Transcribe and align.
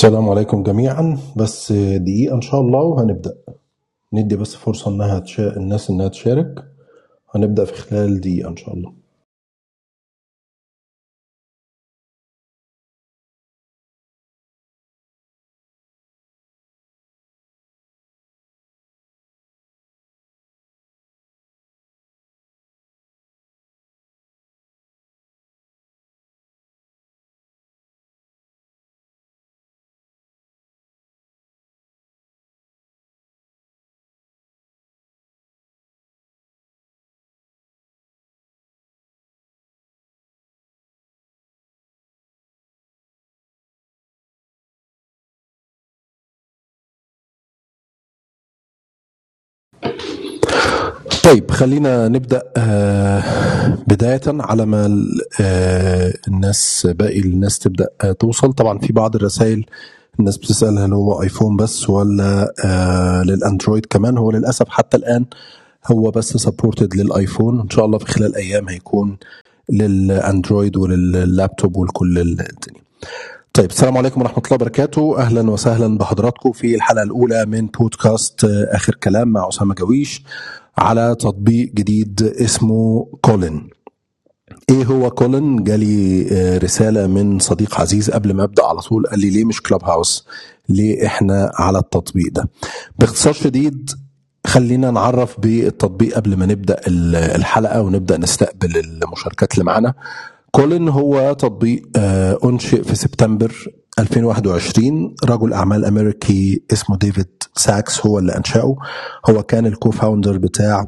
السلام 0.00 0.28
عليكم 0.28 0.62
جميعا. 0.62 1.18
بس 1.36 1.72
دقيقة 1.72 2.34
إن 2.34 2.40
شاء 2.40 2.60
الله 2.60 2.80
وهنبدأ. 2.80 3.34
ندي 4.12 4.36
بس 4.36 4.54
فرصة 4.54 4.90
إنها 4.90 5.18
تشا... 5.18 5.56
الناس 5.56 5.90
إنها 5.90 6.08
تشارك. 6.08 6.64
هنبدأ 7.34 7.64
في 7.64 7.72
خلال 7.72 8.20
دقيقة 8.20 8.48
إن 8.48 8.56
شاء 8.56 8.74
الله. 8.74 8.92
طيب 51.24 51.50
خلينا 51.50 52.08
نبدأ 52.08 52.42
آه، 52.56 53.22
بداية 53.88 54.20
على 54.26 54.66
ما 54.66 55.06
آه، 55.40 56.12
الناس 56.28 56.88
باقي 56.90 57.20
الناس 57.20 57.58
تبدأ 57.58 57.88
آه، 58.00 58.12
توصل. 58.12 58.52
طبعا 58.52 58.78
في 58.78 58.92
بعض 58.92 59.16
الرسائل 59.16 59.64
الناس 60.20 60.36
بتسأل 60.38 60.78
هل 60.78 60.92
هو 60.92 61.22
آيفون 61.22 61.56
بس 61.56 61.90
ولا 61.90 62.54
للأندرويد 63.26 63.86
كمان. 63.86 64.18
هو 64.18 64.30
للأسف 64.30 64.68
حتى 64.68 64.96
الآن 64.96 65.24
هو 65.86 66.10
بس 66.10 66.36
سبورتد 66.36 66.96
للآيفون. 66.96 67.60
إن 67.60 67.70
شاء 67.70 67.84
الله 67.84 67.98
في 67.98 68.06
خلال 68.06 68.36
أيام 68.36 68.68
هيكون 68.68 69.16
للأندرويد 69.68 70.76
ولللابتوب 70.76 71.76
ولكل 71.76 72.18
الدنيا. 72.18 72.80
طيب 73.52 73.70
السلام 73.70 73.96
عليكم 73.98 74.20
ورحمة 74.20 74.42
الله 74.44 74.54
وبركاته. 74.54 75.18
أهلا 75.18 75.50
وسهلا 75.50 75.98
بحضراتكم 75.98 76.52
في 76.52 76.74
الحلقة 76.74 77.02
الأولى 77.02 77.46
من 77.46 77.66
بودكاست 77.66 78.44
آخر 78.44 78.94
كلام 78.94 79.28
مع 79.28 79.48
أسامة 79.48 79.74
جويش. 79.74 80.22
على 80.78 81.16
تطبيق 81.20 81.72
جديد 81.74 82.22
اسمه 82.22 83.08
كولن 83.22 83.68
إيه 84.70 84.84
هو 84.84 85.10
كولن 85.10 85.64
جالي 85.64 86.26
آه، 86.32 86.58
رسالة 86.58 87.06
من 87.06 87.38
صديق 87.38 87.80
عزيز 87.80 88.10
قبل 88.10 88.32
ما 88.34 88.44
أبدأ 88.44 88.64
على 88.66 88.80
طول. 88.80 89.06
قال 89.06 89.20
لي 89.20 89.30
ليه 89.30 89.44
مش 89.44 89.62
كلاب 89.62 89.84
هاوس 89.84 90.26
ليه 90.68 91.06
إحنا 91.06 91.50
على 91.54 91.78
التطبيق 91.78 92.32
ده؟ 92.32 92.48
باختصار 92.98 93.32
شديد 93.32 93.90
خلينا 94.46 94.90
نعرف 94.90 95.40
بالتطبيق 95.40 96.14
قبل 96.14 96.36
ما 96.36 96.46
نبدأ 96.46 96.80
ال- 96.86 97.16
الحلقة 97.16 97.82
ونبدأ 97.82 98.16
نستقبل 98.16 98.76
المشاركات 98.76 99.52
اللي 99.54 99.64
معانا. 99.64 99.94
كولن 100.50 100.88
هو 100.88 101.32
تطبيق 101.32 101.82
آه، 101.96 102.38
أنشئ 102.44 102.82
في 102.82 102.94
سبتمبر 102.94 103.66
2021 103.98 105.14
رجل 105.24 105.52
أعمال 105.52 105.84
أمريكي 105.84 106.62
اسمه 106.72 106.96
ديفيد 106.96 107.26
ساكس 107.56 108.06
هو 108.06 108.18
اللي 108.18 108.36
أنشأه. 108.36 108.76
هو 109.30 109.42
كان 109.42 109.66
ال 109.66 109.90
co-founder 109.90 110.38
بتاع 110.38 110.86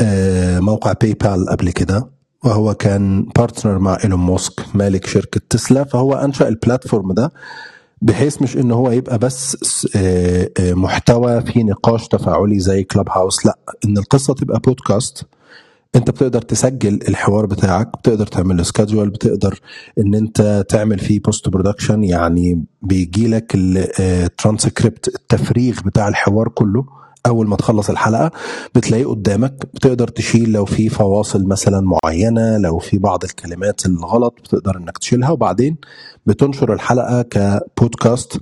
آه، 0.00 0.60
موقع 0.60 0.92
باي 0.92 1.14
بال 1.14 1.48
قبل 1.48 1.70
كده 1.70 2.10
وهو 2.44 2.74
كان 2.74 3.26
partner 3.36 3.78
مع 3.78 3.98
إيلون 4.04 4.20
ماسك 4.20 4.60
مالك 4.74 5.06
شركة 5.06 5.40
تسلا. 5.50 5.84
فهو 5.84 6.14
أنشأ 6.14 6.48
ال 6.48 6.55
platform 6.55 7.12
ده 7.12 7.32
بحيث 8.02 8.42
مش 8.42 8.56
إن 8.56 8.72
هو 8.72 8.90
يبقى 8.90 9.18
بس 9.18 9.56
آه، 9.96 10.50
آه، 10.60 10.72
محتوى 10.74 11.40
في 11.40 11.62
نقاش 11.62 12.08
تفاعلي 12.08 12.60
زي 12.60 12.82
كلاب 12.84 13.08
هاوس 13.10 13.46
لأ 13.46 13.58
إن 13.84 13.98
القصة 13.98 14.34
تبقى 14.34 14.60
بودكاست 14.60 15.24
انت 15.96 16.10
بتقدر 16.10 16.42
تسجل 16.42 16.94
الحوار 17.08 17.46
بتاعك 17.46 17.88
بتقدر 17.98 18.26
تعمل 18.26 18.56
له 18.56 18.62
schedule 18.62 19.10
بتقدر 19.10 19.60
ان 19.98 20.14
انت 20.14 20.64
تعمل 20.68 20.98
فيه 20.98 21.20
post 21.20 21.48
production 21.48 22.04
يعني 22.04 22.64
بيجي 22.82 23.28
لك 23.28 23.52
الترانسكريبت 23.54 25.08
التفريغ 25.08 25.80
بتاع 25.84 26.08
الحوار 26.08 26.48
كله 26.48 26.84
أول 27.26 27.48
ما 27.48 27.56
تخلص 27.56 27.90
الحلقة 27.90 28.30
بتلاقيه 28.74 29.06
قدامك 29.06 29.66
بتقدر 29.74 30.08
تشيل 30.08 30.52
لو 30.52 30.64
في 30.64 30.88
فواصل 30.88 31.46
مثلا 31.46 31.80
معينة 32.04 32.58
لو 32.58 32.78
في 32.78 32.98
بعض 32.98 33.24
الكلمات 33.24 33.86
الغلط 33.86 34.34
بتقدر 34.44 34.76
إنك 34.76 34.98
تشيلها 34.98 35.30
وبعدين 35.30 35.76
بتنشر 36.26 36.72
الحلقة 36.72 37.22
كبودكاست 37.22 38.38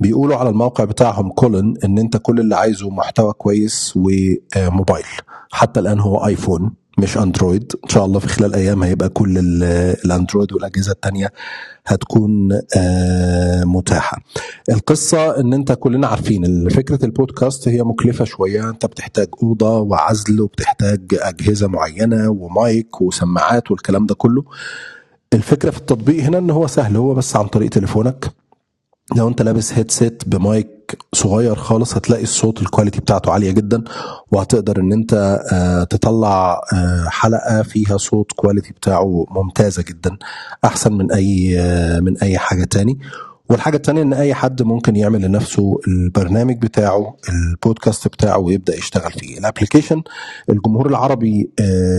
بيقولوا 0.00 0.36
على 0.36 0.48
الموقع 0.48 0.84
بتاعهم 0.84 1.30
كولن 1.30 1.74
إن 1.84 1.98
أنت 1.98 2.16
كل 2.16 2.40
اللي 2.40 2.56
عايزه 2.56 2.90
محتوى 2.90 3.32
كويس 3.32 3.94
وموبايل 3.96 5.04
حتى 5.50 5.80
الآن 5.80 6.00
هو 6.00 6.26
آيفون 6.26 6.72
مش 6.98 7.18
أندرويد. 7.18 7.72
إن 7.84 7.88
شاء 7.88 8.04
الله 8.04 8.18
في 8.18 8.28
خلال 8.28 8.54
أيام 8.54 8.82
هيبقى 8.82 9.08
كل 9.08 9.38
ال- 9.38 9.62
الأندرويد 10.04 10.52
والأجهزة 10.52 10.92
التانية 10.92 11.32
هتكون 11.86 12.48
آه، 12.76 13.64
متاحة. 13.64 14.18
القصة 14.70 15.40
إن 15.40 15.52
أنت 15.54 15.72
كلنا 15.72 16.06
عارفين 16.06 16.68
فكرة 16.68 17.04
البودكاست 17.04 17.68
هي 17.68 17.82
مكلفة 17.82 18.24
شوية. 18.24 18.68
أنت 18.70 18.86
بتحتاج 18.86 19.26
أوضة 19.42 19.78
وعزل 19.78 20.40
وبتحتاج 20.40 21.00
أجهزة 21.14 21.66
معينة 21.68 22.28
ومايك 22.30 23.00
وسماعات 23.00 23.70
والكلام 23.70 24.06
ده 24.06 24.14
كله. 24.14 24.44
الفكرة 25.32 25.70
في 25.70 25.78
التطبيق 25.78 26.24
هنا 26.24 26.38
إن 26.38 26.50
هو 26.50 26.66
سهل. 26.66 26.96
هو 26.96 27.14
بس 27.14 27.36
عن 27.36 27.46
طريق 27.46 27.70
تليفونك. 27.70 28.30
لو 29.16 29.28
انت 29.28 29.42
لابس 29.42 29.72
headset 29.72 30.22
ب 30.28 30.46
mic 30.46 30.98
صغير 31.12 31.54
خالص 31.54 31.96
هتلاقي 31.96 32.22
الصوت 32.22 32.62
ال 32.62 32.67
quality 32.67 33.00
بتاعته 33.00 33.32
عالية 33.32 33.50
جدا 33.50 33.84
وهتقدر 34.32 34.80
إن 34.80 34.92
انت 34.92 35.40
آه، 35.52 35.84
تطلع 35.84 36.60
آه، 36.74 37.04
حلقة 37.08 37.62
فيها 37.62 37.96
صوت 37.96 38.32
quality 38.32 38.72
بتاعه 38.72 39.26
ممتازة 39.30 39.84
جدا 39.88 40.16
أحسن 40.64 40.92
من 40.92 41.12
أي 41.12 41.60
آه، 41.60 42.00
من 42.00 42.18
أي 42.18 42.38
حاجة 42.38 42.64
تاني. 42.64 42.98
والحاجة 43.50 43.76
التانية 43.76 44.02
إن 44.02 44.12
أي 44.12 44.34
حد 44.34 44.62
ممكن 44.62 44.96
يعمل 44.96 45.22
لنفسه 45.22 45.78
البرنامج 45.88 46.58
بتاعه 46.58 47.16
البودكاست 47.28 48.08
بتاعه 48.08 48.38
ويبدأ 48.38 48.76
يشتغل 48.76 49.12
فيه. 49.12 49.38
الابليكيشن 49.38 50.02
الجمهور 50.50 50.86
العربي 50.88 51.50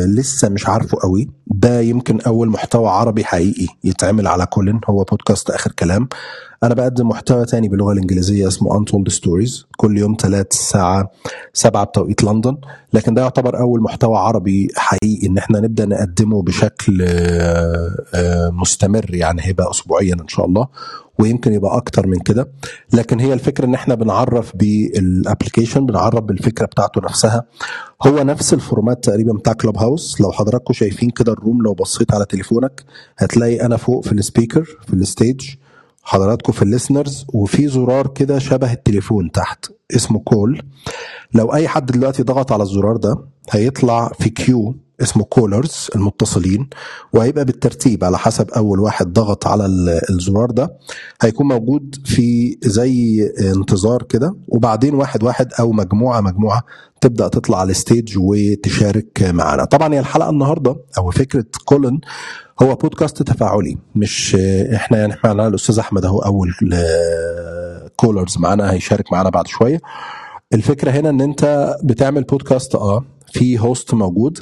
لسه 0.05 0.49
مش 0.49 0.67
عارفه 0.69 0.97
قوي. 1.01 1.29
ده 1.47 1.81
يمكن 1.81 2.21
أول 2.21 2.49
محتوى 2.49 2.89
عربي 2.89 3.23
حقيقي 3.25 3.67
يتعمل 3.83 4.27
على 4.27 4.45
كولن 4.45 4.79
هو 4.89 5.03
بودكاست 5.03 5.49
آخر 5.49 5.71
كلام. 5.71 6.07
أنا 6.63 6.73
بقدم 6.73 7.07
محتوى 7.07 7.45
تاني 7.45 7.69
باللغة 7.69 7.91
الإنجليزية 7.93 8.47
اسمه 8.47 8.69
Untold 8.79 9.13
Stories. 9.13 9.63
كل 9.77 9.97
يوم 9.97 10.15
ثلاث 10.21 10.47
الساعة 10.51 11.11
7 11.53 11.83
بتوقيت 11.83 12.23
لندن. 12.23 12.57
لكن 12.93 13.13
ده 13.13 13.21
يعتبر 13.21 13.59
أول 13.59 13.81
محتوى 13.81 14.17
عربي 14.17 14.67
حقيقي 14.75 15.27
إن 15.27 15.37
إحنا 15.37 15.59
نبدأ 15.59 15.85
نقدمه 15.85 16.41
بشكل 16.41 17.01
آه، 17.01 17.95
آه، 18.13 18.49
مستمر 18.49 19.15
يعني 19.15 19.41
هيبقى 19.45 19.69
اسبوعيا 19.71 20.13
إن 20.13 20.27
شاء 20.27 20.45
الله 20.45 20.67
ويمكن 21.19 21.53
يبقى 21.53 21.77
أكتر 21.77 22.07
من 22.07 22.19
كده. 22.19 22.49
لكن 22.93 23.19
هي 23.19 23.33
الفكرة 23.33 23.65
إن 23.65 23.73
إحنا 23.73 23.95
بنعرف 23.95 24.55
بال 24.55 24.75
application 24.75 25.85
بنعرف 25.85 26.19
بالفكرة 26.23 26.65
بتاعته 26.65 27.01
نفسها. 27.01 27.43
هو 28.07 28.23
نفس 28.23 28.53
ال 28.53 28.61
format 28.61 29.03
تقريبا 29.03 29.33
بتاع 29.33 29.53
كلوب 29.53 29.77
هاوس 29.77 30.21
لو 30.21 30.31
حضراتكم 30.31 30.73
شايفين 30.73 31.09
كده 31.09 31.33
ال 31.33 31.39
room 31.39 31.61
لو 31.61 31.73
بصيت 31.73 32.13
على 32.13 32.25
تليفونك 32.25 32.83
هتلاقي 33.17 33.61
أنا 33.65 33.77
فوق 33.77 34.05
في 34.05 34.11
ال 34.11 34.18
speaker 34.18 34.63
في 34.87 34.93
ال 34.94 35.01
stage 35.01 35.41
حضراتكم 36.09 36.53
في 36.53 36.61
ال 36.61 36.68
listeners 36.68 37.25
وفي 37.33 37.67
زرار 37.67 38.07
كده 38.07 38.39
شبه 38.39 38.73
التليفون 38.73 39.31
تحت 39.31 39.65
اسمه 39.95 40.19
call. 40.19 40.61
لو 41.33 41.53
أي 41.53 41.67
حد 41.67 41.85
دلوقتي 41.85 42.23
ضغط 42.23 42.51
على 42.51 42.63
الزرار 42.63 42.97
ده 42.97 43.15
هيطلع 43.51 44.11
في 44.19 44.29
queue 44.29 44.75
اسمه 45.01 45.23
callers 45.23 45.88
المتصلين 45.95 46.69
وهيبقى 47.13 47.45
بالترتيب 47.45 48.03
على 48.03 48.17
حسب 48.17 48.49
أول 48.51 48.79
واحد 48.79 49.13
ضغط 49.13 49.47
على 49.47 49.65
ال- 49.65 50.01
الزرار 50.09 50.51
ده 50.51 50.77
هيكون 51.21 51.47
موجود 51.47 51.95
في 52.06 52.57
زي 52.63 53.24
انتظار 53.56 54.03
كده 54.03 54.35
وبعدين 54.47 54.95
واحد 54.95 55.24
واحد 55.24 55.53
أو 55.59 55.71
مجموعة 55.71 56.21
مجموعة 56.21 56.63
تبدأ 57.01 57.27
تطلع 57.27 57.59
على 57.59 57.71
الستيج 57.71 58.18
وتشارك 58.18 59.24
معانا. 59.24 59.65
طبعا 59.65 59.94
هي 59.94 60.00
الحلقة 60.00 60.29
النهارده 60.29 60.75
أو 60.97 61.12
فكرة 61.12 61.45
كولن 61.65 62.00
هو 62.62 62.75
بودكاست 62.75 63.24
تفاعلي 63.24 63.77
مش 63.95 64.35
إحنا 64.75 64.97
يعني 64.97 65.13
إحنا 65.13 65.47
الأستاذ 65.47 65.79
أحمد 65.79 66.06
أهو 66.06 66.19
أول 66.19 66.53
كولرز 67.95 68.38
معانا 68.38 68.71
هيشارك 68.74 69.12
معانا 69.12 69.29
بعد 69.29 69.47
شوية. 69.47 69.81
الفكرة 70.54 70.92
هنا 70.92 71.10
إن 71.10 71.22
أنت 71.22 71.75
بتعمل 71.84 72.24
بودكاست 72.24 72.75
آه 72.75 73.06
في 73.34 73.60
host 73.59 73.94
موجود 73.94 74.40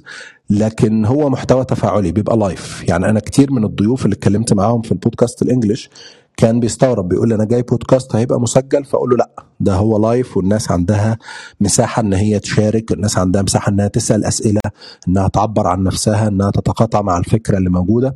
لكن 0.50 1.06
هو 1.06 1.30
محتوى 1.30 1.66
تفاعلي 1.66 2.12
بيبقى 2.12 2.38
live 2.38 2.84
يعني 2.90 3.10
أنا 3.10 3.20
كتير 3.20 3.52
من 3.52 3.64
الضيوف 3.64 4.06
اللي 4.06 4.14
اتكلمت 4.14 4.54
معاهم 4.54 4.82
في 4.82 4.92
ال 4.92 4.98
podcast 4.98 5.42
ال 5.42 5.48
English 5.48 5.90
كان 6.38 6.60
بيستغرب 6.60 7.08
بيقول 7.08 7.30
لي 7.30 7.36
أنا 7.36 7.46
جاي 7.46 7.62
بودكاست 7.62 8.16
هيبقى 8.16 8.40
مسجل؟ 8.42 8.86
فأقول 8.86 9.10
له 9.10 9.16
لا 9.18 9.30
ده 9.60 9.74
هو 9.76 9.98
live 9.98 10.38
والناس 10.38 10.72
عندها 10.72 11.18
مساحة 11.62 12.02
إن 12.02 12.14
هي 12.14 12.40
تشارك 12.40 12.92
الناس 12.92 13.18
عندها 13.18 13.42
مساحة 13.42 13.70
إنها 13.72 13.88
تسأل 13.88 14.26
أسئلة 14.26 14.62
إنها 15.08 15.28
تعبر 15.28 15.68
عن 15.68 15.84
نفسها 15.84 16.28
إنها 16.28 16.52
تتقاطع 16.52 17.02
مع 17.02 17.18
الفكرة 17.18 17.58
اللي 17.58 17.70
موجودة. 17.70 18.16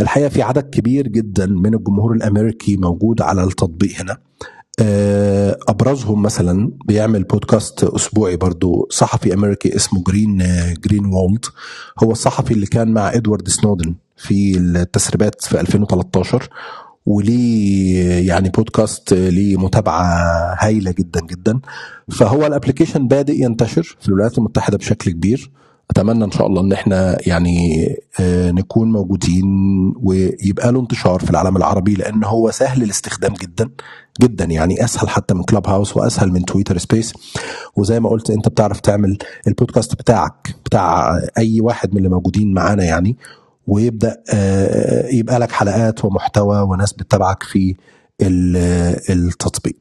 الحقيقة 0.00 0.28
في 0.28 0.42
عدد 0.42 0.62
كبير 0.70 1.08
جدا 1.08 1.46
من 1.46 1.74
الجمهور 1.74 2.12
الأمريكي 2.12 2.76
موجود 2.76 3.22
على 3.22 3.44
التطبيق 3.44 4.00
هنا. 4.00 4.16
أبرزهم 5.68 6.22
مثلا 6.22 6.70
بيعمل 6.84 7.24
بودكاست 7.24 7.84
أسبوعي 7.84 8.36
برضو 8.36 8.88
صحفي 8.90 9.34
أمريكي 9.34 9.76
اسمه 9.76 10.02
جلين 10.02 10.38
جرينوولد 10.86 11.44
هو 12.02 12.12
الصحفي 12.12 12.54
اللي 12.54 12.66
كان 12.66 12.92
مع 12.92 13.14
إدوارد 13.14 13.48
سنودن 13.48 13.94
في 14.16 14.58
التسريبات 14.58 15.44
في 15.44 15.60
2013 15.60 16.48
وليه 17.06 18.28
يعني 18.28 18.48
بودكاست 18.48 19.12
ليه 19.14 19.56
متابعة 19.56 20.04
هايلة 20.58 20.90
جدا 20.98 21.20
جدا. 21.20 21.60
فهو 22.10 22.46
ال 22.46 22.51
application 22.51 23.08
بادئ 23.08 23.42
ينتشر 23.42 23.96
في 24.00 24.08
الولايات 24.08 24.38
المتحدة 24.38 24.78
بشكل 24.78 25.10
كبير. 25.10 25.50
أتمنى 25.90 26.24
إن 26.24 26.30
شاء 26.30 26.46
الله 26.46 26.60
إن 26.60 26.72
إحنا 26.72 27.16
يعني 27.28 27.86
آه، 28.20 28.50
نكون 28.50 28.92
موجودين 28.92 29.44
ويبقى 30.02 30.72
له 30.72 30.80
انتشار 30.80 31.20
في 31.20 31.30
العالم 31.30 31.56
العربي 31.56 31.94
لأن 31.94 32.24
هو 32.24 32.50
سهل 32.50 32.82
الاستخدام 32.82 33.32
جدا 33.34 33.70
جدا 34.22 34.44
يعني 34.44 34.84
أسهل 34.84 35.08
حتى 35.08 35.34
من 35.34 35.42
كلاب 35.42 35.66
هاوس 35.68 35.96
وأسهل 35.96 36.32
من 36.32 36.44
تويتر 36.44 36.78
سبيس 36.78 37.12
وزي 37.76 38.00
ما 38.00 38.08
قلت 38.08 38.30
أنت 38.30 38.48
بتعرف 38.48 38.80
تعمل 38.80 39.18
البودكاست 39.46 39.94
بتاعك 39.94 40.54
بتاع 40.64 41.12
أي 41.38 41.60
واحد 41.60 41.90
من 41.92 41.98
اللي 41.98 42.08
موجودين 42.08 42.54
معانا 42.54 42.84
يعني 42.84 43.16
ويبدأ 43.66 44.16
آه، 44.34 45.08
يبقى 45.08 45.38
لك 45.38 45.52
حلقات 45.52 46.04
ومحتوى 46.04 46.60
وناس 46.60 46.92
بتتابعك 46.92 47.42
في 47.42 47.74
التطبيق. 49.10 49.76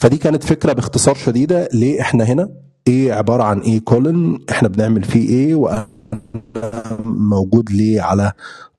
فدي 0.00 0.16
كانت 0.16 0.44
فكرة 0.44 0.72
باختصار 0.72 1.14
شديدة 1.14 1.68
ليه 1.72 2.00
إحنا 2.00 2.24
هنا. 2.24 2.48
إيه 2.88 3.12
عبارة 3.12 3.42
عن 3.42 3.58
إيه 3.60 3.80
كولن؟ 3.80 4.38
إحنا 4.50 4.68
بنعمل 4.68 5.04
فيه 5.04 5.28
إيه؟ 5.28 5.54
وأنا 5.54 5.86
موجود 7.04 7.70
ليه 7.70 8.00
على 8.02 8.32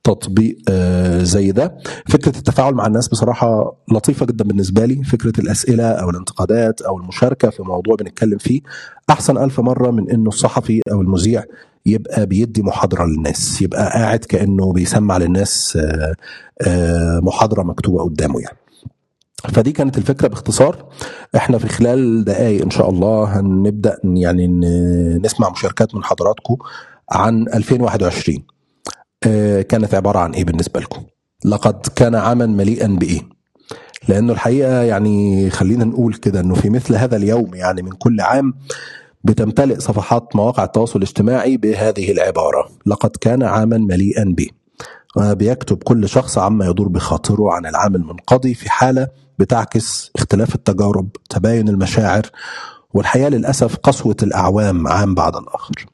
تطبيق 0.04 0.58
آه، 0.70 1.24
زي 1.24 1.52
ده. 1.52 1.78
فكرة 2.10 2.38
التفاعل 2.38 2.74
مع 2.74 2.88
الناس 2.88 3.08
بصراحة 3.08 3.76
لطيفة 3.92 4.26
جدا 4.26 4.44
بالنسبة 4.44 4.86
لي. 4.86 5.04
فكرة 5.04 5.40
الأسئلة 5.40 5.84
أو 5.92 6.10
الانتقادات 6.10 6.82
أو 6.82 6.98
المشاركة 6.98 7.50
في 7.50 7.64
موضوع 7.64 7.96
بنتكلم 7.96 8.38
فيه 8.38 8.62
أحسن 9.10 9.38
ألف 9.38 9.60
مرة 9.60 9.92
من 9.92 10.10
إنه 10.12 10.28
الصحفي 10.28 10.82
أو 10.92 11.02
المذيع 11.02 11.44
يبقى 11.86 12.26
بيدي 12.26 12.64
محاضرة 12.64 13.06
للناس 13.06 13.62
يبقى 13.62 13.90
قاعد 13.90 14.20
كأنه 14.20 14.74
بيسمع 14.74 15.18
للناس 15.18 15.78
آه، 15.82 16.14
آه، 16.62 17.20
محاضرة 17.20 17.64
مكتوبة 17.64 18.04
قدامه 18.04 18.40
يعني. 18.42 18.58
فدي 19.50 19.72
كانت 19.72 19.98
الفكرة 19.98 20.28
باختصار. 20.28 20.86
إحنا 21.36 21.58
في 21.58 21.68
خلال 21.68 22.26
دقائق 22.26 22.62
إن 22.62 22.70
شاء 22.70 22.90
الله 22.90 23.40
هنبدأ 23.40 23.98
يعني 24.04 24.48
نسمع 25.18 25.50
مشاركات 25.50 25.96
من 25.96 26.04
حضراتكم 26.04 26.58
عن 27.12 27.46
2021 27.54 28.44
آه، 29.24 29.62
كانت 29.62 29.96
عبارة 29.96 30.20
عن 30.20 30.34
إيه 30.34 30.44
بالنسبة 30.44 30.80
لكم؟ 30.80 31.04
لقد 31.46 31.88
كان 31.96 32.16
عاما 32.16 32.46
مليئا 32.46 32.88
بإيه؟ 32.88 33.22
لأنه 34.10 34.34
الحقيقة 34.34 34.82
يعني 34.82 35.50
خلينا 35.50 35.86
نقول 35.86 36.14
كده 36.14 36.40
إنه 36.40 36.56
في 36.56 36.70
مثل 36.70 36.96
هذا 36.96 37.18
اليوم 37.18 37.56
يعني 37.56 37.82
من 37.82 37.92
كل 37.92 38.22
عام 38.22 38.54
بتمتلئ 39.24 39.80
صفحات 39.80 40.36
مواقع 40.36 40.64
التواصل 40.64 41.00
الاجتماعي 41.00 41.58
بهذه 41.58 42.12
العبارة. 42.12 42.70
لقد 42.86 43.10
كان 43.22 43.44
عاما 43.44 43.78
مليئا 43.78 44.24
به 44.38 44.48
وبيكتب 45.16 45.84
كل 45.84 46.10
شخص 46.10 46.38
عما 46.38 46.66
يدور 46.66 46.88
بخاطره 46.88 47.54
عن 47.54 47.66
العام 47.66 47.96
المنقضي 47.96 48.54
في 48.54 48.70
حالة 48.72 49.08
بتعكس 49.40 50.12
اختلاف 50.16 50.56
التجارب 50.56 51.10
تباين 51.30 51.70
المشاعر 51.70 52.22
والحقيقة 52.94 53.30
للأسف 53.30 53.76
قسوة 53.76 54.16
الأعوام 54.24 54.88
عام 54.88 55.16
بعد 55.16 55.36
الآخر. 55.36 55.86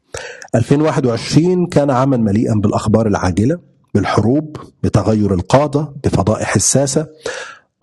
2021 0.56 1.66
كان 1.68 1.92
عاما 1.92 2.18
مليئا 2.18 2.54
بالأخبار 2.56 3.08
العاجلة 3.08 3.60
بالحروب 3.94 4.58
بتغير 4.84 5.34
القادة 5.34 5.94
بفضائح 6.04 6.56
الساسه 6.56 7.08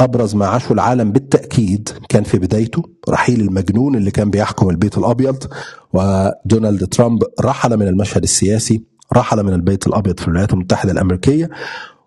أبرز 0.00 0.34
ما 0.34 0.46
عاشه 0.46 0.72
العالم 0.72 1.12
بالتأكيد 1.12 1.88
كان 2.08 2.24
في 2.24 2.38
بدايته 2.38 2.82
رحيل 3.08 3.40
المجنون 3.40 3.96
اللي 3.96 4.10
كان 4.10 4.30
بيحكم 4.30 4.70
البيت 4.70 4.98
الأبيض 4.98 5.44
ودونالد 5.92 6.86
ترامب 6.88 7.22
رحل 7.40 7.76
من 7.76 7.88
المشهد 7.88 8.22
السياسي. 8.22 8.82
رحل 9.16 9.42
من 9.42 9.52
البيت 9.52 9.86
الأبيض 9.86 10.20
في 10.20 10.28
الولايات 10.28 10.52
المتحدة 10.52 10.92
الأمريكية 10.92 11.50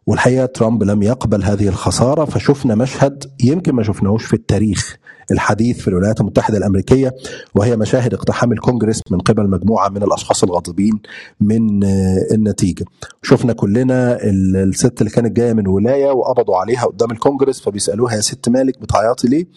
والحقيقة 0.07 0.45
ترامب 0.45 0.83
لم 0.83 1.03
يقبل 1.03 1.43
هذه 1.43 1.67
الخسارة 1.67 2.25
فشفنا 2.25 2.75
مشهد 2.75 3.23
يمكن 3.43 3.75
ما 3.75 3.83
شفناهوش 3.83 4.25
في 4.25 4.33
التاريخ 4.33 4.95
الحديث 5.31 5.79
في 5.79 5.87
الولايات 5.87 6.21
المتحدة 6.21 6.57
الأمريكية 6.57 7.15
وهي 7.55 7.77
مشاهد 7.77 8.13
اقتحام 8.13 8.51
الكونجرس 8.51 9.01
من 9.11 9.19
قبل 9.19 9.49
مجموعة 9.49 9.89
من 9.89 10.03
الأشخاص 10.03 10.43
الغاضبين 10.43 10.99
من 11.41 11.83
آه، 11.83 12.17
النتيجة. 12.31 12.85
شفنا 13.23 13.53
كلنا 13.53 14.17
الست 14.23 15.01
اللي 15.01 15.11
كانت 15.11 15.35
جاية 15.37 15.53
من 15.53 15.67
ولاية 15.67 16.11
وقبضوا 16.11 16.57
عليها 16.57 16.85
قدام 16.85 17.11
الكونجرس 17.11 17.61
فبيسألوها 17.61 18.15
يا 18.15 18.21
ست 18.21 18.49
مالك 18.49 18.81
بتعيطي 18.81 19.27
ليه؟ 19.27 19.47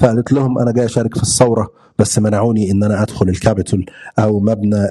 فقالت 0.00 0.32
لهم 0.32 0.58
أنا 0.58 0.72
جاي 0.72 0.84
أشارك 0.84 1.16
في 1.16 1.22
الثورة 1.22 1.70
بس 1.98 2.18
منعوني 2.18 2.70
إن 2.70 2.82
أنا 2.84 3.02
أدخل 3.02 3.28
الكابيتول 3.28 3.86
أو 4.18 4.40
مبنى 4.40 4.86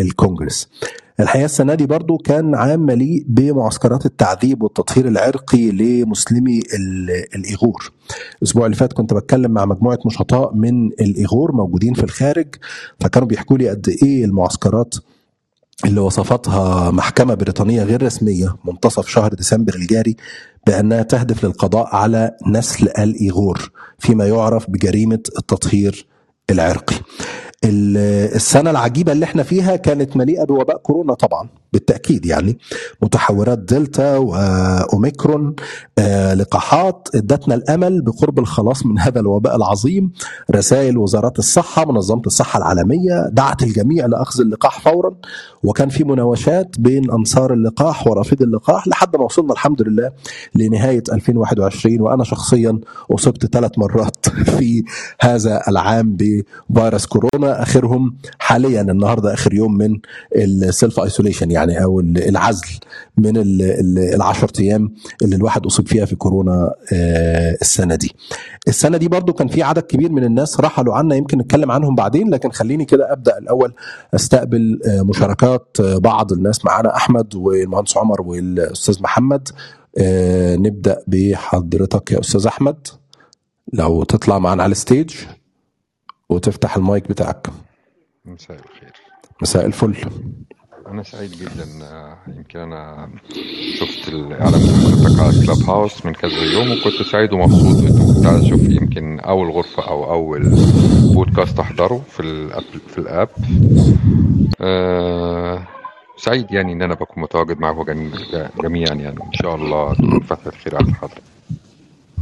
الكونجرس. 0.00 0.68
الحقيقة 1.20 1.44
السنة 1.44 1.74
دي 1.74 1.86
برضو 1.86 2.18
كان 2.18 2.54
عام 2.54 2.80
مليء 2.80 3.24
بمعسكرات 3.28 4.06
التعذيب 4.06 4.62
والتطهير 4.62 5.08
العرقي 5.08 5.70
لمسلمي 5.70 6.60
الإيغور. 7.34 7.92
الأسبوع 8.38 8.66
اللي 8.66 8.76
فات 8.76 8.92
كنت 8.92 9.14
بتكلم 9.14 9.50
مع 9.50 9.64
مجموعة 9.64 9.98
نشطاء 10.06 10.54
من 10.54 10.86
الإيغور 10.86 11.52
موجودين 11.52 11.94
في 11.94 12.04
الخارج 12.04 12.46
فكانوا 13.00 13.28
بيحكوا 13.28 13.58
لي 13.58 13.68
قد 13.68 13.96
إيه 14.02 14.24
المعسكرات 14.24 14.94
اللي 15.84 16.00
وصفتها 16.00 16.90
محكمة 16.90 17.34
بريطانية 17.34 17.82
غير 17.82 18.02
رسمية 18.02 18.56
منتصف 18.64 19.08
شهر 19.08 19.34
ديسمبر 19.34 19.74
الجاري 19.74 20.16
بأنها 20.66 21.02
تهدف 21.02 21.44
للقضاء 21.44 21.96
على 21.96 22.30
نسل 22.46 22.88
الإيغور 22.88 23.70
فيما 23.98 24.26
يعرف 24.26 24.70
بجريمة 24.70 25.20
التطهير 25.38 26.06
العرقي. 26.50 26.96
السنة 27.64 28.70
العجيبة 28.70 29.12
اللي 29.12 29.24
إحنا 29.24 29.42
فيها 29.42 29.76
كانت 29.76 30.16
مليئة 30.16 30.44
بوباء 30.44 30.76
كورونا 30.76 31.14
طبعا. 31.14 31.48
بالتأكيد 31.74 32.26
يعني 32.26 32.58
متحورات 33.02 33.58
دلتا 33.58 34.16
واوميكرون 34.16 35.54
آه، 35.98 36.34
لقاحات 36.34 37.08
ادتنا 37.14 37.54
الأمل 37.54 38.02
بقرب 38.02 38.38
الخلاص 38.38 38.86
من 38.86 38.98
هذا 38.98 39.20
الوباء 39.20 39.56
العظيم. 39.56 40.12
رسائل 40.50 40.98
وزارات 40.98 41.38
الصحة 41.38 41.84
منظمة 41.92 42.22
الصحة 42.26 42.58
العالمية 42.58 43.28
دعت 43.32 43.62
الجميع 43.62 44.06
لأخذ 44.06 44.40
اللقاح 44.40 44.80
فورا 44.80 45.14
وكان 45.64 45.88
في 45.88 46.04
مناوشات 46.04 46.76
بين 46.78 47.10
أنصار 47.10 47.52
اللقاح 47.52 48.06
ورافضي 48.06 48.44
اللقاح 48.44 48.88
لحد 48.88 49.16
ما 49.16 49.24
وصلنا 49.24 49.52
الحمد 49.52 49.82
لله 49.82 50.10
لنهاية 50.54 51.02
2021 51.12 52.00
وأنا 52.00 52.24
شخصيا 52.24 52.80
أصبت 53.10 53.46
ثلاث 53.46 53.78
مرات 53.78 54.28
في 54.58 54.84
هذا 55.20 55.62
العام 55.68 56.16
بفيروس 56.16 57.06
كورونا 57.06 57.62
آخرهم 57.62 58.16
حاليا 58.38 58.80
النهارده 58.80 59.34
آخر 59.34 59.54
يوم 59.54 59.78
من 59.78 59.98
ال 60.36 60.49
self 60.49 61.00
isolation 61.00 61.50
يعني. 61.50 61.63
أو 61.70 62.00
العزل 62.00 62.66
من 63.18 63.32
ال 63.36 64.22
10 64.22 64.60
أيام 64.60 64.94
اللي 65.22 65.36
الواحد 65.36 65.66
أصيب 65.66 65.88
فيها 65.88 66.04
في 66.04 66.16
كورونا 66.16 66.74
آه، 66.92 67.56
السنة 67.62 67.94
دي. 67.94 68.12
السنة 68.68 68.96
دي 68.96 69.08
برضو 69.08 69.32
كان 69.32 69.48
في 69.48 69.62
عدد 69.62 69.82
كبير 69.82 70.12
من 70.12 70.24
الناس 70.24 70.60
رحلوا 70.60 70.94
عنا 70.94 71.14
يمكن 71.14 71.38
نتكلم 71.38 71.70
عنهم 71.70 71.94
بعدين 71.94 72.30
لكن 72.30 72.50
خليني 72.50 72.84
كده 72.84 73.12
أبدأ 73.12 73.38
الأول 73.38 73.74
أستقبل 74.14 74.80
آه، 74.86 75.02
مشاركات 75.02 75.76
آه، 75.80 75.98
بعض 75.98 76.32
الناس 76.32 76.64
معانا 76.64 76.96
أحمد 76.96 77.34
والمهندس 77.34 77.96
عمر 77.96 78.22
والأستاذ 78.22 79.02
محمد. 79.02 79.48
نبدأ 80.56 81.02
بحضرتك 81.06 82.12
يا 82.12 82.20
أستاذ 82.20 82.46
أحمد. 82.46 82.86
لو 83.72 84.04
تطلع 84.04 84.38
معانا 84.38 84.62
على 84.62 84.72
ال 84.72 84.79
stage 84.79 85.14
وتفتح 86.28 86.76
المايك 86.76 87.08
بتاعك. 87.08 87.46
مساء 88.24 88.56
الخير. 88.56 88.92
مساء 89.42 89.66
الفل. 89.66 89.96
أنا 90.88 91.02
سعيد 91.02 91.30
جدا 91.30 91.66
يمكن 92.28 92.58
أنا 92.58 93.10
شفت 93.78 94.08
الإعلان 94.08 94.60
حضرتك 94.60 95.20
على 95.20 95.46
كلاب 95.46 95.70
هاوس 95.70 96.06
من 96.06 96.12
كذا 96.12 96.42
يوم 96.52 96.72
وكنت 96.72 97.08
سعيد 97.12 97.32
ومبسوط. 97.32 97.76
كنت 98.16 98.26
عايز 98.26 98.44
أشوف 98.44 98.60
يمكن 98.60 99.20
أول 99.20 99.50
غرفة 99.50 99.88
أو 99.88 100.12
أول 100.12 100.42
بودكاست 101.14 101.58
أحضره 101.58 102.02
في 102.10 102.20
الأب 102.20 102.64
في 102.88 102.98
الأب 102.98 103.28
أه 104.60 105.66
سعيد 106.16 106.46
يعني 106.50 106.72
إن 106.72 106.82
أنا 106.82 106.94
بكون 106.94 107.22
متواجد 107.22 107.58
معكم 107.58 108.10
جميعا 108.62 108.94
يعني. 108.94 109.22
إن 109.22 109.32
شاء 109.32 109.54
الله 109.54 109.94
تكون 109.94 110.20
فترة 110.20 110.52
خير 110.64 110.76
على 110.76 110.94
حضرتك 110.94 111.22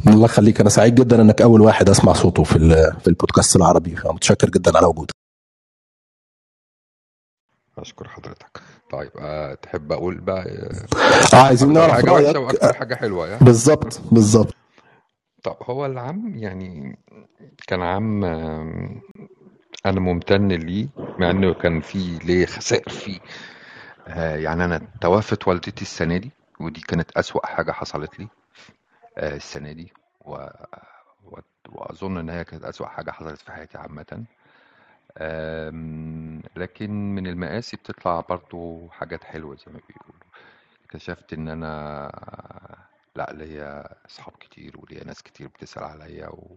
الله 0.09 0.25
يخليك. 0.25 0.61
أنا 0.61 0.71
سعيد 0.71 0.95
جدا 0.95 1.23
إنك 1.23 1.43
أول 1.43 1.61
واحد 1.61 1.89
أسمع 1.89 2.13
صوته 2.13 2.43
في 2.43 2.59
في 3.01 3.09
البودكاست 3.09 3.57
العربي. 3.57 3.97
فمتشكر 3.97 4.51
جدا 4.51 4.77
على 4.77 4.87
وجودك. 4.87 5.22
أشكر 7.79 8.09
حضرتك. 8.09 8.61
طيب 8.91 9.11
أه 9.19 9.55
تحب 9.55 9.93
أقول 9.93 10.21
بقى 10.21 10.45
آه 11.35 11.37
عايزين 11.37 11.73
نعرف 11.73 11.93
حاجة 11.93 12.13
وحشة 12.13 12.39
وأكثر 12.39 12.73
حاجة 12.75 12.95
حلوة 12.95 13.29
يعني. 13.29 13.45
بالظبط 13.45 14.01
بالظبط. 14.13 14.55
طب 15.43 15.57
هو 15.63 15.87
العام 15.87 16.35
يعني 16.37 16.99
كان 17.67 17.83
آم، 17.83 19.01
أنا 19.87 20.01
ممتن 20.01 20.49
ليه 20.49 20.89
مع 21.19 21.31
إنه 21.31 21.55
كان 21.55 21.81
في 21.81 22.19
ليه 22.25 22.47
خسائر 22.47 22.89
فيه. 22.89 23.19
آه، 24.09 24.37
يعني 24.37 24.65
أنا 24.65 24.81
توفت 25.01 25.49
والدتي 25.49 25.83
السنة 25.83 26.17
دي 26.17 26.31
ودي 26.61 26.81
كانت 26.81 27.11
أسوأ 27.13 27.47
حاجة 27.47 27.73
حصلت 27.73 28.21
لي 28.21 28.29
آه، 29.19 29.37
السنة 29.37 29.73
دي. 29.73 29.93
و... 30.21 30.35
و... 31.25 31.39
وأظن 31.69 32.17
إن 32.19 32.31
هي 32.31 32.45
كانت 32.45 32.65
أسوأ 32.65 32.87
حاجة 32.87 33.11
حصلت 33.11 33.41
في 33.41 33.53
حياتي 33.53 33.79
عامة. 33.79 34.25
آم، 35.19 36.43
لكن 36.57 37.15
من 37.15 37.27
المآسي 37.27 37.77
بتطلع 37.77 38.21
برضو 38.21 38.89
حاجات 38.89 39.25
حلوة 39.25 39.57
زي 39.57 39.65
ما 39.73 39.81
بيقولوا. 39.89 40.23
اكتشفت 40.85 41.33
إن 41.33 41.49
أنا 41.49 42.11
لأ 43.17 43.33
ليا 43.33 43.97
أصحاب 44.07 44.35
كتير 44.41 44.81
وليا 44.81 45.05
ناس 45.05 45.23
كتير 45.23 45.49
بتسأل 45.49 45.85
عليا 45.85 46.29
و... 46.29 46.57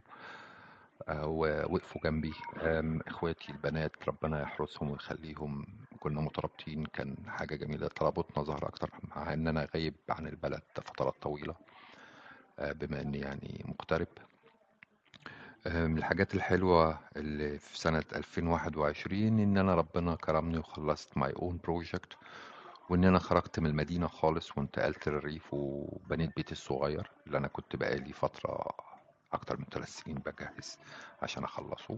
آه، 1.09 1.27
ووقفوا 1.27 2.01
جنبي. 2.03 2.33
آم، 2.61 3.01
إخواتي 3.07 3.51
البنات 3.51 3.91
ربنا 4.07 4.41
يحرسهم 4.41 4.91
ويخليهم 4.91 5.65
كنا 5.99 6.21
مترابطين 6.21 6.85
كان 6.85 7.15
حاجة 7.27 7.55
جميلة. 7.55 7.87
ترابطنا 7.87 8.43
ظهر 8.43 8.67
أكتر 8.67 8.89
مع 9.03 9.33
إن 9.33 9.47
أنا 9.47 9.67
غايب 9.75 9.93
عن 10.09 10.27
البلد 10.27 10.61
فترات 10.75 11.15
طويلة. 11.21 11.55
آه، 12.59 12.71
بما 12.71 13.01
إني 13.01 13.19
يعني 13.19 13.65
مغترب. 13.67 14.07
من 15.65 15.97
الحاجات 15.97 16.35
الحلوة 16.35 16.99
اللي 17.15 17.57
في 17.59 17.77
سنة 17.79 18.03
2021 18.15 19.39
إن 19.39 19.57
أنا 19.57 19.75
ربنا 19.75 20.15
كرمني 20.15 20.57
وخلصت 20.57 21.17
my 21.17 21.31
own 21.31 21.59
project 21.63 22.13
وإن 22.89 23.03
أنا 23.05 23.19
خرجت 23.19 23.59
من 23.59 23.65
المدينة 23.69 24.07
خالص 24.07 24.57
وانتقلت 24.57 25.09
للريف 25.09 25.53
وبنيت 25.53 26.35
بيتي 26.35 26.51
الصغير 26.51 27.11
اللي 27.27 27.37
أنا 27.37 27.47
كنت 27.47 27.75
بقالي 27.75 28.13
فترة 28.13 28.67
أكتر 29.33 29.57
من 29.57 29.65
ثلاث 29.71 29.89
سنين 29.89 30.17
بجهز 30.17 30.77
عشان 31.21 31.43
أخلصه. 31.43 31.97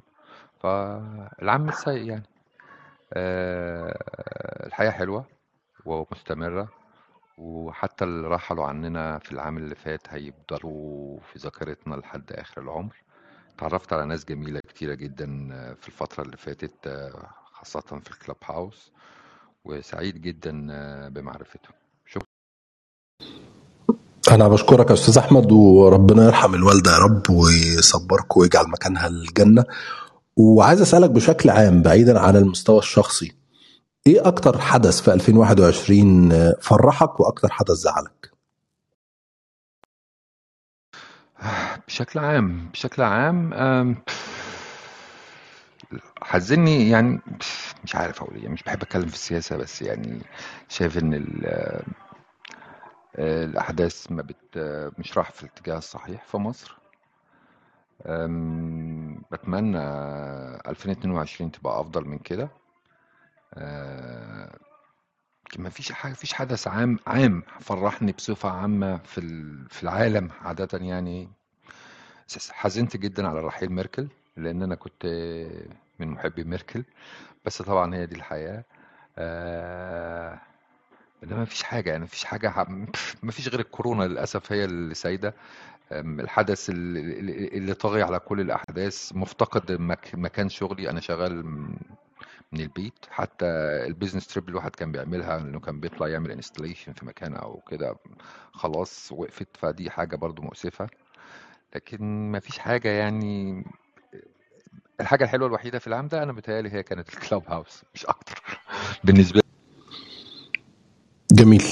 فالعام 0.59 1.61
مش 1.65 1.73
سيء 1.73 2.07
يعني. 2.09 2.23
آه، 3.13 3.97
الحياة 4.67 4.91
حلوة 4.91 5.25
ومستمرة 5.85 6.69
وحتى 7.37 8.05
اللي 8.05 8.27
رحلوا 8.27 8.65
عننا 8.65 9.19
في 9.19 9.31
العام 9.31 9.57
اللي 9.57 9.75
فات 9.75 10.01
هيفضلوا 10.09 11.19
في 11.19 11.39
ذاكرتنا 11.39 11.95
لحد 11.95 12.31
آخر 12.31 12.61
العمر. 12.61 12.95
تعرفت 13.57 13.93
على 13.93 14.05
ناس 14.05 14.25
جميلة 14.25 14.59
كتيرة 14.69 14.93
جدا 14.93 15.49
آه، 15.51 15.73
في 15.81 15.87
الفترة 15.87 16.23
اللي 16.23 16.37
فاتت 16.37 16.87
آه، 16.87 17.27
خاصة 17.53 17.79
في 17.79 18.11
الكلاب 18.11 18.37
هاوس 18.45 18.91
وسعيد 19.65 20.21
جدا 20.21 20.67
آه، 20.71 21.09
بمعرفتهم. 21.09 21.73
شكرا 22.05 22.27
أنا 24.31 24.47
بشكرك 24.47 24.89
يا 24.89 24.93
أستاذ 24.93 25.17
أحمد 25.17 25.51
وربنا 25.51 26.25
يرحم 26.25 26.55
الوالدة 26.55 26.91
يا 26.91 26.97
رب 26.97 27.29
ويصبرك 27.29 28.37
ويجعل 28.37 28.65
مكانها 28.69 29.07
الجنة. 29.07 29.63
وعايز 30.37 30.81
أسألك 30.81 31.09
بشكل 31.09 31.49
عام 31.49 31.81
بعيدا 31.81 32.19
عن 32.19 32.35
المستوى 32.35 32.79
الشخصي 32.79 33.35
إيه 34.07 34.27
أكتر 34.27 34.57
حدث 34.59 35.01
في 35.01 35.13
2021 35.13 36.53
فرحك 36.61 37.19
وأكتر 37.19 37.49
حدث 37.51 37.71
زعلك؟ 37.71 38.26
بشكل 41.87 42.19
عام 42.19 42.69
بشكل 42.73 43.01
عام 43.01 43.53
حزني 46.21 46.89
يعني 46.89 47.19
مش 47.83 47.95
عارف 47.95 48.21
أقول 48.23 48.35
إيه 48.35 48.47
مش 48.47 48.63
بحب 48.63 48.81
أتكلم 48.81 49.07
في 49.07 49.13
السياسة 49.13 49.57
بس 49.57 49.81
يعني 49.81 50.19
شايف 50.69 50.97
إن 50.97 51.13
ال- 51.13 51.45
آه، 53.15 53.43
الأحداث 53.45 54.11
ما 54.11 54.21
بت 54.21 54.57
مش 54.99 55.17
رايحة 55.17 55.31
في 55.31 55.43
الاتجاه 55.43 55.77
الصحيح 55.77 56.23
في 56.25 56.37
مصر. 56.37 56.77
بتمنى 59.31 59.77
2022 60.69 61.51
تبقى 61.51 61.79
أفضل 61.81 62.05
من 62.05 62.17
كده. 62.17 62.49
أه، 63.53 64.57
ما 65.57 65.69
فيش 65.69 65.91
حاجة 65.91 66.13
فيش 66.13 66.33
حدث 66.33 66.67
عام 66.67 66.99
عام 67.07 67.43
فرحني 67.59 68.11
بصفة 68.11 68.49
عامة 68.49 68.97
في 68.97 69.21
في 69.69 69.83
العالم 69.83 70.29
عادة 70.41 70.77
يعني. 70.85 71.29
حزنت 72.51 72.97
جدا 72.97 73.27
على 73.27 73.39
رحيل 73.41 73.69
ميركل 73.71 74.07
لأن 74.37 74.63
أنا 74.63 74.75
كنت 74.75 75.05
من 75.99 76.07
محبي 76.07 76.43
ميركل 76.43 76.83
بس 77.45 77.61
طبعا 77.61 77.95
هي 77.95 78.05
دي 78.05 78.15
الحياة. 78.15 78.63
آه 79.17 80.39
إنما 81.23 81.41
مفيش 81.41 81.63
حاجة 81.63 81.89
يعني 81.91 82.03
مفيش 82.03 82.23
حاجة 82.25 82.49
ح- 82.49 82.69
مفيش 83.23 83.47
غير 83.49 83.59
الكورونا 83.59 84.03
للأسف 84.03 84.51
هي 84.51 84.65
اللي 84.65 84.93
سايدة. 84.93 85.33
الحدث 85.91 86.69
اللي, 86.69 87.73
طاغي 87.73 88.01
على 88.03 88.19
كل 88.19 88.41
الأحداث 88.41 89.11
مفتقد 89.15 89.71
مك 89.71 90.11
مكان 90.13 90.49
شغلي. 90.49 90.89
أنا 90.89 90.99
شغال 90.99 91.45
من 92.51 92.61
البيت. 92.61 93.05
حتى 93.09 93.45
ال 93.87 93.91
business 93.91 94.27
trip 94.27 94.49
الواحد 94.49 94.71
كان 94.75 94.91
بيعملها 94.91 95.37
إنه 95.37 95.59
كان 95.59 95.79
بيطلع 95.79 96.07
يعمل 96.07 96.31
installation 96.31 96.93
في 96.93 97.05
مكان 97.05 97.33
أو 97.35 97.61
كده 97.69 97.95
خلاص 98.53 99.11
وقفت 99.11 99.47
فدي 99.57 99.89
حاجة 99.89 100.15
برضو 100.15 100.41
مؤسفة. 100.41 100.87
لكن 101.75 102.31
مفيش 102.31 102.59
حاجة 102.59 102.89
يعني 102.89 103.63
الحاجة 105.01 105.23
الحلوة 105.23 105.47
الوحيدة 105.47 105.79
في 105.79 105.87
العام 105.87 106.07
ده 106.07 106.23
أنا 106.23 106.33
بتهيألي 106.33 106.73
هي 106.73 106.83
كانت 106.83 107.09
الكلاب 107.09 107.43
هاوس 107.47 107.83
مش 107.93 108.05
أكتر. 108.05 108.59
بالنسبة 109.03 109.39
لي 109.39 109.47
جميل. 111.31 111.63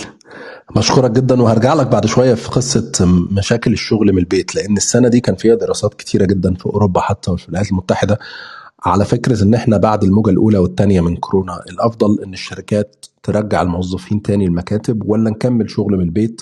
بشكرك 0.76 1.12
جدا 1.12 1.42
وهرجع 1.42 1.74
لك 1.74 1.88
بعد 1.88 2.06
شوية 2.06 2.34
في 2.34 2.50
قصة 2.50 2.92
مشاكل 3.32 3.74
الشغل 3.74 4.12
من 4.12 4.18
البيت 4.18 4.56
لأن 4.56 4.78
السنة 4.78 5.08
دي 5.08 5.20
كان 5.20 5.36
فيها 5.36 5.56
دراسات 5.56 5.94
كتيرة 5.94 6.26
جدا 6.26 6.54
في 6.54 6.66
أوروبا 6.66 7.02
حتى 7.02 7.32
وفي 7.32 7.46
الولايات 7.46 7.72
المتحدة. 7.72 8.20
على 8.86 9.06
فكرة 9.06 9.44
إن 9.44 9.54
إحنا 9.54 9.78
بعد 9.78 10.04
الموجة 10.04 10.30
الأولى 10.30 10.58
والثانيه 10.58 11.02
من 11.02 11.16
كورونا 11.16 11.62
الأفضل 11.70 12.24
إن 12.24 12.34
الشركات 12.34 13.06
ترجع 13.24 13.62
الموظفين 13.62 14.22
تاني 14.22 14.46
المكاتب 14.46 15.10
ولا 15.10 15.30
نكمل 15.30 15.70
شغل 15.70 15.98
من 15.98 16.04
البيت؟ 16.04 16.42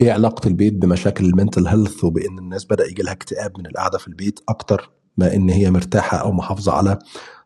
إيه 0.00 0.12
علاقة 0.12 0.48
البيت 0.48 0.74
بمشاكل 0.74 1.24
المنتل 1.24 1.66
هيلث 1.66 2.04
وبإن 2.04 2.38
الناس 2.38 2.64
بدأ 2.64 2.86
يجي 2.86 3.02
لها 3.02 3.12
اكتئاب 3.12 3.58
من 3.58 3.66
القعدة 3.66 3.98
في 3.98 4.08
البيت 4.08 4.40
أكتر 4.48 4.90
ما 5.16 5.34
إن 5.34 5.50
هي 5.50 5.70
مرتاحة 5.70 6.18
أو 6.18 6.32
محافظة 6.32 6.72
على 6.72 6.98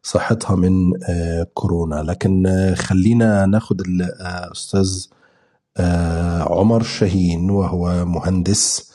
صحتها 0.02 0.56
من 0.56 0.92
آه، 1.08 1.46
كورونا؟ 1.54 2.02
لكن 2.02 2.46
آه، 2.46 2.74
خلينا 2.74 3.46
ناخد 3.46 3.80
الاستاذ 3.80 5.06
آه، 5.76 6.42
عمر 6.42 6.82
شاهين 6.82 7.50
وهو 7.50 8.04
مهندس 8.04 8.92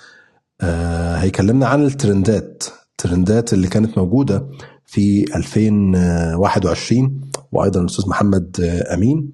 هيكلمنا 1.18 1.68
عن 1.68 1.84
الترندات 1.84 2.64
الترندات 2.92 3.54
اللي 3.54 3.68
كانت 3.68 3.98
موجودة 3.98 4.48
في 4.92 5.26
2021 5.36 7.22
وأيضا 7.52 7.82
الأستاذ 7.82 8.10
محمد 8.10 8.58
آه، 8.64 8.94
أمين 8.94 9.32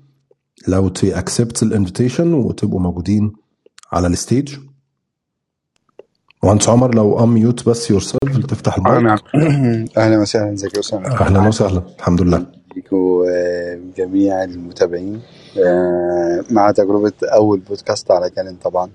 لو 0.68 0.88
ت 0.88 0.99
accept 0.99 1.64
ال 1.64 1.70
invitation 1.70 2.34
وتبقوا 2.34 2.80
موجودين 2.80 3.34
على 3.92 4.08
ال 4.08 4.14
stage. 4.14 4.56
مهندس 6.44 6.70
عمر 6.70 6.96
لو 6.96 7.20
unmute 7.24 7.70
بس 7.70 7.92
yourself 7.92 8.46
تفتح 8.46 8.78
آه 8.78 8.80
المايك 8.98 9.04
نعم 9.04 9.18
أهلا 9.98 10.18
وسهلا 10.22 10.54
ازيك 10.54 10.76
يا 10.76 10.80
اسامه 10.80 11.08
أهلا 11.08 11.48
وسهلا 11.48 11.82
الحمد 12.00 12.22
لله. 12.22 12.46
بيكم 12.76 12.98
جميع 13.98 14.44
المتابعين. 14.44 15.22
آه، 15.66 16.44
مع 16.52 16.72
تجربة 16.72 17.14
أول 17.24 17.60
بودكاست 17.60 18.12
على 18.12 18.30
كولن 18.30 18.56
طبعا. 18.56 18.90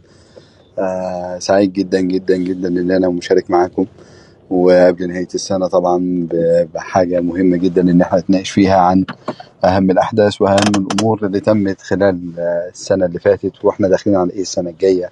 آه، 0.78 1.38
سعيد 1.38 1.72
جدا 1.72 2.00
جدا 2.00 2.36
جدا 2.36 2.68
إن 2.68 2.90
أنا 2.90 3.08
مشارك 3.08 3.50
معاكم. 3.50 3.86
وقبل 4.52 5.08
نهاية 5.08 5.28
السنة 5.34 5.66
طبعا 5.68 6.28
بحاجة 6.74 7.20
مهمة 7.20 7.56
جدا 7.56 7.82
إن 7.82 8.00
إحنا 8.00 8.18
نتناقش 8.18 8.50
فيها 8.50 8.76
عن 8.76 9.04
أهم 9.64 9.90
الأحداث 9.90 10.42
وأهم 10.42 10.72
الأمور 10.76 11.26
اللي 11.26 11.40
تمت 11.40 11.80
خلال 11.80 12.40
السنة 12.72 13.06
اللي 13.06 13.18
فاتت 13.18 13.64
وإحنا 13.64 13.88
داخلين 13.88 14.16
على 14.16 14.32
إيه 14.32 14.42
السنة 14.42 14.70
الجاية. 14.70 15.10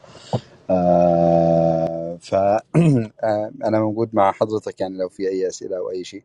آه 0.71 2.19
ف 2.21 2.35
آه، 3.25 3.51
موجود 3.65 4.09
مع 4.13 4.33
حضرتك 4.33 4.81
يعني 4.81 4.99
لو 4.99 5.09
في 5.09 5.29
أي 5.29 5.49
أسئلة 5.49 5.77
أو 5.77 5.91
أي 5.91 6.05
شيء. 6.05 6.23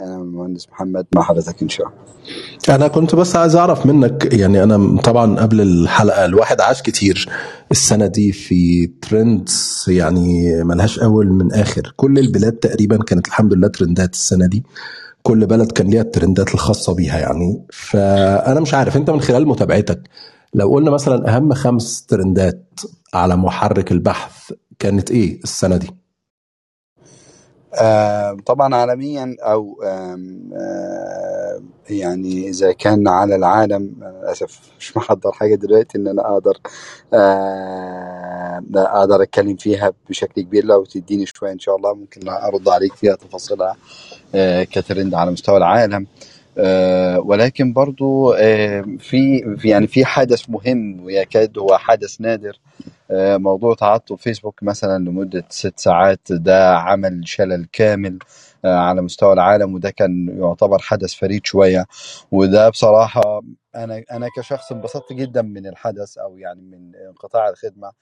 أنا 0.00 0.16
المهندس 0.16 0.68
محمد 0.68 1.06
مع 1.14 1.22
حضرتك 1.22 1.62
إن 1.62 1.68
شاء 1.68 1.86
الله. 1.86 1.98
أنا 2.68 2.88
كنت 2.88 3.14
بس 3.14 3.36
عايز 3.36 3.56
أعرف 3.56 3.86
منك 3.86 4.28
يعني 4.34 4.62
أنا 4.62 5.00
طبعا 5.00 5.40
قبل 5.40 5.60
الحلقة 5.60 6.24
الواحد 6.24 6.60
عاش 6.60 6.82
كتير. 6.82 7.28
السنة 7.70 8.06
دي 8.06 8.32
في 8.32 8.86
ترندز 8.86 9.84
يعني 9.88 10.64
ملهاش 10.64 10.98
أول 10.98 11.32
من 11.32 11.52
آخر. 11.52 11.92
كل 11.96 12.18
البلاد 12.18 12.52
تقريبا 12.52 12.96
كانت 12.96 13.26
الحمد 13.28 13.54
لله 13.54 13.68
ترندات 13.68 14.12
السنة 14.14 14.46
دي. 14.46 14.64
كل 15.22 15.46
بلد 15.46 15.72
كان 15.72 15.86
ليها 15.86 16.02
الترندات 16.02 16.54
الخاصة 16.54 16.94
بيها 16.94 17.18
يعني. 17.18 17.62
فأنا 17.72 18.60
مش 18.60 18.74
عارف 18.74 18.96
أنت 18.96 19.10
من 19.10 19.20
خلال 19.20 19.48
متابعتك 19.48 20.00
لو 20.54 20.68
قلنا 20.72 20.90
مثلا 20.90 21.36
أهم 21.36 21.54
خمس 21.54 22.06
ترندات 22.06 22.80
على 23.14 23.36
محرك 23.36 23.92
البحث 23.92 24.52
كانت 24.78 25.10
إيه 25.10 25.40
السنة 25.42 25.76
دي؟ 25.76 25.90
طبعا 28.46 28.74
عالميا 28.74 29.36
أو 29.40 29.82
يعني 31.90 32.48
إذا 32.48 32.72
كان 32.72 33.08
على 33.08 33.36
العالم 33.36 33.94
للأسف 34.00 34.60
مش 34.78 34.96
محضر 34.96 35.32
حاجة 35.32 35.54
دلوقتي 35.54 35.98
إن 35.98 36.08
أنا 36.08 36.32
أقدر 36.32 36.58
أقدر 38.76 39.22
أتكلم 39.22 39.56
فيها 39.56 39.92
بشكل 40.10 40.42
كبير 40.42 40.64
لو 40.64 40.84
تديني 40.84 41.26
شوية 41.26 41.52
إن 41.52 41.58
شاء 41.58 41.76
الله 41.76 41.94
ممكن 41.94 42.28
أرد 42.28 42.68
عليك 42.68 42.94
فيها 42.94 43.14
تفاصيلها 43.14 43.76
آه، 44.34 44.64
كترند 44.64 45.14
على 45.14 45.30
مستوى 45.30 45.56
العالم. 45.56 46.06
ولكن 47.24 47.72
برضو 47.72 48.32
آه، 48.32 48.84
في 48.98 49.44
يعني 49.64 49.86
في 49.86 50.04
حدث 50.04 50.50
مهم 50.50 51.00
ويكاد 51.04 51.58
هو 51.58 51.78
حدث 51.78 52.20
نادر. 52.20 52.58
آه، 53.10 53.36
موضوع 53.36 53.74
تعطل 53.74 54.18
فيسبوك 54.18 54.62
مثلا 54.62 55.04
لمدة 55.04 55.44
ست 55.48 55.78
ساعات 55.78 56.20
ده 56.30 56.76
عمل 56.76 57.28
شلل 57.28 57.66
كامل. 57.72 58.18
آه، 58.18 58.18
على 58.66 59.02
مستوى 59.02 59.32
العالم 59.32 59.74
وده 59.74 59.90
كان 59.90 60.38
يعتبر 60.40 60.78
حدث 60.78 61.14
فريد 61.14 61.46
شوية. 61.46 61.86
وده 62.32 62.68
بصراحة 62.68 63.42
أنا 63.76 64.04
أنا 64.12 64.28
كشخص 64.36 64.72
انبسطت 64.72 65.12
جدا 65.12 65.42
من 65.42 65.66
الحدث 65.66 66.18
أو 66.18 66.38
يعني 66.38 66.62
من 66.62 66.96
انقطاع 66.96 67.48
الخدمة. 67.48 67.92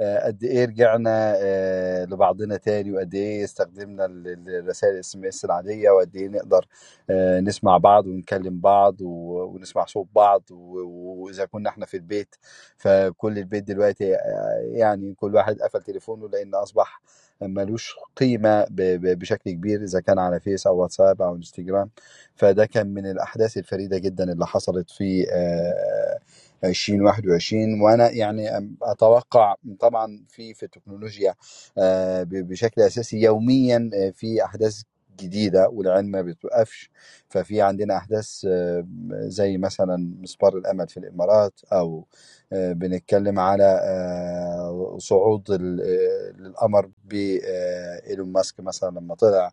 آه، 0.00 0.26
قد 0.26 0.44
إيه 0.44 0.64
رجعنا 0.66 1.34
آه، 1.38 2.04
لبعضنا 2.04 2.56
تاني 2.56 2.92
وقد 2.92 3.14
إيه 3.14 3.44
استخدمنا 3.44 4.04
ال- 4.04 4.48
الرسائل 4.48 4.94
ال 4.94 5.16
SMS 5.16 5.44
العادية 5.44 5.90
وقد 5.90 6.16
إيه 6.16 6.28
نقدر 6.28 6.66
آه، 7.10 7.40
نسمع 7.40 7.78
بعض 7.78 8.06
ونكلم 8.06 8.60
بعض 8.60 8.96
ونسمع 9.02 9.84
صوت 9.86 10.08
بعض 10.14 10.42
و- 10.50 11.24
وإذا 11.24 11.44
كنا 11.44 11.70
إحنا 11.70 11.86
في 11.86 11.96
البيت. 11.96 12.36
فكل 12.78 13.38
البيت 13.38 13.64
دلوقتي 13.64 14.14
آه، 14.16 14.60
يعني 14.72 15.14
كل 15.14 15.34
واحد 15.34 15.58
قفل 15.62 15.82
تليفونه 15.82 16.28
لأن 16.28 16.54
أصبح 16.54 17.02
ملوش 17.42 17.94
قيمة 18.16 18.66
بشكل 18.70 19.50
كبير 19.50 19.82
إذا 19.84 20.00
كان 20.00 20.18
على 20.18 20.40
فيس 20.40 20.66
أو 20.66 20.76
واتساب 20.82 21.22
أو 21.22 21.36
إنستجرام. 21.36 21.90
فده 22.36 22.66
كان 22.66 22.94
من 22.94 23.06
الأحداث 23.10 23.56
الفريدة 23.58 23.98
جدا 23.98 24.32
اللي 24.32 24.46
حصلت 24.46 24.90
في 24.90 25.26
آه، 25.32 26.18
2021 26.64 27.80
وأنا 27.80 28.10
يعني 28.10 28.48
أتوقع 28.82 29.54
طبعا 29.80 30.24
في 30.28 30.54
في 30.54 30.62
التكنولوجيا 30.62 31.34
آه، 31.78 32.22
بشكل 32.30 32.82
أساسي 32.82 33.22
يوميا 33.22 33.90
آه، 33.94 34.10
في 34.10 34.44
أحداث 34.44 34.82
جديدة 35.20 35.68
والعلم 35.68 36.06
ما 36.10 36.22
بتوقفش 36.22 36.90
ففي 37.28 37.62
عندنا 37.62 37.96
أحداث 37.96 38.46
آه، 38.48 38.86
زي 39.12 39.58
مثلا 39.58 39.96
مسبار 40.22 40.58
الامل 40.58 40.88
في 40.88 40.96
الإمارات 40.96 41.60
أو 41.72 42.06
آه، 42.52 42.72
بنتكلم 42.72 43.38
على 43.38 43.80
آه، 43.84 44.96
صعود 45.00 45.50
للقمر 45.52 46.90
بإيلون 47.04 48.32
ماسك 48.32 48.60
مثلا 48.60 48.90
لما 48.90 49.14
طلع 49.14 49.52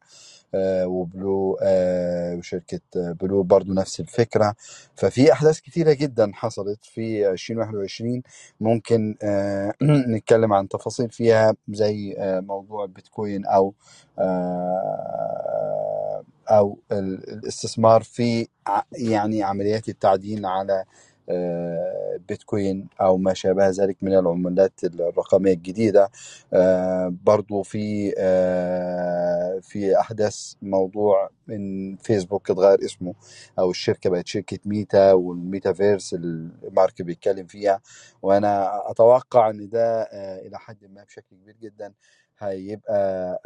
وبلو 0.85 1.59
وشركة 2.37 2.79
آه، 2.97 3.11
بلو 3.11 3.43
برضو 3.43 3.73
نفس 3.73 3.99
الفكرة. 3.99 4.55
ففي 4.95 5.33
أحداث 5.33 5.59
كتيرة 5.59 5.93
جدا 5.93 6.31
حصلت 6.33 6.85
في 6.85 7.29
2021 7.31 8.23
ممكن 8.61 9.15
نتكلم 10.15 10.53
عن 10.53 10.67
تفاصيل 10.67 11.09
فيها 11.09 11.55
زي 11.69 12.15
موضوع 12.47 12.83
البيتكوين 12.85 13.45
أو 13.45 13.73
ال- 16.93 17.29
الاستثمار 17.33 18.03
في 18.03 18.47
يعني 18.93 19.43
عمليات 19.43 19.89
التعدين 19.89 20.45
على 20.47 20.85
آه، 21.29 22.19
بيتكوين 22.29 22.87
أو 23.01 23.17
ما 23.17 23.35
شابه 23.35 23.69
ذلك 23.69 23.97
من 24.03 24.13
العملات 24.19 24.73
الرقمية 24.83 25.53
الجديدة. 25.53 26.11
آه، 26.53 27.13
برضو 27.25 27.63
في 27.63 28.13
آه، 28.19 29.59
في 29.63 29.99
أحداث 29.99 30.53
موضوع 30.63 31.29
إن 31.51 31.97
فيسبوك 32.03 32.51
اتغير 32.51 32.85
اسمه 32.85 33.15
أو 33.59 33.71
الشركة 33.71 34.09
بقت 34.09 34.27
شركة 34.27 34.59
ميتا 34.65 35.13
والميتافيرس 35.13 36.15
اللي 36.15 36.49
مارك 36.73 37.03
بيتكلم 37.03 37.47
فيها. 37.47 37.81
وأنا 38.23 38.81
أتوقع 38.91 39.51
إن 39.51 39.69
ده 39.69 40.03
إلى 40.47 40.59
حد 40.59 40.85
ما 40.85 41.03
بشكل 41.05 41.35
كبير 41.37 41.55
جدا 41.63 41.93
هيبقى 42.39 43.41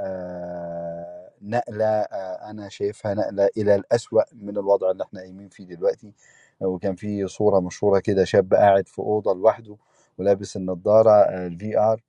نقلة 1.41 1.85
آه، 1.85 2.49
أنا 2.49 2.69
شايفها 2.69 3.13
نقلة 3.13 3.49
إلى 3.57 3.75
الأسوأ 3.75 4.21
من 4.33 4.57
الوضع 4.57 4.91
اللي 4.91 5.03
إحنا 5.03 5.19
قايمين 5.19 5.49
فيه 5.49 5.65
دلوقتي. 5.65 6.11
وكان 6.61 6.95
في 6.95 7.27
صورة 7.27 7.59
مشهورة 7.59 7.99
كده 7.99 8.23
شاب 8.25 8.53
قاعد 8.53 8.87
في 8.87 8.99
أوضة 8.99 9.33
لوحده 9.33 9.77
ولابس 10.17 10.57
النضارة 10.57 11.11
الفي 11.11 11.79
ار 11.79 12.01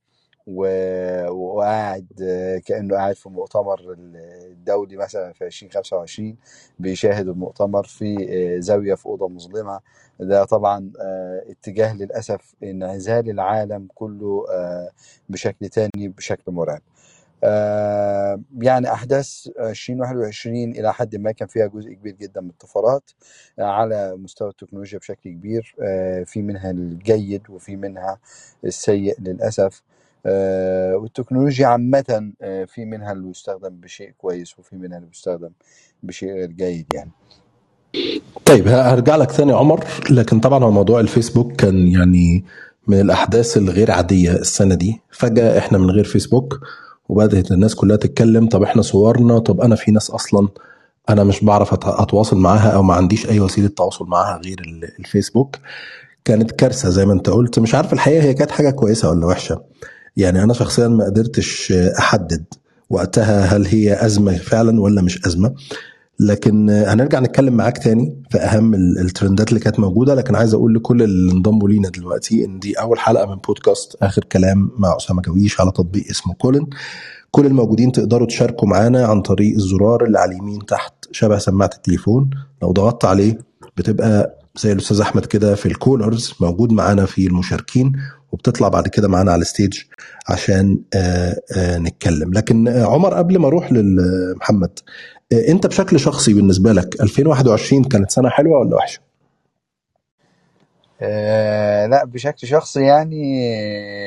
وقاعد 1.31 2.05
آه، 2.23 2.57
كأنه 2.57 2.95
قاعد 2.95 3.15
في 3.15 3.29
مؤتمر 3.29 3.95
الدولي 3.97 4.97
مثلا 4.97 5.33
في 5.33 5.45
2025 5.45 6.37
بيشاهد 6.79 7.27
المؤتمر 7.27 7.83
في 7.83 8.15
آه، 8.57 8.59
زاوية 8.59 8.95
في 8.95 9.05
أوضة 9.05 9.27
مظلمة. 9.27 9.79
ده 10.19 10.45
طبعا 10.45 10.91
آه، 11.01 11.43
اتجاه 11.49 11.93
للأسف 11.95 12.55
انعزال 12.63 13.29
العالم 13.29 13.87
كله 13.95 14.45
آه، 14.51 14.89
بشكل 15.29 15.69
تاني 15.69 16.07
بشكل 16.07 16.51
مرعب. 16.51 16.81
آه، 16.81 16.96
يعني 18.61 18.91
أحداث 18.91 19.47
2021 19.59 20.55
إلى 20.71 20.93
حد 20.93 21.15
ما 21.15 21.31
كان 21.31 21.47
فيها 21.47 21.67
جزء 21.67 21.93
كبير 21.93 22.15
جدا 22.15 22.41
من 22.41 22.49
الطفرات 22.49 23.11
آه، 23.59 23.63
على 23.63 24.15
مستوى 24.15 24.49
التكنولوجيا 24.49 24.99
بشكل 24.99 25.29
كبير 25.29 25.75
آه، 25.81 26.23
في 26.23 26.41
منها 26.41 26.71
الجيد 26.71 27.41
وفي 27.49 27.75
منها 27.75 28.19
السيء 28.65 29.15
للأسف 29.19 29.83
آه، 30.25 30.95
والتكنولوجيا 30.95 31.67
عامة 31.67 32.31
آه، 32.41 32.65
في 32.65 32.85
منها 32.85 33.11
اللي 33.11 33.29
يستخدم 33.29 33.69
بشيء 33.69 34.11
كويس 34.17 34.59
وفي 34.59 34.75
منها 34.75 34.97
اللي 34.97 35.09
بيستخدم 35.09 35.49
بشيء 36.03 36.33
غير 36.33 36.51
جيد 36.51 36.85
يعني. 36.93 37.11
طيب 38.45 38.67
هرجع 38.67 39.15
لك 39.15 39.31
ثاني 39.31 39.53
عمر 39.53 39.85
لكن 40.11 40.39
طبعا 40.39 40.63
هو 40.63 40.71
موضوع 40.71 40.99
الفيسبوك 40.99 41.51
كان 41.55 41.87
يعني 41.87 42.45
من 42.87 42.99
الأحداث 42.99 43.57
الغير 43.57 43.91
عادية 43.91 44.31
السنة 44.31 44.75
دي. 44.75 45.01
فجأة 45.11 45.57
إحنا 45.57 45.77
من 45.77 45.91
غير 45.91 46.03
فيسبوك 46.03 46.59
وبدأت 47.09 47.51
الناس 47.51 47.75
كلها 47.75 47.97
تتكلم 47.97 48.47
طب 48.49 48.63
إحنا 48.63 48.81
صورنا 48.81 49.39
طب 49.39 49.61
أنا 49.61 49.75
في 49.75 49.91
ناس 49.91 50.09
أصلا 50.11 50.47
أنا 51.09 51.23
مش 51.23 51.43
بعرف 51.43 51.73
أتواصل 51.73 52.37
معاها 52.37 52.69
أو 52.69 52.83
ما 52.83 52.93
عنديش 52.93 53.29
أي 53.29 53.39
وسيلة 53.39 53.67
تواصل 53.67 54.05
معاها 54.05 54.41
غير 54.45 54.59
ال- 54.59 54.91
الفيسبوك. 54.99 55.55
كانت 56.25 56.51
كارثة 56.51 56.89
زي 56.89 57.05
ما 57.05 57.13
أنت 57.13 57.29
قلت. 57.29 57.59
مش 57.59 57.75
عارف 57.75 57.93
الحقيقة 57.93 58.23
هي 58.23 58.33
كانت 58.33 58.51
حاجة 58.51 58.69
كويسة 58.69 59.09
ولا 59.09 59.25
وحشة. 59.25 59.61
يعني 60.17 60.43
أنا 60.43 60.53
شخصيا 60.53 60.87
ما 60.87 61.05
قدرتش 61.05 61.71
أحدد 61.99 62.43
وقتها 62.89 63.45
هل 63.45 63.65
هي 63.65 64.05
أزمة 64.05 64.37
فعلا 64.37 64.81
ولا 64.81 65.01
مش 65.01 65.25
أزمة. 65.27 65.53
لكن 66.19 66.69
هنرجع 66.69 67.19
نتكلم 67.19 67.53
معاك 67.53 67.77
تاني 67.77 68.23
في 68.31 68.37
أهم 68.37 68.73
ال- 68.73 68.99
الترندات 68.99 69.49
اللي 69.49 69.59
كانت 69.59 69.79
موجودة 69.79 70.15
لكن 70.15 70.35
عايز 70.35 70.53
أقول 70.53 70.73
لكل 70.75 71.03
اللي 71.03 71.31
انضموا 71.31 71.69
لينا 71.69 71.89
دلوقتي 71.89 72.45
إن 72.45 72.59
دي 72.59 72.73
أول 72.79 72.99
حلقة 72.99 73.25
من 73.25 73.35
بودكاست 73.35 73.95
آخر 74.01 74.23
كلام 74.23 74.71
مع 74.77 74.95
أسامة 74.97 75.21
جويش 75.21 75.61
على 75.61 75.71
تطبيق 75.71 76.05
اسمه 76.09 76.33
كولن. 76.33 76.67
كل 77.31 77.45
الموجودين 77.45 77.91
تقدروا 77.91 78.27
تشاركوا 78.27 78.67
معانا 78.67 79.05
عن 79.05 79.21
طريق 79.21 79.55
الزرار 79.55 80.05
اللي 80.05 80.19
على 80.19 80.31
اليمين 80.31 80.65
تحت 80.65 80.93
شبه 81.11 81.37
سماعة 81.37 81.69
التليفون. 81.75 82.29
لو 82.61 82.71
ضغطت 82.71 83.05
عليه 83.05 83.37
بتبقى 83.77 84.39
زي 84.61 84.71
الأستاذ 84.71 85.01
أحمد 85.01 85.25
كده 85.25 85.55
في 85.55 85.65
الكولرز 85.65 86.33
موجود 86.41 86.71
معانا 86.71 87.05
في 87.05 87.27
المشاركين 87.27 87.91
وبتطلع 88.31 88.67
بعد 88.67 88.87
كده 88.87 89.07
معانا 89.07 89.31
على 89.31 89.41
الستيج 89.41 89.79
عشان 90.29 90.79
آه، 90.93 91.35
آه، 91.57 91.77
نتكلم. 91.77 92.33
لكن 92.33 92.67
آه، 92.67 92.85
عمر 92.85 93.13
قبل 93.13 93.37
ما 93.37 93.47
أروح 93.47 93.71
لمحمد 93.71 94.79
انت 95.33 95.67
بشكل 95.67 95.99
شخصي 95.99 96.33
بالنسبة 96.33 96.71
لك 96.71 97.01
2021 97.01 97.83
كانت 97.83 98.11
سنة 98.11 98.29
حلوة 98.29 98.59
ولا 98.59 98.75
وحشة؟ 98.75 99.01
آه 101.01 101.85
لا 101.85 102.05
بشكل 102.05 102.47
شخصي 102.47 102.81
يعني 102.85 103.41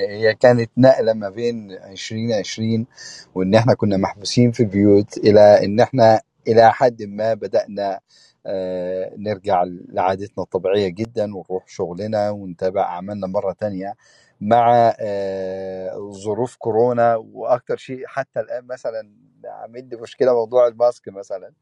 هي 0.08 0.34
كانت 0.34 0.70
نقلة 0.78 1.12
ما 1.12 1.30
بين 1.30 1.72
2020 1.72 2.86
وإن 3.34 3.54
إحنا 3.54 3.74
كنا 3.74 3.96
محبوسين 3.96 4.52
في 4.52 4.60
البيوت 4.62 5.16
إلى 5.18 5.64
إن 5.64 5.80
إحنا 5.80 6.20
إلى 6.48 6.72
حد 6.72 7.02
ما 7.02 7.34
بدأنا 7.34 8.00
آه 8.46 9.12
نرجع 9.18 9.64
لعادتنا 9.88 10.44
الطبيعية 10.44 10.88
جدا 10.88 11.24
ونروح 11.36 11.64
شغلنا 11.68 12.30
ونتابع 12.30 12.82
أعمالنا 12.82 13.26
مرة 13.26 13.52
تانية 13.52 13.94
مع 14.40 14.94
آه 15.00 16.10
ظروف 16.24 16.56
كورونا 16.56 17.16
وأكتر 17.16 17.76
شيء 17.76 18.06
حتى 18.06 18.40
الآن 18.40 18.66
مثلا 18.66 19.10
عامل 19.46 19.88
لي 19.88 19.96
مشكلة 19.96 20.34
موضوع 20.34 20.68
الماسك 20.68 21.08
مثلا. 21.08 21.52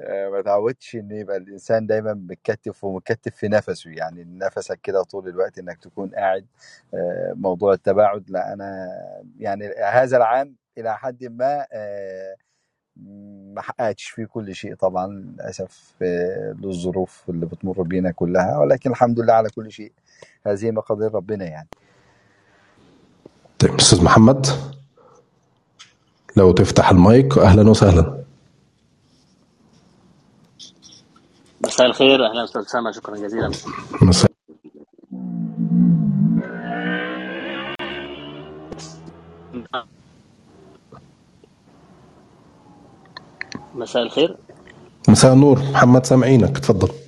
آه، 0.00 0.28
ما 0.28 0.42
تعودش 0.42 0.94
إن 0.96 1.10
يبقى 1.10 1.36
الإنسان 1.36 1.86
دايما 1.86 2.14
متكتف 2.14 2.84
ومكتف 2.84 3.36
في 3.36 3.48
نفسه 3.48 3.90
يعني 3.90 4.24
نفسك 4.24 4.80
كده 4.82 5.02
طول 5.02 5.28
الوقت 5.28 5.58
إنك 5.58 5.78
تكون 5.78 6.10
قاعد 6.14 6.46
آه، 6.94 7.32
موضوع 7.36 7.72
التباعد. 7.72 8.30
لا 8.30 8.52
أنا 8.52 8.88
يعني 9.38 9.66
هذا 9.68 10.16
العام 10.16 10.56
إلى 10.78 10.98
حد 10.98 11.24
ما 11.24 11.66
آه، 11.72 12.36
ما 13.54 13.62
حققتش 13.62 14.04
فيه 14.04 14.24
كل 14.24 14.54
شيء 14.54 14.74
طبعا 14.74 15.06
للأسف 15.06 15.94
للظروف 16.60 17.24
اللي 17.28 17.46
بتمر 17.46 17.82
بينا 17.82 18.10
كلها. 18.10 18.58
ولكن 18.58 18.90
الحمد 18.90 19.20
لله 19.20 19.32
على 19.32 19.48
كل 19.48 19.70
شيء 19.72 19.92
هذه 20.46 20.70
مقادير 20.70 21.14
ربنا 21.14 21.44
يعني. 21.44 21.68
طيب 23.58 23.74
أستاذ 23.74 24.04
محمد. 24.04 24.46
لو 26.36 26.52
تفتح 26.52 26.90
المايك 26.90 27.38
أهلا 27.38 27.70
وسهلا. 27.70 28.24
مساء 31.64 31.86
الخير 31.86 32.26
أهلا 32.26 32.44
أستاذ 32.44 32.62
اسامه 32.62 32.90
شكرا 32.90 33.16
جزيلا. 33.16 33.50
مساء. 34.02 34.30
مساء 43.74 44.02
الخير. 44.02 44.36
مساء 45.08 45.32
النور. 45.32 45.58
محمد 45.58 46.06
سامعينك. 46.06 46.56
اتفضل 46.56 47.03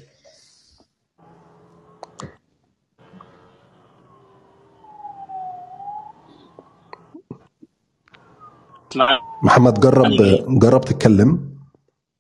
محمد 9.43 9.81
جرب 9.81 10.17
جرب 10.61 10.81
تتكلم. 10.81 11.57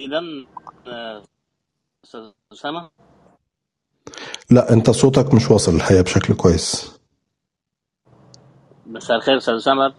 اذا 0.00 0.20
أستاذ 2.05 2.33
أسامة. 2.52 2.90
لا 4.50 4.72
أنت 4.72 4.90
صوتك 4.90 5.35
مش 5.35 5.50
واصل 5.50 5.74
الحقيقة 5.76 6.02
بشكل 6.02 6.35
كويس. 6.35 6.98
مساء 8.87 9.16
الخير 9.16 9.37
أستاذ 9.38 9.55
أسامة. 9.55 9.94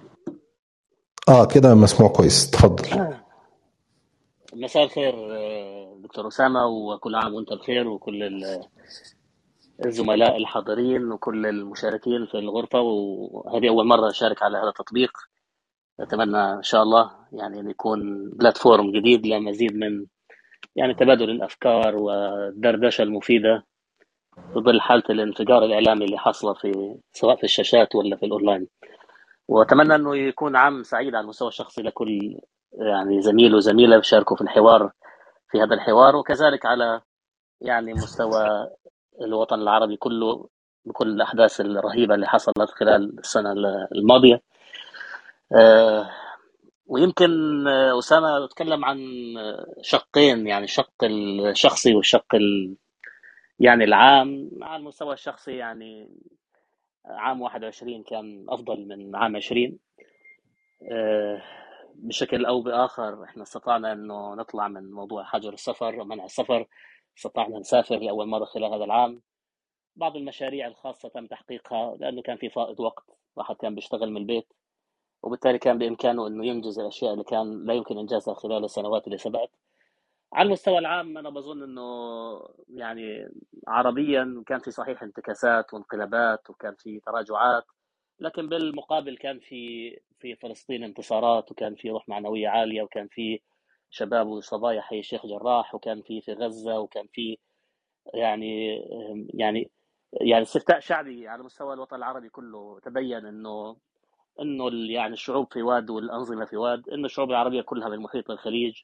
آه 1.29 1.45
كده 1.45 1.75
مسموع 1.75 2.09
كويس. 2.09 2.49
اتفضل. 2.49 2.87
مساء 4.53 4.83
الخير 4.85 5.13
دكتور 6.03 6.27
أسامة 6.27 6.65
وكل 6.67 7.15
عام 7.15 7.33
وأنت 7.33 7.53
بخير 7.53 7.87
وكل 7.87 8.23
ال- 8.23 8.69
الزملاء 9.85 10.37
الحاضرين 10.37 11.11
وكل 11.11 11.45
المشاركين 11.45 12.27
في 12.27 12.39
الغرفة 12.39 12.81
وهذه 12.81 13.69
أول 13.69 13.87
مرة 13.87 14.09
أشارك 14.09 14.43
على 14.43 14.57
هذا 14.57 14.69
التطبيق. 14.69 15.11
اتمنى 15.99 16.37
إن 16.53 16.63
شاء 16.63 16.83
الله 16.83 17.11
يعني 17.31 17.59
أن 17.59 17.69
يكون 17.69 18.29
بلاتفورم 18.29 18.91
جديد 18.91 19.27
لمزيد 19.27 19.75
من 19.75 20.05
يعني 20.75 20.93
تبادل 20.93 21.29
الأفكار 21.29 21.95
والدردشة 21.95 23.01
المفيدة 23.01 23.63
في 24.53 24.59
ظل 24.59 24.81
حالة 24.81 25.03
الانفجار 25.09 25.65
الإعلامي 25.65 26.05
اللي 26.05 26.17
حاصلة 26.17 26.53
في 26.53 26.95
سواء 27.13 27.35
في 27.35 27.43
الشاشات 27.43 27.95
ولا 27.95 28.15
في 28.15 28.25
الأونلاين. 28.25 28.67
وأتمنى 29.47 29.95
أنه 29.95 30.17
يكون 30.17 30.55
عام 30.55 30.83
سعيد 30.83 31.15
على 31.15 31.23
المستوى 31.23 31.47
الشخصي 31.47 31.81
لكل 31.81 32.39
يعني 32.73 33.21
زميل 33.21 33.55
وزميلة 33.55 33.97
بيشاركوا 33.97 34.35
في 34.37 34.41
الحوار 34.41 34.91
في 35.51 35.57
هذا 35.61 35.73
الحوار 35.75 36.15
وكذلك 36.15 36.65
على 36.65 37.01
يعني 37.61 37.93
مستوى 37.93 38.67
الوطن 39.21 39.61
العربي 39.61 39.97
كله 39.97 40.49
بكل 40.85 41.07
الأحداث 41.09 41.61
الرهيبة 41.61 42.15
اللي 42.15 42.27
حصلت 42.27 42.69
خلال 42.69 43.19
السنة 43.19 43.53
الماضية. 43.95 44.41
ويمكن 46.87 47.67
آه، 47.67 47.99
أسامة 47.99 48.45
اتكلم 48.45 48.85
عن 48.85 48.97
شقين 49.81 50.47
يعني 50.47 50.63
الشق 50.63 51.03
الشخصي 51.51 51.95
والشق 51.95 52.35
ال- 52.35 52.77
يعني 53.59 53.83
العام 53.83 54.49
على 54.63 54.79
المستوى 54.81 55.13
الشخصي 55.13 55.51
يعني 55.57 56.09
عام 57.05 57.41
21 57.41 58.03
كان 58.03 58.45
أفضل 58.49 58.87
من 58.87 59.15
عام 59.15 59.35
20 59.35 59.79
آه، 60.91 61.41
بشكل 61.95 62.45
أو 62.45 62.61
بآخر 62.61 63.23
إحنا 63.23 63.43
استطعنا 63.43 63.93
إنه 63.93 64.35
نطلع 64.35 64.67
من 64.67 64.91
موضوع 64.91 65.23
حجر 65.23 65.53
السفر 65.53 65.99
ومنع 66.01 66.25
السفر. 66.25 66.67
استطعنا 67.17 67.59
نسافر 67.59 67.97
لأول 67.99 68.27
مرة 68.27 68.45
خلال 68.45 68.73
هذا 68.73 68.83
العام. 68.83 69.21
بعض 69.95 70.15
المشاريع 70.15 70.67
الخاصة 70.67 71.09
تم 71.09 71.27
تحقيقها 71.27 71.95
لأنه 71.97 72.21
كان 72.21 72.37
في 72.37 72.49
فائض 72.49 72.79
وقت 72.79 73.05
واحد 73.35 73.55
كان 73.55 73.75
بيشتغل 73.75 74.11
من 74.11 74.17
البيت. 74.17 74.53
وبالتالي 75.23 75.57
كان 75.57 75.77
بإمكانه 75.77 76.27
إنه 76.27 76.45
ينجز 76.45 76.79
الأشياء 76.79 77.13
اللي 77.13 77.23
كان 77.23 77.65
لا 77.65 77.73
يمكن 77.73 77.97
إنجازها 77.97 78.33
خلال 78.33 78.65
السنوات 78.65 79.07
اللي 79.07 79.17
سبقت 79.17 79.49
على 80.33 80.47
المستوى 80.47 80.77
العام 80.77 81.17
أنا 81.17 81.29
بظن 81.29 81.63
إنه 81.63 81.81
يعني 82.69 83.29
عربيا 83.67 84.43
كان 84.47 84.59
في 84.59 84.71
صحيح 84.71 85.03
انتكاسات 85.03 85.73
وانقلابات 85.73 86.49
وكان 86.49 86.75
في 86.75 86.99
تراجعات 86.99 87.65
لكن 88.19 88.49
بالمقابل 88.49 89.17
كان 89.17 89.39
في 89.39 89.91
في 90.19 90.35
فلسطين 90.35 90.83
انتصارات 90.83 91.51
وكان 91.51 91.75
في 91.75 91.89
روح 91.89 92.09
معنوية 92.09 92.47
عالية 92.47 92.81
وكان 92.83 93.07
في 93.07 93.39
شباب 93.89 94.27
وصبايا 94.27 94.81
حي 94.81 94.99
الشيخ 94.99 95.25
جراح 95.25 95.75
وكان 95.75 96.01
في 96.01 96.21
في 96.21 96.33
غزة 96.33 96.79
وكان 96.79 97.07
في 97.13 97.37
يعني 98.13 98.75
يعني 99.33 99.71
يعني 100.13 100.41
استفتاء 100.41 100.79
شعبي 100.79 101.27
على 101.27 101.43
مستوى 101.43 101.73
الوطن 101.73 101.95
العربي 101.95 102.29
كله. 102.29 102.79
تبين 102.79 103.25
إنه 103.25 103.77
إنه 104.41 104.91
يعني 104.93 105.13
الشعوب 105.13 105.53
في 105.53 105.61
واد 105.61 105.89
والأنظمة 105.89 106.45
في 106.45 106.57
واد 106.57 106.89
انه 106.89 107.05
الشعوب 107.05 107.31
العربية 107.31 107.61
كلها 107.61 107.89
بالمحيط 107.89 108.31
الخليج 108.31 108.75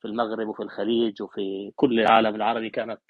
في 0.00 0.08
المغرب 0.08 0.48
وفي 0.48 0.62
الخليج 0.62 1.22
وفي 1.22 1.72
كل 1.76 2.00
العالم 2.00 2.34
العربي 2.34 2.70
كانت 2.70 3.00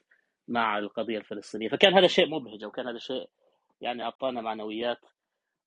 مع 0.49 0.79
القضية 0.79 1.19
الفلسطينية. 1.19 1.69
فكان 1.69 1.95
هذا 1.95 2.07
شيء 2.07 2.29
مبهج 2.31 2.65
وكان 2.65 2.89
هذا 2.89 2.99
شيء 2.99 3.29
يعني 3.81 4.03
أعطانا 4.05 4.41
معنويات 4.41 4.99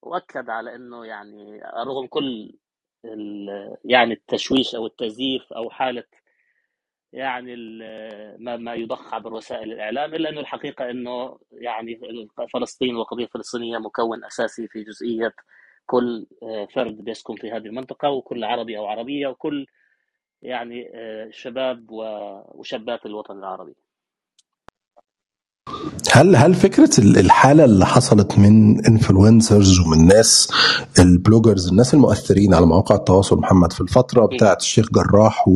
وأكد 0.02 0.50
على 0.50 0.76
إنه 0.76 1.06
يعني 1.06 1.62
رغم 1.88 2.08
كل 2.08 2.54
يعني 3.86 4.14
التشويش 4.14 4.76
أو 4.76 4.86
التزييف 4.86 5.54
أو 5.54 5.70
حالة 5.70 6.04
يعني 7.14 7.56
ما 8.40 8.58
ما 8.58 8.74
يضخ 8.74 9.14
عبر 9.14 9.34
وسائل 9.34 9.74
الإعلام 9.74 10.16
إلا 10.16 10.30
إنه 10.30 10.40
الحقيقة 10.42 10.90
إنه 10.92 11.40
يعني 11.52 12.00
فلسطين 12.54 12.96
والقضية 12.96 13.26
الفلسطينية 13.26 13.78
مكون 13.78 14.26
أساسي 14.26 14.68
في 14.68 14.84
جزئية 14.84 15.34
كل 15.90 16.28
آه، 16.44 16.68
فرد 16.76 16.98
بيسكن 16.98 17.36
في 17.36 17.52
هذه 17.52 17.66
المنطقة 17.66 18.10
وكل 18.10 18.44
عربي 18.44 18.78
أو 18.78 18.86
عربية 18.86 19.28
وكل 19.28 19.66
يعني 20.42 20.92
آه، 20.96 21.30
شباب 21.32 21.86
وشابات 22.56 23.06
الوطن 23.06 23.38
العربي. 23.38 23.76
هل 26.14 26.36
هل 26.36 26.54
فكرة 26.54 26.90
ال- 27.00 27.18
الحالة 27.18 27.66
اللي 27.66 27.86
حصلت 27.86 28.40
من 28.40 28.86
influencers 28.86 29.80
ومن 29.80 30.08
ناس 30.08 30.52
ال 31.00 31.07
bloggers 31.07 31.68
الناس 31.70 31.94
المؤثرين 31.94 32.54
على 32.54 32.66
مواقع 32.66 32.96
التواصل 32.96 33.38
محمد 33.40 33.74
في 33.74 33.82
الفترة. 33.82 34.26
بتاعه 34.26 34.56
الشيخ 34.62 34.88
جراح 34.94 35.48
و 35.48 35.54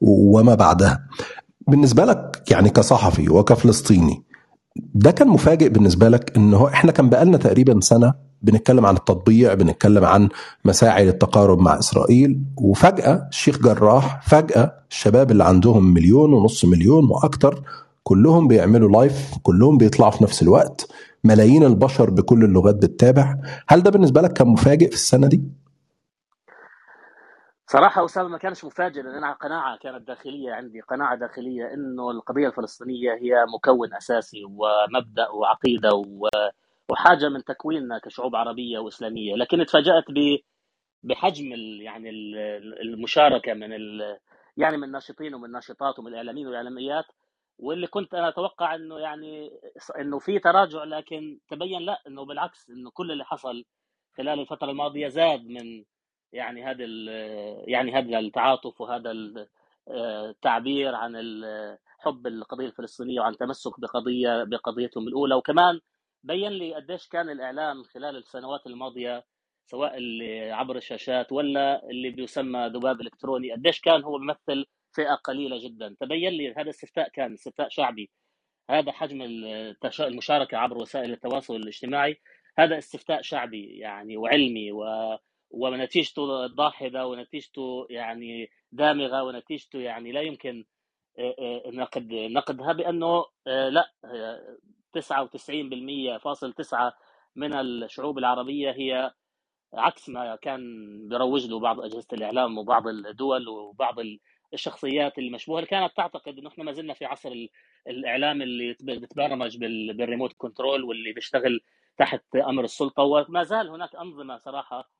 وما 0.00 0.54
بعدها 0.54 1.08
بالنسبة 1.68 2.04
لك 2.04 2.42
يعني 2.50 2.70
كصحفي 2.70 3.28
وكفلسطيني 3.28 4.22
ده 4.76 5.10
كان 5.10 5.28
مفاجئ 5.28 5.68
بالنسبة 5.68 6.08
لك 6.08 6.36
إن 6.36 6.54
هو 6.54 6.68
إحنا 6.68 6.92
كان 6.92 7.08
بقالنا 7.10 7.36
تقريبا 7.38 7.80
سنة 7.80 8.14
بنتكلم 8.42 8.86
عن 8.86 8.96
التطبيع 8.96 9.54
بنتكلم 9.54 10.04
عن 10.04 10.28
مساعي 10.64 11.04
للتقارب 11.04 11.58
مع 11.58 11.78
إسرائيل 11.78 12.40
وفجأة 12.56 13.28
الشيخ 13.28 13.58
جراح 13.58 14.28
فجأة 14.28 14.74
الشباب 14.90 15.30
اللي 15.30 15.44
عندهم 15.44 15.94
مليون 15.94 16.32
ونص 16.32 16.64
مليون 16.64 17.10
وأكتر 17.10 17.62
كلهم 18.02 18.48
بيعملوا 18.48 18.88
لايف 18.90 19.34
كلهم 19.42 19.78
بيطلعوا 19.78 20.10
في 20.10 20.24
نفس 20.24 20.42
الوقت 20.42 20.88
ملايين 21.24 21.64
البشر 21.64 22.10
بكل 22.10 22.44
اللغات 22.44 22.74
بتتابع. 22.74 23.36
هل 23.68 23.82
ده 23.82 23.90
بالنسبة 23.90 24.20
لك 24.20 24.32
كان 24.32 24.48
مفاجئ 24.48 24.88
في 24.88 24.94
السنة 24.94 25.26
دي؟ 25.26 25.42
صراحة 27.66 28.04
أسامة 28.04 28.28
ما 28.28 28.38
كانش 28.38 28.64
مفاجئ 28.64 29.02
لأن 29.02 29.14
أنا 29.14 29.32
قناعة 29.32 29.78
كانت 29.82 30.06
داخلية 30.08 30.52
عندي 30.52 30.80
قناعة 30.80 31.16
داخلية 31.18 31.74
إنه 31.74 32.10
القضية 32.10 32.48
الفلسطينية 32.48 33.10
هي 33.12 33.44
مكون 33.54 33.94
أساسي 33.94 34.42
ومبدأ 34.44 35.28
وعقيدة 35.28 35.94
و- 35.94 36.28
وحاجة 36.90 37.28
من 37.28 37.44
تكويننا 37.44 37.98
كشعوب 37.98 38.36
عربية 38.36 38.78
وإسلامية. 38.78 39.34
لكن 39.36 39.60
اتفاجأت 39.60 40.04
بحجم 41.02 41.52
يعني 41.82 42.10
ال- 42.10 42.80
المشاركة 42.82 43.54
من 43.54 43.72
يعني 44.56 44.76
من 44.76 44.84
الناشطين 44.84 45.34
ومن 45.34 45.44
الناشطات 45.44 45.98
ومن 45.98 46.08
الإعلاميين 46.08 46.46
والإعلاميات 46.46 47.04
واللي 47.58 47.86
كنت 47.86 48.14
أنا 48.14 48.28
أتوقع 48.28 48.74
إنه 48.74 48.98
يعني 48.98 49.50
إنه 50.00 50.18
في 50.18 50.38
تراجع 50.38 50.84
لكن 50.84 51.38
تبين 51.50 51.82
لا 51.82 52.02
إنه 52.08 52.24
بالعكس 52.24 52.70
إنه 52.70 52.90
كل 52.90 53.12
اللي 53.12 53.24
حصل 53.24 53.64
خلال 54.16 54.40
الفترة 54.40 54.70
الماضية 54.70 55.08
زاد 55.08 55.46
من 55.46 55.84
يعني 56.32 56.64
هذا 56.64 56.84
يعني 57.68 57.92
هذا 57.92 58.18
التعاطف 58.18 58.80
وهذا 58.80 59.10
ال- 59.10 59.48
التعبير 60.30 60.94
عن 60.94 61.16
حب 61.98 62.26
القضية 62.26 62.66
الفلسطينية 62.66 63.20
وعن 63.20 63.36
تمسك 63.36 63.80
بقضيه 63.80 64.44
بقضيتهم 64.44 65.08
الأولى. 65.08 65.34
وكمان 65.34 65.80
بين 66.26 66.52
لي 66.52 66.74
قديش 66.74 67.08
كان 67.08 67.30
الاعلام 67.30 67.82
خلال 67.82 68.16
السنوات 68.16 68.66
الماضية 68.66 69.24
سواء 69.66 69.96
اللي 69.96 70.50
عبر 70.50 70.76
الشاشات 70.76 71.32
ولا 71.32 71.90
اللي 71.90 72.10
بيسمى 72.10 72.66
ذباب 72.74 73.00
إلكتروني 73.00 73.52
قديش 73.52 73.80
كان 73.80 74.04
هو 74.04 74.18
بيمثل 74.18 74.66
فئة 74.96 75.14
قليلة 75.14 75.58
جدا؟ 75.64 75.96
تبين 76.00 76.32
لي 76.32 76.54
هذا 76.56 76.70
استفتاء 76.70 77.08
كان 77.08 77.32
استفتاء 77.32 77.68
شعبي. 77.68 78.10
هذا 78.70 78.92
حجم 78.92 79.22
المشاركة 80.00 80.58
عبر 80.58 80.78
وسائل 80.78 81.12
التواصل 81.12 81.56
الاجتماعي 81.56 82.20
هذا 82.58 82.78
استفتاء 82.78 83.22
شعبي 83.22 83.78
يعني 83.78 84.16
وعلمي 84.16 84.72
و 84.72 84.84
ونتيجته 85.50 86.46
ضاحده 86.46 87.06
ونتيجته 87.06 87.86
يعني 87.90 88.50
دامغة 88.72 89.22
ونتيجته 89.22 89.78
يعني 89.80 90.12
لا 90.12 90.20
يمكن 90.20 90.64
آه، 91.18 91.34
آه، 91.38 91.70
نقد 91.70 92.12
نقدها 92.12 92.72
بأنه 92.72 93.24
آه، 93.46 93.68
لا 93.68 93.92
99% 94.92 96.18
فاصل 96.18 96.52
تسعة 96.52 96.94
من 97.36 97.52
الشعوب 97.54 98.18
العربية. 98.18 98.70
هي 98.70 99.12
عكس 99.74 100.08
ما 100.08 100.36
كان 100.36 100.60
بيروج 101.08 101.46
له 101.46 101.60
بعض 101.60 101.80
أجهزة 101.80 102.06
الإعلام 102.12 102.58
وبعض 102.58 102.88
الدول 102.88 103.48
وبعض 103.48 103.94
الشخصيات 104.54 105.18
المشبوهة 105.18 105.58
اللي 105.58 105.68
كانت 105.70 105.92
تعتقد 105.96 106.38
إنه 106.38 106.48
إحنا 106.48 106.64
ما 106.64 106.72
زلنا 106.72 106.94
في 106.94 107.04
عصر 107.04 107.28
ال- 107.32 107.48
الإعلام 107.88 108.42
اللي 108.42 108.76
بتبرمج 108.82 109.58
بال- 109.58 109.96
بال 109.96 110.05
remote 110.05 110.32
control 110.36 110.84
واللي 110.84 111.12
بيشتغل 111.12 111.60
تحت 111.98 112.36
أمر 112.36 112.64
السلطة. 112.64 113.02
وما 113.02 113.42
زال 113.42 113.68
هناك 113.70 113.96
أنظمة 113.96 114.36
صراحة 114.38 114.90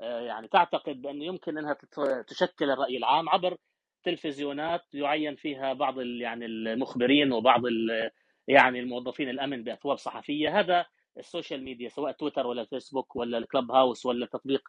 آه، 0.00 0.20
يعني 0.20 0.48
تعتقد 0.48 1.02
بأنه 1.02 1.24
يمكن 1.24 1.58
إنها 1.58 1.74
تت- 1.74 2.24
تشكل 2.28 2.70
الرأي 2.70 2.96
العام 2.96 3.28
عبر 3.28 3.56
تلفزيونات 4.04 4.94
يعين 4.94 5.36
فيها 5.36 5.72
بعض 5.72 6.00
يعني 6.00 6.46
المخبرين 6.46 7.32
وبعض 7.32 7.62
يعني 8.48 8.80
الموظفين 8.80 9.30
الأمن 9.30 9.64
بأثواب 9.64 9.98
صحفية. 9.98 10.60
هذا 10.60 10.86
ال 11.18 11.25
social 11.25 11.64
media 11.64 11.90
سواء 11.90 12.12
تويتر 12.12 12.46
ولا 12.48 12.62
الفيسبوك 12.62 13.16
ولا 13.16 13.38
الكلوب 13.38 13.72
هاوس 13.72 14.06
ولا 14.06 14.26
تطبيق 14.26 14.68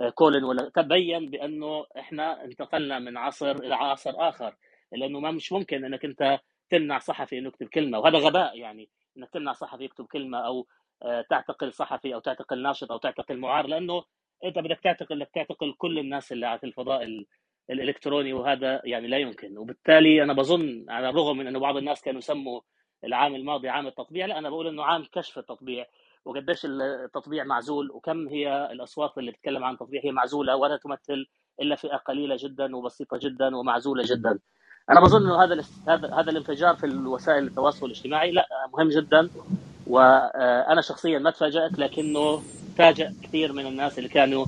آه، 0.00 0.10
كولن 0.10 0.44
ولا 0.44 0.70
تبين 0.76 1.30
بأنه 1.30 1.86
إحنا 1.98 2.44
انتقلنا 2.44 2.98
من 2.98 3.16
عصر 3.16 3.50
إلى 3.52 3.74
عصر 3.74 4.12
آخر. 4.16 4.56
لأنه 4.92 5.20
ما 5.20 5.30
مش 5.30 5.52
ممكن 5.52 5.84
إنك 5.84 6.04
أنت 6.04 6.40
تمنع 6.70 6.98
صحفي 6.98 7.38
إنه 7.38 7.48
يكتب 7.48 7.68
كلمة 7.68 7.98
وهذا 7.98 8.18
غباء 8.18 8.58
يعني 8.58 8.90
إنك 9.18 9.30
تمنع 9.30 9.52
صحفي 9.52 9.84
يكتب 9.84 10.06
كلمة 10.06 10.38
أو 10.46 10.66
آه، 11.02 11.24
تعتقل 11.30 11.72
صحفي 11.72 12.14
أو 12.14 12.20
تعتقل 12.20 12.62
ناشط 12.62 12.92
أو 12.92 12.98
تعتقل 12.98 13.38
معار 13.38 13.66
لأنه 13.68 14.04
أنت 14.44 14.58
بدك 14.58 14.80
تعتقل 14.84 15.18
بدك 15.20 15.30
تعتقل 15.34 15.74
كل 15.78 15.98
الناس 15.98 16.32
اللي 16.32 16.46
على 16.46 16.60
الفضاء 16.64 17.02
ال- 17.04 17.26
الإلكتروني 17.70 18.32
وهذا 18.32 18.82
يعني 18.84 19.08
لا 19.08 19.18
يمكن. 19.18 19.58
وبالتالي 19.58 20.22
أنا 20.22 20.32
بظن 20.32 20.86
على 20.90 21.08
الرغم 21.08 21.38
من 21.38 21.46
إنه 21.46 21.58
بعض 21.60 21.76
الناس 21.76 22.02
كانوا 22.02 22.18
يسموا 22.18 22.60
العام 23.04 23.34
الماضي 23.34 23.68
عام 23.68 23.86
التطبيع 23.86 24.26
لا 24.26 24.38
أنا 24.38 24.50
بقول 24.50 24.66
إنه 24.66 24.84
عام 24.84 25.04
كشف 25.12 25.38
التطبيع. 25.38 25.86
وقديش 26.24 26.60
التطبيع 26.64 27.44
معزول 27.44 27.90
وكم 27.90 28.28
هي 28.28 28.68
الأصوات 28.72 29.18
اللي 29.18 29.30
بتتكلم 29.30 29.64
عن 29.64 29.74
التطبيع؟ 29.74 30.00
هي 30.04 30.12
معزولة 30.12 30.56
ولا 30.56 30.76
تمثل 30.76 31.26
إلا 31.60 31.76
فئة 31.76 31.96
قليلة 31.96 32.36
جدا 32.38 32.76
وبسيطة 32.76 33.18
جدا 33.22 33.56
ومعزولة 33.56 34.04
جدا. 34.06 34.38
أنا 34.90 35.00
بظن 35.00 35.22
إنه 35.22 35.44
هذا 35.44 35.64
هذا 35.88 36.30
الانفجار 36.30 36.76
في 36.76 36.86
الوسائل 36.86 37.44
التواصل 37.46 37.86
الاجتماعي 37.86 38.30
لا 38.30 38.46
مهم 38.72 38.88
جدا. 38.88 39.30
وأنا 39.86 40.80
شخصيا 40.80 41.18
ما 41.18 41.30
تفاجأت 41.30 41.78
لكنه 41.78 42.42
فاجأ 42.78 43.14
كثير 43.22 43.52
من 43.52 43.66
الناس 43.66 43.98
اللي 43.98 44.08
كانوا 44.08 44.46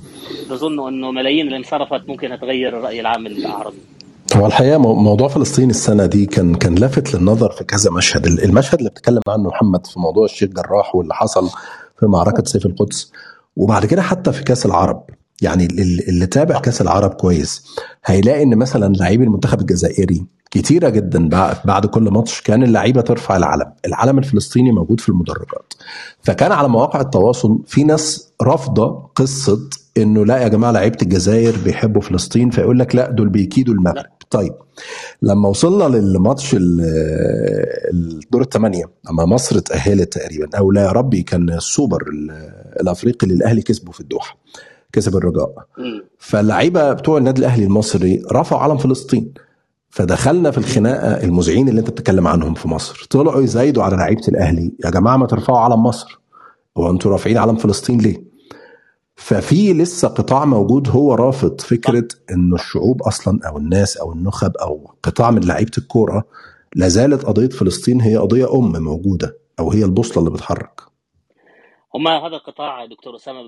بظنوا 0.49 0.89
إنه 0.89 1.11
ملايين 1.11 1.45
اللي 1.45 1.57
انصرفت 1.57 2.09
ممكن 2.09 2.39
تغير 2.39 2.77
الرأي 2.77 2.99
العام 2.99 3.27
العربي 3.27 3.77
هو 4.35 4.45
الحقيقة 4.45 4.77
مو- 4.77 4.95
موضوع 4.95 5.27
فلسطين 5.27 5.69
السنة 5.69 6.05
دي 6.05 6.25
كان 6.25 6.55
كان 6.55 6.75
لافت 6.75 7.13
للنظر 7.15 7.51
في 7.51 7.63
كذا 7.63 7.91
مشهد. 7.91 8.25
ال- 8.27 8.43
المشهد 8.43 8.77
اللي 8.77 8.89
بتكلم 8.89 9.21
عنه 9.27 9.49
محمد 9.49 9.87
في 9.87 9.99
موضوع 9.99 10.25
الشيخ 10.25 10.49
جراح 10.49 10.95
واللي 10.95 11.13
حصل 11.13 11.49
في 11.99 12.05
معركة 12.05 12.43
سيف 12.45 12.65
القدس 12.65 13.11
وبعد 13.55 13.85
كده 13.85 14.01
حتى 14.01 14.31
في 14.31 14.43
كأس 14.43 14.65
العرب. 14.65 15.03
يعني 15.41 15.65
ال- 15.65 16.09
اللي 16.09 16.25
تابع 16.25 16.59
كأس 16.59 16.81
العرب 16.81 17.09
كويس 17.13 17.65
هيلاقي 18.05 18.43
إن 18.43 18.55
مثلا 18.57 18.93
لاعبي 18.93 19.23
المنتخب 19.23 19.61
الجزائري 19.61 20.25
كتيرة 20.51 20.89
جدا 20.89 21.29
بع- 21.29 21.65
بعد 21.65 21.85
كل 21.85 22.03
ماتش 22.03 22.41
كان 22.41 22.63
اللعيبة 22.63 23.01
ترفع 23.01 23.37
العلم. 23.37 23.73
العلم 23.85 24.17
الفلسطيني 24.17 24.71
موجود 24.71 24.99
في 24.99 25.09
المدرجات. 25.09 25.73
فكان 26.23 26.51
على 26.51 26.69
مواقع 26.69 27.01
التواصل 27.01 27.59
في 27.67 27.83
ناس 27.83 28.31
رافضة 28.41 29.09
قصة 29.15 29.59
إنه 29.97 30.25
لا 30.25 30.37
يا 30.37 30.47
جماعة 30.47 30.71
لعيبة 30.71 30.97
الجزائر 31.01 31.55
بيحبوا 31.63 32.01
فلسطين 32.01 32.49
فيقول 32.49 32.79
لك 32.79 32.95
لا 32.95 33.11
دول 33.11 33.29
بيكيدوا 33.29 33.73
المغرب. 33.73 34.05
طيب 34.31 34.53
لما 35.21 35.49
وصلنا 35.49 35.83
للماتش 35.97 36.53
ال- 36.55 36.81
الدور 37.93 38.41
الثمانية 38.41 38.83
لما 39.09 39.25
مصر 39.25 39.57
اتاهلت 39.57 40.13
تقريبا 40.13 40.57
أو 40.57 40.71
لا 40.71 40.81
يا 40.83 40.91
ربي 40.91 41.23
كان 41.23 41.49
السوبر 41.49 42.01
ال- 42.13 42.31
الأفريقي 42.81 43.27
اللي 43.27 43.35
الاهلي 43.37 43.61
كسبه 43.61 43.91
في 43.91 43.99
الدوحة 43.99 44.37
كسب 44.93 45.15
الرجاء. 45.15 45.53
فاللعيبة 46.17 46.93
بتوع 46.93 47.17
النادي 47.17 47.39
الأهلي 47.39 47.63
المصري 47.65 48.23
رفعوا 48.31 48.61
علم 48.61 48.77
فلسطين 48.77 49.33
فدخلنا 49.89 50.51
في 50.51 50.57
الخناقة 50.57 51.23
المذيعين 51.23 51.69
اللي 51.69 51.79
أنت 51.79 51.89
بتتكلم 51.89 52.27
عنهم 52.27 52.53
في 52.53 52.67
مصر 52.67 53.07
طلعوا 53.09 53.41
يزايدوا 53.41 53.83
على 53.83 53.95
لعيبة 53.95 54.27
الأهلي 54.27 54.71
يا 54.85 54.89
جماعة 54.89 55.17
ما 55.17 55.25
ترفعوا 55.27 55.59
علم 55.59 55.83
مصر 55.83 56.19
هو 56.77 56.89
أنتوا 56.91 57.11
رافعين 57.11 57.37
علم 57.37 57.55
فلسطين 57.55 57.99
ليه؟ 57.99 58.30
ففي 59.21 59.73
لسه 59.73 60.07
قطاع 60.07 60.45
موجود 60.45 60.89
هو 60.89 61.13
رافض 61.15 61.61
فكرة 61.61 62.07
انه 62.31 62.55
الشعوب 62.55 63.01
أصلا 63.01 63.39
أو 63.47 63.57
الناس 63.57 63.97
أو 63.97 64.13
النخب 64.13 64.57
أو 64.57 64.95
قطاع 65.03 65.31
من 65.31 65.47
لعيبة 65.47 65.71
الكورة 65.77 66.23
لا 66.75 66.87
زالت 66.87 67.25
قضية 67.25 67.49
فلسطين 67.49 68.01
هي 68.01 68.17
قضية 68.17 68.55
أم 68.55 68.83
موجودة 68.83 69.37
أو 69.59 69.71
هي 69.71 69.85
البوصلة 69.85 70.23
اللي 70.23 70.37
بتحرك. 70.37 70.81
هما 71.95 72.27
هذا 72.27 72.35
القطاع 72.35 72.85
دكتور 72.85 73.15
أسامة 73.15 73.41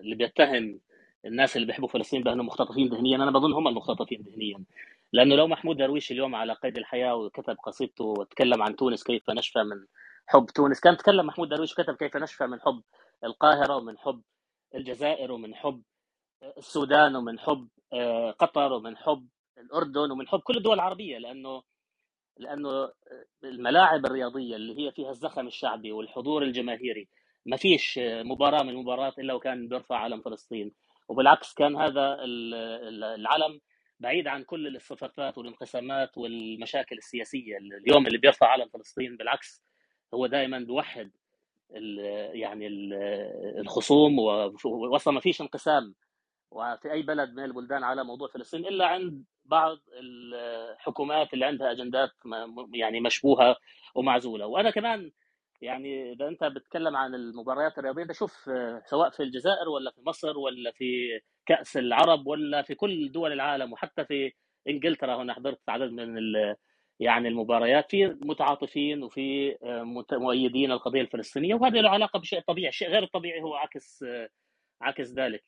اللي 0.00 0.14
بيتهم 0.14 0.80
الناس 1.26 1.56
اللي 1.56 1.66
بيحبوا 1.66 1.88
فلسطين 1.88 2.22
بأنهم 2.22 2.46
مختطفين 2.46 2.88
ذهنيا 2.88 3.16
أنا 3.16 3.30
بظن 3.30 3.52
هم 3.52 3.68
المختطفين 3.68 4.24
ذهنيا. 4.26 4.64
لأنه 5.12 5.34
لو 5.36 5.46
محمود 5.46 5.76
درويش 5.76 6.12
اليوم 6.12 6.34
على 6.34 6.52
قيد 6.52 6.78
الحياة 6.78 7.14
وكتب 7.14 7.56
قصيدته 7.66 8.04
وتكلم 8.04 8.62
عن 8.62 8.76
تونس 8.76 9.02
كيف 9.04 9.30
نشفى 9.30 9.58
من 9.62 9.86
حب 10.26 10.46
تونس 10.46 10.80
كان 10.80 10.96
تكلم 10.96 11.26
محمود 11.26 11.48
درويش 11.48 11.72
وكتب 11.72 11.94
كيف 11.94 12.16
نشفى 12.16 12.46
من 12.46 12.60
حب 12.60 12.82
القاهرة 13.24 13.76
ومن 13.76 13.98
حب 13.98 14.22
الجزائر 14.74 15.32
ومن 15.32 15.54
حب 15.54 15.82
السودان 16.58 17.16
ومن 17.16 17.38
حب 17.38 17.68
آه، 17.92 18.30
قطر 18.30 18.72
ومن 18.72 18.96
حب 18.96 19.28
الأردن 19.58 20.10
ومن 20.10 20.28
حب 20.28 20.40
كل 20.40 20.56
الدول 20.56 20.74
العربية 20.74 21.18
لأنه 21.18 21.62
لأنه 22.38 22.92
الملاعب 23.44 24.06
الرياضية 24.06 24.56
اللي 24.56 24.86
هي 24.86 24.92
فيها 24.92 25.10
الزخم 25.10 25.46
الشعبي 25.46 25.92
والحضور 25.92 26.42
الجماهيري 26.42 27.08
ما 27.46 27.56
فيش 27.56 28.00
مباراة 28.04 28.62
من 28.62 28.68
المباريات 28.70 29.18
إلا 29.18 29.34
وكان 29.34 29.68
بيرفع 29.68 29.96
علم 29.96 30.22
فلسطين. 30.22 30.72
وبالعكس 31.08 31.54
كان 31.54 31.76
هذا 31.76 32.14
ال- 32.24 32.54
ال- 32.54 33.04
العلم 33.04 33.60
بعيد 34.00 34.28
عن 34.28 34.44
كل 34.44 34.66
الاصطفافات 34.66 35.38
والانقسامات 35.38 36.18
والمشاكل 36.18 36.96
السياسية. 36.98 37.58
اليوم 37.58 38.06
اللي 38.06 38.18
بيرفع 38.18 38.46
علم 38.46 38.68
فلسطين 38.68 39.16
بالعكس 39.16 39.64
هو 40.14 40.26
دائما 40.26 40.58
بيوحد 40.58 41.12
يعني 42.34 42.66
ال- 42.66 42.94
الخصوم 43.60 44.18
واصلا 44.64 45.14
ما 45.14 45.20
فيش 45.20 45.40
انقسام 45.40 45.94
وفي 46.50 46.92
أي 46.92 47.02
بلد 47.02 47.30
من 47.34 47.44
البلدان 47.44 47.84
على 47.84 48.04
موضوع 48.04 48.28
فلسطين 48.28 48.66
إلا 48.66 48.86
عند 48.86 49.24
بعض 49.44 49.78
الحكومات 50.02 51.34
اللي 51.34 51.44
عندها 51.44 51.70
أجندات 51.72 52.10
يعني 52.74 53.00
مشبوهة 53.00 53.56
ومعزولة. 53.94 54.46
وأنا 54.46 54.70
كمان 54.70 55.10
يعني 55.62 56.12
إذا 56.12 56.28
أنت 56.28 56.44
بتتكلم 56.44 56.96
عن 56.96 57.14
المباريات 57.14 57.78
الرياضية 57.78 58.02
انت 58.02 58.12
شوف 58.12 58.48
آه، 58.48 58.82
سواء 58.86 59.10
في 59.10 59.22
الجزائر 59.22 59.68
ولا 59.68 59.90
في 59.90 60.00
مصر 60.06 60.38
ولا 60.38 60.70
في 60.72 61.20
كأس 61.46 61.76
العرب 61.76 62.26
ولا 62.26 62.62
في 62.62 62.74
كل 62.74 63.12
دول 63.12 63.32
العالم 63.32 63.72
وحتى 63.72 64.04
في 64.04 64.32
إنجلترا 64.68 65.16
هنا 65.22 65.34
حضرت 65.34 65.60
عدد 65.68 65.90
من 65.92 66.18
يعني 67.00 67.28
المباريات 67.28 67.90
في 67.90 68.06
متعاطفين 68.06 69.02
وفي 69.02 69.56
آه، 69.62 69.82
مؤيدين 70.12 70.72
القضية 70.72 71.00
الفلسطينية 71.00 71.54
وهذا 71.54 71.80
له 71.80 71.90
علاقة 71.90 72.18
بشيء 72.18 72.40
طبيعي، 72.40 72.68
الشيء 72.68 72.88
غير 72.88 73.02
الطبيعي 73.02 73.42
هو 73.42 73.54
عكس 73.54 74.02
آه، 74.02 74.28
عكس 74.82 75.12
ذلك. 75.12 75.44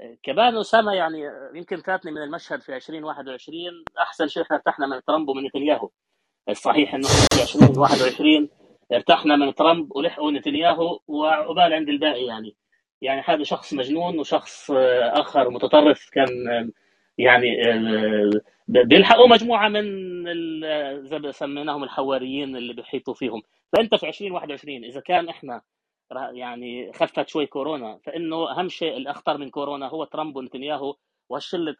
آه، 0.00 0.16
كمان 0.22 0.56
أسامة 0.56 0.92
يعني 0.92 1.22
يمكن 1.54 1.76
فاتني 1.76 2.12
من 2.12 2.22
المشهد 2.22 2.60
في 2.60 2.76
2021 2.76 3.84
أحسن 3.98 4.28
شيء 4.28 4.42
إحنا 4.42 4.56
ارتحنا 4.56 4.86
من 4.86 5.02
ترامب 5.02 5.28
ومن 5.28 5.44
نتنياهو. 5.44 5.90
الصحيح 6.48 6.94
إنه 6.94 7.08
في 7.08 7.42
2021 7.42 8.48
ارتحنا 8.92 9.36
من 9.36 9.54
ترامب 9.54 9.96
ولحقوا 9.96 10.30
نتنياهو 10.30 11.00
وعقبال 11.08 11.72
عند 11.72 11.88
الباقي 11.88 12.24
يعني 12.24 12.56
يعني 13.02 13.22
هذا 13.26 13.42
شخص 13.42 13.74
مجنون 13.74 14.18
وشخص 14.18 14.70
آخر 15.12 15.50
متطرف 15.50 16.10
كان 16.12 16.28
يعني 17.18 17.62
آه، 17.72 18.30
بيلحقوا 18.68 19.28
مجموعة 19.28 19.68
من 19.68 19.84
زي 21.06 21.32
سميناهم 21.32 21.84
الحواريين 21.84 22.56
اللي 22.56 22.72
بيحيطوا 22.74 23.14
فيهم. 23.14 23.42
فأنت 23.72 23.94
في 23.94 24.08
2021 24.08 24.84
إذا 24.84 25.00
كان 25.00 25.28
إحنا 25.28 25.62
يعني 26.32 26.92
خفت 26.92 27.28
شوي 27.28 27.46
كورونا 27.46 27.98
فإنه 28.04 28.50
أهم 28.52 28.68
شيء 28.68 28.96
الأخطر 28.96 29.38
من 29.38 29.50
كورونا 29.50 29.88
هو 29.88 30.04
ترامب 30.04 30.36
ونتنياهو 30.36 30.96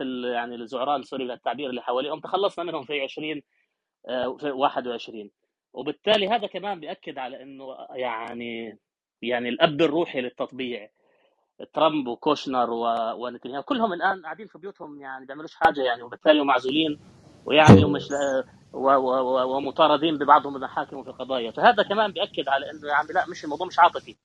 ال- 0.01 0.24
يعني 0.35 0.55
الزعران 0.55 1.03
sorry 1.03 1.25
للتعبير 1.24 1.70
اللي 1.70 1.83
حواليهم. 1.83 2.20
تخلصنا 2.20 2.64
منهم 2.64 2.83
في 2.85 3.01
20 3.03 3.42
آه، 4.09 4.37
في 4.37 4.51
21 4.51 5.31
وبالتالي 5.74 6.29
هذا 6.29 6.46
كمان 6.46 6.81
بيأكد 6.81 7.18
على 7.18 7.42
إنه 7.42 7.77
يعني 7.94 8.79
يعني 9.22 9.48
الأب 9.48 9.81
الروحي 9.83 10.20
للتطبيع. 10.20 10.90
ترامب 11.75 12.07
وكوشنر 12.09 12.71
و- 12.71 13.12
ونتنياهو 13.25 13.62
كلهم 13.62 13.92
الآن 13.92 14.23
قاعدين 14.23 14.47
في 14.47 14.59
بيوتهم 14.59 15.01
يعني 15.01 15.27
بيعملوش 15.27 15.55
حاجة 15.55 15.81
يعني 15.81 16.03
وبالتالي 16.03 16.44
معزولين 16.44 16.99
ويعني 17.47 17.85
ومش 17.85 18.09
و- 18.73 19.57
ومطاردين 19.57 20.18
ببعضهم 20.18 20.59
بمحاكم 20.59 20.97
وفي 20.97 21.11
قضايا. 21.11 21.51
فهذا 21.51 21.83
كمان 21.83 22.12
بيأكد 22.12 22.49
على 22.49 22.71
إنه 22.71 22.88
يعني 22.88 23.09
لا 23.14 23.25
مش 23.31 23.44
الموضوع 23.44 23.66
مش 23.66 23.79
عاطفي. 23.79 24.16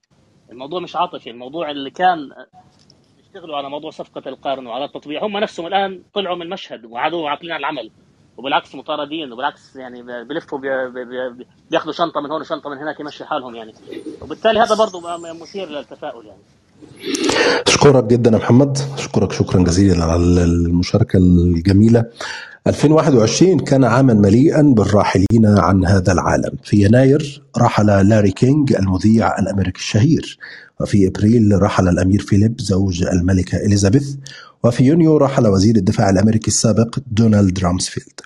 الموضوع 0.52 0.80
مش 0.80 0.96
عاطفي. 0.96 1.30
الموضوع 1.30 1.72
اللي 1.72 1.90
كان 1.90 2.30
يشتغلوا 3.20 3.58
على 3.58 3.70
موضوع 3.70 3.92
صفقة 3.92 4.30
القرن 4.30 4.68
وعلى 4.68 4.86
التطبيع 4.86 5.26
هم 5.26 5.38
نفسهم 5.38 5.68
الآن 5.68 6.04
طلعوا 6.14 6.36
من 6.36 6.42
المشهد 6.42 6.86
وعادوا 6.86 7.30
عاقلين 7.30 7.52
على 7.52 7.60
العمل 7.60 7.92
وبالعكس 8.38 8.76
مطاردين 8.76 9.32
وبالعكس 9.34 9.76
يعني 9.76 10.24
بيلفوا 10.24 10.60
بي- 10.60 10.90
بي- 10.92 11.30
بي- 11.30 11.48
بياخذوا 11.72 11.94
شنطة 11.94 12.22
من 12.22 12.32
هون 12.32 12.42
وشنطة 12.42 12.70
من 12.70 12.78
هناك 12.78 13.00
يمشي 13.00 13.26
حالهم 13.26 13.56
يعني. 13.56 13.74
وبالتالي 14.22 14.60
هذا 14.60 14.76
برضه 14.76 15.18
مثير 15.42 15.70
للتفاؤل 15.70 16.26
يعني. 16.26 16.42
أشكرك 17.68 18.04
جدا 18.04 18.32
يا 18.32 18.38
محمد. 18.38 18.78
أشكرك 18.98 19.32
شكرا 19.32 19.64
جزيلا 19.64 20.06
على 20.06 20.44
المشاركة 20.44 21.18
الجميلة. 21.18 22.06
2021 22.68 23.60
كان 23.60 23.84
عاما 23.84 24.14
مليئا 24.14 24.62
بالراحلين 24.62 25.46
عن 25.46 25.86
هذا 25.86 26.12
العالم. 26.12 26.52
في 26.64 26.86
يناير 26.86 27.44
رحل 27.58 28.10
لاري 28.10 28.32
كينج 28.32 28.74
المذيع 28.74 29.40
الأمريكي 29.40 29.80
الشهير. 29.80 30.38
وفي 30.82 31.08
إبريل 31.08 31.62
رحل 31.62 31.88
الأمير 31.88 32.22
فيليب 32.22 32.62
زوج 32.62 33.04
الملكة 33.04 33.58
إليزابيث. 33.58 34.16
وفي 34.64 34.84
يونيو 34.84 35.18
رحل 35.18 35.48
وزير 35.48 35.76
الدفاع 35.76 36.10
الأمريكي 36.10 36.48
السابق 36.48 37.00
دونالد 37.12 37.60
رامسفيلد. 37.60 38.20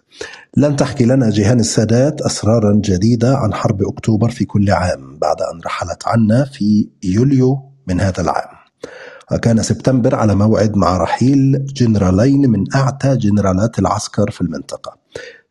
لن 0.58 0.76
تحكي 0.76 1.06
لنا 1.06 1.30
جيهان 1.30 1.60
السادات 1.60 2.22
أسرارا 2.22 2.82
جديدة 2.86 3.38
عن 3.38 3.54
حرب 3.54 3.84
أكتوبر 3.84 4.30
في 4.30 4.46
كل 4.46 4.72
عام 4.72 5.18
بعد 5.22 5.42
أن 5.42 5.62
رحلت 5.66 6.08
عنا 6.08 6.46
في 6.46 6.88
يوليو 7.04 7.60
من 7.88 8.02
هذا 8.02 8.22
العام. 8.22 8.58
وكان 9.32 9.64
سبتمبر 9.64 10.16
على 10.16 10.36
موعد 10.36 10.78
مع 10.78 10.98
رحيل 10.98 11.66
جنرالين 11.66 12.50
من 12.50 12.64
أعتى 12.76 13.18
جنرالات 13.18 13.80
العسكر 13.80 14.32
في 14.32 14.42
المنطقة. 14.42 14.98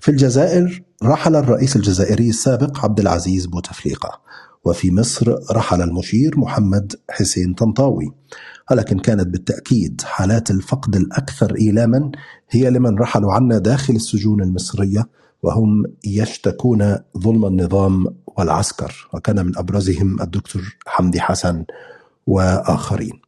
في 0.01 0.11
الجزائر 0.11 0.83
رحل 1.03 1.37
الرئيس 1.37 1.77
الجزائري 1.77 2.29
السابق 2.29 2.85
عبد 2.85 3.01
العزيز 3.01 3.47
بوتفليقة 3.47 4.21
وفي 4.65 4.91
مصر 4.91 5.35
رحل 5.53 5.83
المشير 5.83 6.39
محمد 6.39 6.93
حسين 7.11 7.55
طنطاوي. 7.55 8.13
ولكن 8.71 8.99
كانت 8.99 9.27
بالتأكيد 9.27 10.01
حالات 10.05 10.51
الفقد 10.51 10.97
الأكثر 10.97 11.55
إيلاما 11.57 12.11
هي 12.51 12.71
لمن 12.71 12.99
رحلوا 12.99 13.33
عنا 13.33 13.59
داخل 13.59 13.95
السجون 13.95 14.43
المصرية 14.43 15.09
وهم 15.43 15.85
يشتكون 16.05 16.99
ظلم 17.19 17.47
النظام 17.47 18.07
والعسكر. 18.27 19.09
وكان 19.15 19.47
من 19.47 19.59
أبرزهم 19.59 20.23
الدكتور 20.23 20.77
حمدي 20.87 21.21
حسن 21.21 21.65
وآخرين. 22.27 23.21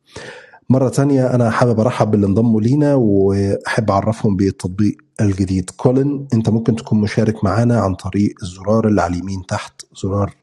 مرة 0.71 0.89
تانية 0.89 1.35
أنا 1.35 1.51
حابب 1.51 1.81
أرحب 1.81 2.11
باللي 2.11 2.27
انضموا 2.27 2.61
لينا 2.61 2.95
وأحب 2.95 3.91
أعرفهم 3.91 4.37
بالتطبيق 4.37 4.97
الجديد. 5.21 5.71
كولن 5.77 6.27
أنت 6.35 6.49
ممكن 6.49 6.77
تكون 6.77 7.01
مشارك 7.01 7.45
معانا 7.45 7.81
عن 7.81 7.95
طريق 7.95 8.35
الزرار 8.43 8.89
اللي 8.89 9.03
على 9.03 9.15
اليمين 9.15 9.47
تحت. 9.47 9.83
زرار 10.03 10.35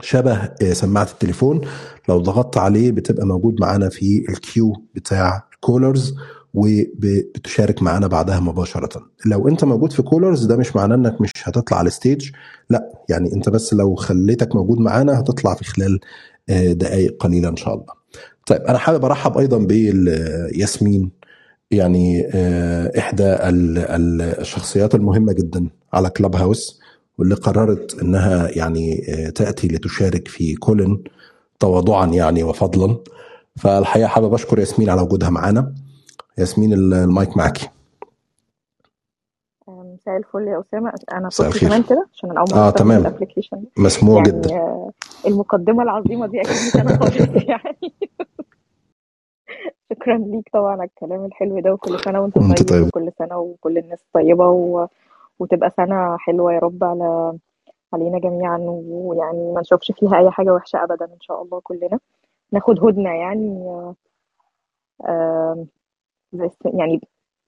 شبه 0.00 0.50
سماعة 0.72 1.08
التليفون. 1.12 1.60
لو 2.08 2.18
ضغطت 2.18 2.56
عليه 2.58 2.90
بتبقى 2.92 3.26
موجود 3.26 3.60
معانا 3.60 3.88
في 3.88 4.24
ال 4.28 4.35
queue 4.35 4.72
بتاع 4.94 5.44
callers 5.60 6.14
وبتشارك 6.54 7.82
معانا 7.82 8.06
بعدها 8.06 8.40
مباشرة. 8.40 9.02
لو 9.26 9.48
أنت 9.48 9.64
موجود 9.64 9.92
في 9.92 10.02
callers 10.02 10.44
ده 10.44 10.56
مش 10.56 10.76
معناه 10.76 10.96
إنك 10.96 11.20
مش 11.20 11.30
هتطلع 11.44 11.78
على 11.78 11.86
ال 11.86 11.92
stage. 11.92 12.30
لأ 12.70 12.90
يعني 13.08 13.32
أنت 13.32 13.48
بس 13.48 13.74
لو 13.74 13.94
خليتك 13.94 14.54
موجود 14.56 14.78
معانا 14.78 15.20
هتطلع 15.20 15.54
في 15.54 15.64
خلال 15.64 16.00
دقائق 16.48 17.16
قليلة 17.20 17.48
إن 17.48 17.56
شاء 17.56 17.74
الله. 17.74 17.92
طيب 18.46 18.60
أنا 18.62 18.78
حابب 18.78 19.04
أرحب 19.04 19.38
أيضا 19.38 19.58
بياسمين. 19.58 21.10
يعني 21.70 22.28
إحدى 22.98 23.24
الشخصيات 23.24 24.94
المهمة 24.94 25.32
جدا 25.32 25.68
على 25.92 26.10
Clubhouse 26.10 26.80
واللي 27.18 27.34
قررت 27.34 28.02
إنها 28.02 28.48
يعني 28.50 28.96
تأتي 29.34 29.68
لتشارك 29.68 30.28
في 30.28 30.54
Callin 30.54 31.04
تواضعا 31.60 32.06
يعني 32.06 32.42
وفضلا. 32.42 32.96
فالحقيقة 33.56 34.06
حابب 34.06 34.34
أشكر 34.34 34.58
ياسمين 34.58 34.90
على 34.90 35.02
وجودها 35.02 35.30
معانا. 35.30 35.74
ياسمين 36.38 36.72
المايك 36.72 37.36
معاكي. 37.36 37.68
مساء 39.68 40.16
الفل 40.16 40.48
يا 40.48 40.62
أسامة. 40.68 40.92
أنا 41.12 41.28
صوتي. 41.28 41.66
كمان 41.66 41.82
كده؟ 41.82 42.08
عشان 42.14 42.30
أنا 42.30 42.40
أول 42.40 42.48
مرة 42.52 42.58
آه 42.58 42.70
تمام. 42.70 43.00
ال 43.00 43.05
application. 43.05 43.64
مسموع 43.78 44.16
يعني 44.16 44.28
جدا. 44.40 44.54
آه، 44.54 44.90
المقدمة 45.26 45.82
العظيمة 45.82 46.26
دي 46.26 46.40
أكيد 46.40 46.50
مش 46.52 46.76
أنا 46.76 46.98
خالص 46.98 47.44
يعني. 47.48 47.92
شكرا 49.92 50.18
ليك 50.18 50.48
طبعا 50.52 50.72
على 50.72 50.84
الكلام 50.84 51.24
الحلو 51.24 51.60
ده 51.60 51.72
وكل 51.72 52.00
سنة 52.00 52.20
وأنت 52.20 52.38
طيب 52.38 52.68
طيب. 52.70 52.86
وكل 52.86 53.12
سنة 53.18 53.38
وكل 53.38 53.78
الناس 53.78 54.04
طيبة 54.12 54.48
و... 54.48 54.86
وتبقى 55.38 55.70
سنة 55.70 56.16
حلوة 56.16 56.52
يا 56.54 56.58
رب 56.58 56.84
على 56.84 57.38
علينا 57.94 58.18
جميعا 58.18 58.58
ويعني 58.60 59.52
ما 59.52 59.60
نشوفش 59.60 59.92
فيها 59.92 60.18
أي 60.18 60.30
حاجة 60.30 60.50
وحشة 60.54 60.84
ابدا 60.84 61.04
إن 61.04 61.20
شاء 61.20 61.42
الله 61.42 61.60
كلنا. 61.60 61.98
ناخد 62.52 62.84
هدنة 62.84 63.10
يعني 63.10 63.64
آه، 65.04 65.66
يعني 66.64 67.00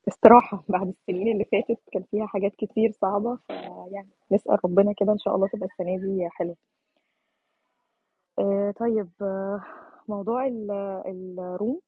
استراحة. 0.08 0.64
بعد 0.68 0.88
السنين 0.88 1.32
اللي 1.32 1.44
فاتت 1.44 1.78
كان 1.92 2.02
فيها 2.10 2.26
حاجات 2.26 2.52
كتير 2.56 2.92
صعبة 2.92 3.36
فيعني 3.46 4.08
نسأل 4.32 4.64
ربنا 4.64 4.92
كده 4.92 5.12
إن 5.12 5.18
شاء 5.18 5.34
الله 5.36 5.48
تبقى 5.48 5.66
السنة 5.68 5.98
دي 5.98 6.28
حلوة. 6.30 6.56
آه، 8.38 8.70
طيب 8.80 9.08
آه، 9.22 9.60
موضوع 10.08 10.46
ال- 10.46 10.70
الروم 11.38 11.80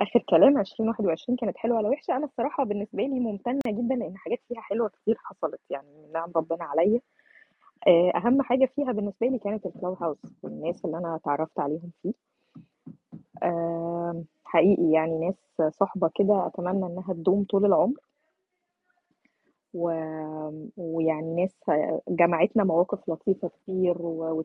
آخر 0.00 0.20
كلام 0.30 0.58
2021 0.58 1.36
كانت 1.36 1.56
حلوة 1.56 1.78
ولا 1.78 1.88
وحشة. 1.88 2.16
أنا 2.16 2.24
الصراحة 2.24 2.64
بالنسبة 2.64 3.02
لي 3.02 3.20
ممتنة 3.20 3.60
جدا 3.68 3.94
لأن 3.94 4.16
حاجات 4.16 4.38
فيها 4.48 4.60
حلوة 4.60 4.88
كتير 4.88 5.16
حصلت 5.18 5.60
يعني 5.70 5.86
من 6.06 6.12
نعم 6.12 6.32
ربنا 6.36 6.64
عليا. 6.64 7.00
آه، 7.88 8.12
أهم 8.16 8.42
حاجة 8.42 8.66
فيها 8.76 8.92
بالنسبة 8.92 9.26
لي 9.26 9.38
كانت 9.38 9.66
الكلاود 9.66 9.96
هاوس 10.02 10.18
والناس 10.42 10.84
اللي 10.84 10.98
أنا 10.98 11.16
اتعرفت 11.16 11.60
عليهم 11.60 11.90
فيه. 12.02 12.12
حقيقي 14.44 14.90
يعني 14.92 15.18
ناس 15.18 15.72
صحبة 15.74 16.10
كده 16.14 16.46
أتمنى 16.46 16.86
إنها 16.86 17.12
تدوم 17.12 17.44
طول 17.44 17.64
العمر. 17.66 17.98
و... 19.74 19.90
ويعني 20.76 21.34
ناس 21.34 21.56
جمعتنا 22.08 22.64
مواقف 22.64 23.08
لطيفة 23.08 23.48
كتير 23.48 24.02
و... 24.02 24.42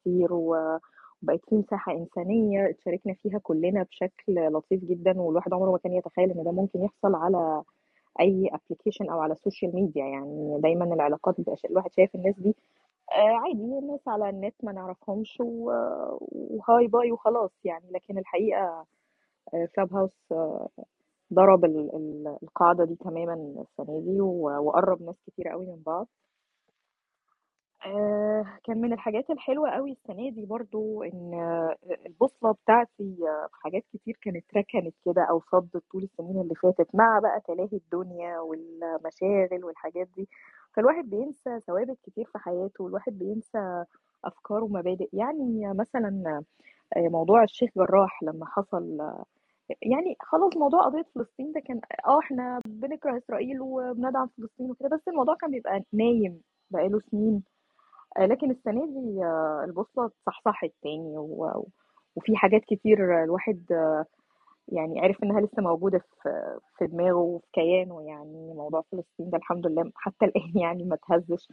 كتير 0.00 0.32
و... 0.32 0.78
وبقت 1.22 1.40
في 1.48 1.54
مساحة 1.54 1.92
إنسانية 1.92 2.70
اتشاركنا 2.70 3.14
فيها 3.14 3.38
كلنا 3.38 3.82
بشكل 3.82 4.34
لطيف 4.52 4.84
جدا 4.84 5.20
والواحد 5.20 5.52
عمره 5.54 5.70
ما 5.72 5.78
كان 5.78 5.92
يتخيل 5.92 6.30
إن 6.30 6.44
ده 6.44 6.50
ممكن 6.52 6.82
يحصل 6.82 7.14
على 7.14 7.62
أي 8.20 8.50
application 8.52 9.10
أو 9.10 9.20
على 9.20 9.32
ال 9.32 9.38
social 9.38 9.74
media 9.74 10.04
يعني 10.04 10.60
دايما 10.60 10.84
العلاقات 10.94 11.36
بيبقى 11.38 11.56
الواحد 11.70 11.92
شايف 11.92 12.14
الناس 12.14 12.34
دي 12.38 12.56
آه، 13.12 13.36
عادي 13.36 13.78
الناس 13.78 14.08
على 14.08 14.28
النت 14.30 14.54
ما 14.62 14.72
نعرفهمش. 14.72 15.38
و 15.40 16.86
hi 16.86 16.96
bye 16.96 17.12
وخلاص 17.12 17.50
يعني 17.64 17.84
لكن 17.90 18.18
الحقيقة 18.18 18.86
Clubhouse 19.76 20.32
ضرب 21.34 21.64
ال- 21.64 21.96
ال- 21.96 22.38
القاعدة 22.42 22.84
دي 22.84 22.94
تماما 22.96 23.34
السنة 23.34 24.00
دي 24.00 24.20
وقرب 24.20 25.02
ناس 25.02 25.16
كتير 25.26 25.48
قوي 25.48 25.66
من 25.66 25.82
بعض. 25.86 26.08
آه، 27.86 28.44
كان 28.64 28.80
من 28.80 28.92
الحاجات 28.92 29.30
الحلوة 29.30 29.70
قوي 29.70 29.92
السنة 29.92 30.30
دي 30.30 30.46
برضو 30.46 31.02
إن 31.02 31.34
البوصلة 32.06 32.52
بتاعتي 32.52 33.16
في 33.18 33.48
حاجات 33.62 33.84
كتير 33.92 34.18
كانت 34.22 34.44
ركنت 34.56 34.94
كده 35.04 35.22
أو 35.30 35.40
صدت 35.52 35.82
طول 35.92 36.02
السنين 36.02 36.40
اللي 36.40 36.54
فاتت 36.54 36.94
مع 36.94 37.18
بقى 37.18 37.40
تلاهي 37.40 37.68
الدنيا 37.72 38.38
والمشاغل 38.40 39.64
والحاجات 39.64 40.08
دي. 40.16 40.28
فالواحد 40.74 41.10
بينسى 41.10 41.60
ثوابت 41.60 41.98
كتير 42.02 42.24
في 42.24 42.38
حياته 42.38 42.84
والواحد 42.84 43.18
بينسى 43.18 43.84
أفكار 44.24 44.64
ومبادئ. 44.64 45.08
يعني 45.12 45.74
مثلا 45.74 46.42
آه، 46.96 47.08
موضوع 47.08 47.42
الشيخ 47.42 47.70
جراح 47.76 48.22
لما 48.22 48.46
حصل 48.46 48.98
يعني 49.82 50.16
خلاص 50.20 50.56
موضوع 50.56 50.80
قضية 50.82 51.04
فلسطين 51.14 51.52
ده 51.52 51.60
كان 51.60 51.80
آه 52.08 52.18
إحنا 52.18 52.60
بنكره 52.66 53.18
إسرائيل 53.18 53.60
وبندعم 53.60 54.28
فلسطين 54.38 54.70
وكده 54.70 54.88
بس 54.88 55.08
الموضوع 55.08 55.34
كان 55.34 55.50
بيبقى 55.50 55.82
نايم 55.92 56.40
بقاله 56.70 57.00
سنين. 57.10 57.42
آه، 58.18 58.26
لكن 58.26 58.50
السنة 58.50 58.86
دي 58.86 59.24
آه، 59.24 59.64
البوصلة 59.64 60.06
اتصحصحت 60.06 60.70
تاني 60.82 61.14
وفي 62.16 62.36
حاجات 62.36 62.62
كتير 62.64 63.24
الواحد 63.24 63.72
آه، 63.72 64.06
يعني 64.68 65.00
عرف 65.00 65.22
إنها 65.24 65.40
لسه 65.40 65.62
موجودة 65.62 65.98
في 65.98 66.58
في 66.78 66.86
دماغه 66.86 67.16
وفي 67.18 67.46
كيانه 67.52 68.02
يعني 68.02 68.54
موضوع 68.54 68.82
فلسطين 68.92 69.30
ده 69.30 69.38
الحمد 69.38 69.66
لله 69.66 69.92
حتى 69.96 70.24
الآن 70.24 70.52
يعني 70.64 70.84
ما 70.84 70.96
تهزش. 71.08 71.48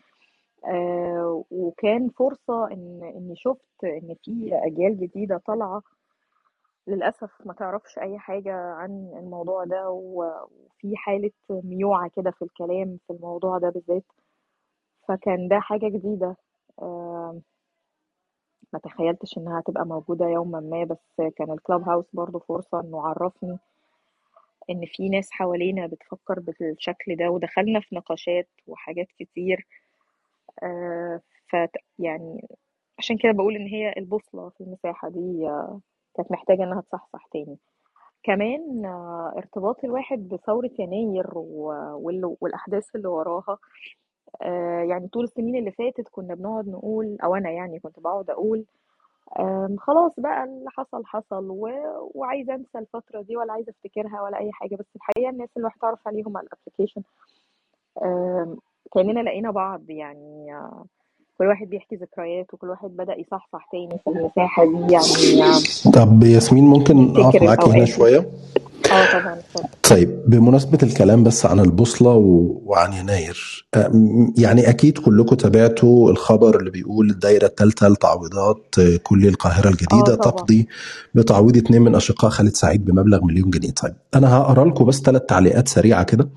وكان 1.51 2.09
فرصة 2.09 2.71
إن 2.71 3.11
إني 3.15 3.35
شفت 3.35 3.83
إن 3.83 4.15
في 4.25 4.49
أجيال 4.53 4.99
جديدة 4.99 5.41
طالعة 5.47 5.81
للأسف 6.87 7.31
ما 7.45 7.53
تعرفش 7.53 7.97
أي 7.99 8.19
حاجة 8.19 8.53
عن 8.55 9.13
الموضوع 9.17 9.63
ده 9.63 9.89
وفي 9.89 10.97
حالة 10.97 11.31
ميوعة 11.49 12.09
كده 12.15 12.31
في 12.31 12.41
الكلام 12.41 12.99
في 13.07 13.13
الموضوع 13.13 13.57
ده 13.57 13.69
بالذات. 13.69 14.03
فكان 15.07 15.47
ده 15.47 15.59
حاجة 15.59 15.87
جديدة. 15.89 16.35
ما 18.73 18.79
تخيلتش 18.83 19.37
إنها 19.37 19.59
هتبقى 19.59 19.85
موجودة 19.85 20.25
يوما 20.25 20.59
ما 20.59 20.83
بس 20.83 21.31
كان 21.37 21.51
الكلاب 21.51 21.81
هاوس 21.89 22.05
برضو 22.13 22.39
فرصة 22.39 22.79
إنه 22.79 23.01
عرفني 23.07 23.57
إن 24.69 24.85
في 24.85 25.09
ناس 25.09 25.31
حوالينا 25.31 25.87
بتفكر 25.87 26.39
بالشكل 26.39 27.15
ده 27.15 27.29
ودخلنا 27.29 27.79
في 27.79 27.95
نقاشات 27.95 28.49
وحاجات 28.67 29.07
كتير. 29.19 29.67
آه، 30.63 31.21
ف 31.49 31.55
يعني 31.99 32.47
عشان 32.99 33.17
كده 33.17 33.31
بقول 33.31 33.55
إن 33.55 33.67
هي 33.67 33.93
البوصلة 33.97 34.49
في 34.49 34.61
المساحة 34.61 35.09
دي 35.09 35.47
آه، 35.47 35.81
كانت 36.15 36.31
محتاجة 36.31 36.63
إنها 36.63 36.81
تصحصح 36.81 37.27
تاني. 37.33 37.57
كمان 38.23 38.85
آه، 38.85 39.33
ارتباط 39.37 39.83
الواحد 39.83 40.19
بثورة 40.29 40.69
يناير 40.79 41.27
والأحداث 42.41 42.95
اللي 42.95 43.07
وراها. 43.07 43.57
آه، 44.41 44.81
يعني 44.83 45.07
طول 45.07 45.23
السنين 45.23 45.55
اللي 45.55 45.71
فاتت 45.71 46.07
كنا 46.11 46.35
بنقعد 46.35 46.67
نقول 46.69 47.17
أو 47.23 47.35
أنا 47.35 47.51
يعني 47.51 47.79
كنت 47.79 47.99
بقعد 47.99 48.29
أقول 48.29 48.65
خلاص 49.77 50.19
بقى 50.19 50.43
اللي 50.43 50.69
حصل 50.69 51.05
حصل 51.05 51.49
و... 51.49 51.69
وعايزة 52.15 52.55
أنسى 52.55 52.77
الفترة 52.79 53.21
دي 53.21 53.37
ولا 53.37 53.53
عايزة 53.53 53.71
أفتكرها 53.71 54.21
ولا 54.21 54.39
أي 54.39 54.51
حاجة. 54.51 54.75
بس 54.75 54.85
الحقيقة 54.95 55.29
الناس 55.29 55.49
اللي 55.49 55.59
الواحد 55.61 55.77
اتعرف 55.77 56.07
عليهم 56.07 56.37
على 56.37 56.47
الابلكيشن 56.47 57.03
كأننا 58.93 59.19
لقينا 59.19 59.51
بعض 59.51 59.89
يعني 59.89 60.53
آه، 60.55 60.85
كل 61.37 61.45
واحد 61.45 61.67
بيحكي 61.69 61.95
ذكريات 61.95 62.53
وكل 62.53 62.67
واحد 62.69 62.89
بدأ 62.89 63.13
يصحصح 63.19 63.69
تاني 63.71 63.99
في 64.03 64.09
المساحة 64.19 64.65
دي 64.65 64.93
يعني 64.93 65.43
آه، 65.43 65.91
طب 65.91 66.23
ياسمين 66.23 66.63
ممكن 66.63 67.17
أقف 67.17 67.41
معاكي 67.43 67.69
هنا 67.69 67.85
شوية؟ 67.85 68.29
آه 68.91 69.11
طبعا 69.19 69.37
طيب 69.89 70.21
بمناسبة 70.27 70.77
الكلام 70.83 71.23
بس 71.23 71.45
عن 71.45 71.59
البوصلة 71.59 72.13
و- 72.13 72.61
وعن 72.65 72.93
يناير 72.93 73.67
أم، 73.75 74.33
يعني 74.37 74.69
أكيد 74.69 74.97
كلكم 74.97 75.35
تابعتوا 75.35 76.11
الخبر 76.11 76.59
اللي 76.59 76.71
بيقول 76.71 77.09
الدايرة 77.09 77.45
الثالثة 77.45 77.87
لتعويضات 77.87 78.75
آه، 78.79 78.97
كل 79.03 79.27
القاهرة 79.27 79.67
آه 79.67 79.71
الجديدة 79.71 80.15
طبعا. 80.15 80.31
تقضي 80.35 80.67
بتعويض 81.15 81.57
اتنين 81.57 81.81
من 81.81 81.95
أشقاء 81.95 82.29
خالد 82.31 82.55
سعيد 82.55 82.85
بمبلغ 82.85 83.23
مليون 83.25 83.49
جنيه. 83.49 83.71
طيب 83.71 83.93
أنا 84.15 84.37
هقرأ 84.37 84.65
لكم 84.65 84.85
بس 84.85 85.01
ثلاث 85.01 85.21
تعليقات 85.21 85.67
سريعة 85.67 86.03
كده 86.03 86.29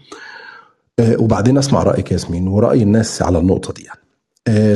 آه، 1.00 1.16
وبعدين 1.20 1.58
أسمع 1.58 1.82
رأيك 1.82 2.12
ياسمين 2.12 2.48
ورأي 2.48 2.82
الناس 2.82 3.22
على 3.22 3.38
النقطة 3.38 3.72
دي 3.72 3.82
يعني. 3.84 3.98
آه، 4.00 4.05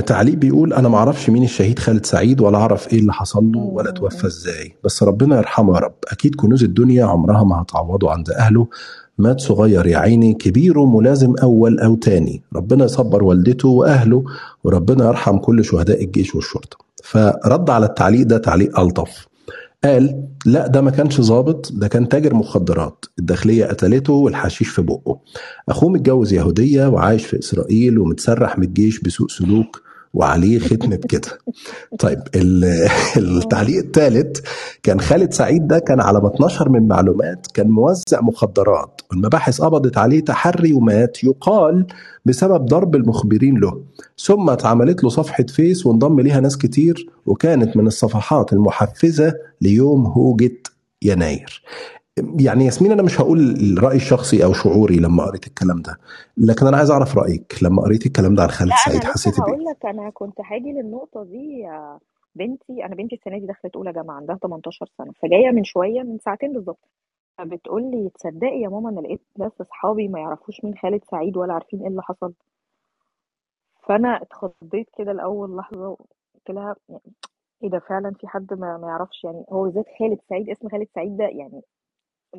تعليق 0.06 0.34
بيقول 0.34 0.72
أنا 0.72 0.88
ما 0.88 0.96
أعرفش 0.96 1.30
مين 1.30 1.42
الشهيد 1.42 1.78
خالد 1.78 2.06
سعيد 2.06 2.40
ولا 2.40 2.58
أعرف 2.58 2.92
إيه 2.92 2.98
اللي 2.98 3.12
حصل 3.12 3.52
له 3.52 3.60
ولا 3.60 3.90
توفى 3.90 4.26
إزاي. 4.26 4.74
بس 4.84 5.02
ربنا 5.02 5.36
يرحمه 5.36 5.74
يا 5.74 5.80
رب. 5.80 5.94
أكيد 6.08 6.34
كنوز 6.34 6.64
الدنيا 6.64 7.04
عمرها 7.04 7.44
ما 7.44 7.62
هتعوضه 7.62 8.10
عند 8.10 8.30
أهله. 8.30 8.66
مات 9.18 9.40
صغير 9.40 9.86
يا 9.86 9.98
عيني 9.98 10.34
كبيره 10.34 10.84
ملازم 10.84 11.34
أول 11.42 11.80
أو 11.80 11.94
تاني. 11.94 12.42
ربنا 12.56 12.84
يصبر 12.84 13.24
والدته 13.24 13.68
وأهله 13.68 14.24
وربنا 14.64 15.06
يرحم 15.06 15.38
كل 15.38 15.64
شهداء 15.64 16.04
الجيش 16.04 16.34
والشرطة. 16.34 16.76
فرد 17.04 17.70
على 17.70 17.86
التعليق 17.86 18.26
ده 18.26 18.38
تعليق 18.38 18.80
ألطف. 18.80 19.29
قال 19.84 20.28
لا 20.46 20.66
ده 20.66 20.80
ما 20.80 20.90
كانش 20.90 21.20
ظابط 21.20 21.72
ده 21.72 21.88
كان 21.88 22.08
تاجر 22.08 22.34
مخدرات 22.34 23.04
الداخلية 23.18 23.64
قتلته 23.66 24.12
والحشيش 24.12 24.68
في 24.68 24.82
بقه. 24.82 25.20
أخوه 25.68 25.90
متجوز 25.90 26.32
يهودية 26.32 26.86
وعايش 26.86 27.26
في 27.26 27.38
إسرائيل 27.38 27.98
ومتسرح 27.98 28.58
من 28.58 28.64
الجيش 28.64 29.00
بسوء 29.00 29.28
سلوك 29.28 29.82
وعليه 30.14 30.58
ختم 30.68 30.90
بكده. 30.90 31.38
طيب 31.98 32.18
ال- 32.34 32.88
التعليق 33.16 33.84
الثالث 33.84 34.40
كان 34.82 35.00
خالد 35.00 35.32
سعيد 35.32 35.66
ده 35.68 35.78
كان 35.78 36.00
على 36.00 36.20
ما 36.20 36.26
اتنشر 36.28 36.68
من 36.68 36.88
معلومات 36.88 37.46
كان 37.54 37.68
موزع 37.70 38.20
مخدرات. 38.22 39.00
والمباحث 39.10 39.60
قبضت 39.60 39.98
عليه 39.98 40.20
تحري 40.20 40.72
ومات 40.72 41.24
يقال 41.24 41.86
بسبب 42.24 42.66
ضرب 42.66 42.96
المخبرين 42.96 43.58
له. 43.58 43.82
ثم 44.18 44.50
اتعملت 44.50 45.04
له 45.04 45.10
صفحة 45.10 45.44
فيس 45.48 45.86
وانضم 45.86 46.20
ليها 46.20 46.40
ناس 46.40 46.58
كتير 46.58 47.06
وكانت 47.26 47.76
من 47.76 47.86
الصفحات 47.86 48.52
المحفزة 48.52 49.34
ليوم 49.60 50.06
هوجة 50.06 50.62
يناير. 51.02 51.62
يعني 52.18 52.64
ياسمين 52.64 52.92
أنا 52.92 53.02
مش 53.02 53.20
هقول 53.20 53.38
الراي 53.40 53.96
الشخصي 53.96 54.44
أو 54.44 54.52
شعوري 54.52 54.96
لما 54.96 55.24
قريت 55.24 55.46
الكلام 55.46 55.82
ده 55.82 55.96
لكن 56.36 56.66
أنا 56.66 56.76
عايز 56.76 56.90
أعرف 56.90 57.18
رأيك 57.18 57.54
لما 57.62 57.82
قريت 57.82 58.06
الكلام 58.06 58.34
ده 58.34 58.42
عن 58.42 58.48
خالد 58.48 58.72
سعيد 58.86 59.04
حسيتي 59.04 59.40
بإيه؟ 59.40 59.52
هقول 59.52 59.64
لك 59.64 59.86
أنا 59.86 60.10
كنت 60.10 60.40
هاجي 60.40 60.72
للنقطة 60.72 61.24
دي 61.24 61.68
بنتي. 62.34 62.84
أنا 62.84 62.94
بنتي 62.94 63.14
السنة 63.16 63.38
دي 63.38 63.46
دخلت 63.46 63.76
أولى 63.76 63.92
جامعة 63.92 64.16
عندها 64.16 64.36
18 64.36 64.86
سنة 64.98 65.12
فجاية 65.22 65.50
من 65.50 65.64
شوية 65.64 66.02
من 66.02 66.18
ساعتين 66.18 66.52
بالظبط 66.52 66.88
فبتقول 67.38 67.82
لي 67.90 68.10
تصدقي 68.14 68.60
يا 68.60 68.68
ماما 68.68 68.90
أنا 68.90 69.00
لقيت 69.00 69.20
ناس 69.38 69.52
أصحابي 69.60 70.08
ما 70.08 70.20
يعرفوش 70.20 70.64
مين 70.64 70.74
خالد 70.82 71.04
سعيد 71.10 71.36
ولا 71.36 71.52
عارفين 71.54 71.80
إيه 71.80 71.88
اللي 71.88 72.02
حصل. 72.02 72.32
فأنا 73.82 74.22
اتخضيت 74.22 74.88
كده 74.98 75.12
لأول 75.12 75.56
لحظة 75.56 75.96
قلت 76.34 76.50
لها 76.50 76.76
يعني 76.88 77.02
إيه 77.62 77.70
ده 77.70 77.78
فعلا 77.78 78.12
في 78.20 78.28
حد 78.28 78.54
ما, 78.54 78.78
ما 78.78 78.88
يعرفش 78.88 79.24
يعني 79.24 79.44
هو 79.52 79.66
ذات 79.68 79.86
خالد 79.98 80.18
سعيد 80.28 80.50
اسم 80.50 80.68
خالد 80.68 80.88
سعيد 80.94 81.16
ده 81.16 81.24
يعني 81.24 81.62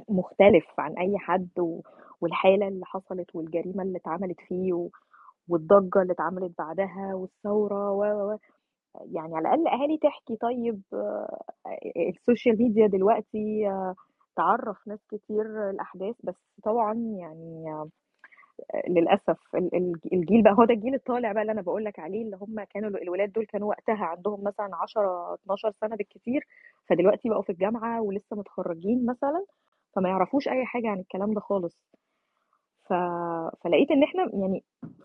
مختلف 0.10 0.66
عن 0.80 0.98
أي 0.98 1.18
حد 1.18 1.50
و... 1.60 1.82
والحالة 2.22 2.68
اللي 2.68 2.86
حصلت 2.86 3.36
والجريمة 3.36 3.84
اللي 3.84 3.98
اتعملت 3.98 4.42
فيه 4.42 4.74
و... 4.74 4.89
والضجة 5.50 6.02
اللي 6.02 6.14
اتعملت 6.14 6.54
بعدها 6.58 7.14
والثورة 7.16 7.92
و 7.92 8.04
و 8.34 8.38
يعني 9.12 9.36
على 9.38 9.50
الأقل 9.56 9.68
أهالي 9.68 9.98
تحكي 9.98 10.36
طيب 10.38 10.82
آه، 10.94 11.39
ال 12.10 12.16
social 12.16 12.58
media 12.58 12.88
دلوقتي 12.88 13.68
آه، 13.70 13.96
تعرف 14.36 14.88
ناس 14.88 15.00
كتير 15.12 15.70
الاحداث 15.70 16.16
بس 16.24 16.36
طبعا 16.64 16.94
يعني 16.96 17.66
آه، 17.72 17.89
للأسف 18.89 19.56
ال- 19.56 19.76
ال- 19.76 20.14
الجيل 20.14 20.44
بقى 20.44 20.54
هو 20.54 20.66
ده 20.66 20.74
الجيل 20.74 20.94
الطالع 20.96 21.32
بقى 21.32 21.42
اللي 21.42 21.52
أنا 21.52 21.62
بقول 21.62 21.86
لك 21.86 22.00
عليه 22.00 22.24
اللي 22.26 22.38
هم 22.42 22.64
كانوا 22.64 22.89
الولاد 22.89 23.32
دول 23.32 23.46
كانوا 23.46 23.70
وقتها 23.70 24.06
عندهم 24.06 24.44
مثلا 24.44 24.70
10 24.76 25.34
12 25.36 25.72
سنة 25.82 25.96
بالكتير 25.96 26.48
فدلوقتي 26.89 27.30
بقوا 27.30 27.42
في 27.42 27.52
الجامعة 27.52 28.02
ولسه 28.02 28.36
متخرجين 28.36 29.06
مثلا. 29.06 29.46
فما 29.96 30.10
يعرفوش 30.10 30.48
أي 30.48 30.66
حاجة 30.66 30.88
عن 30.89 31.00
الكلام 31.00 31.34
ده 31.34 31.39
خالص. 31.42 31.78
ف... 32.89 32.94
فلقيت 33.64 33.92
إن 33.92 34.04
إحنا 34.04 34.30
يعني 34.34 34.64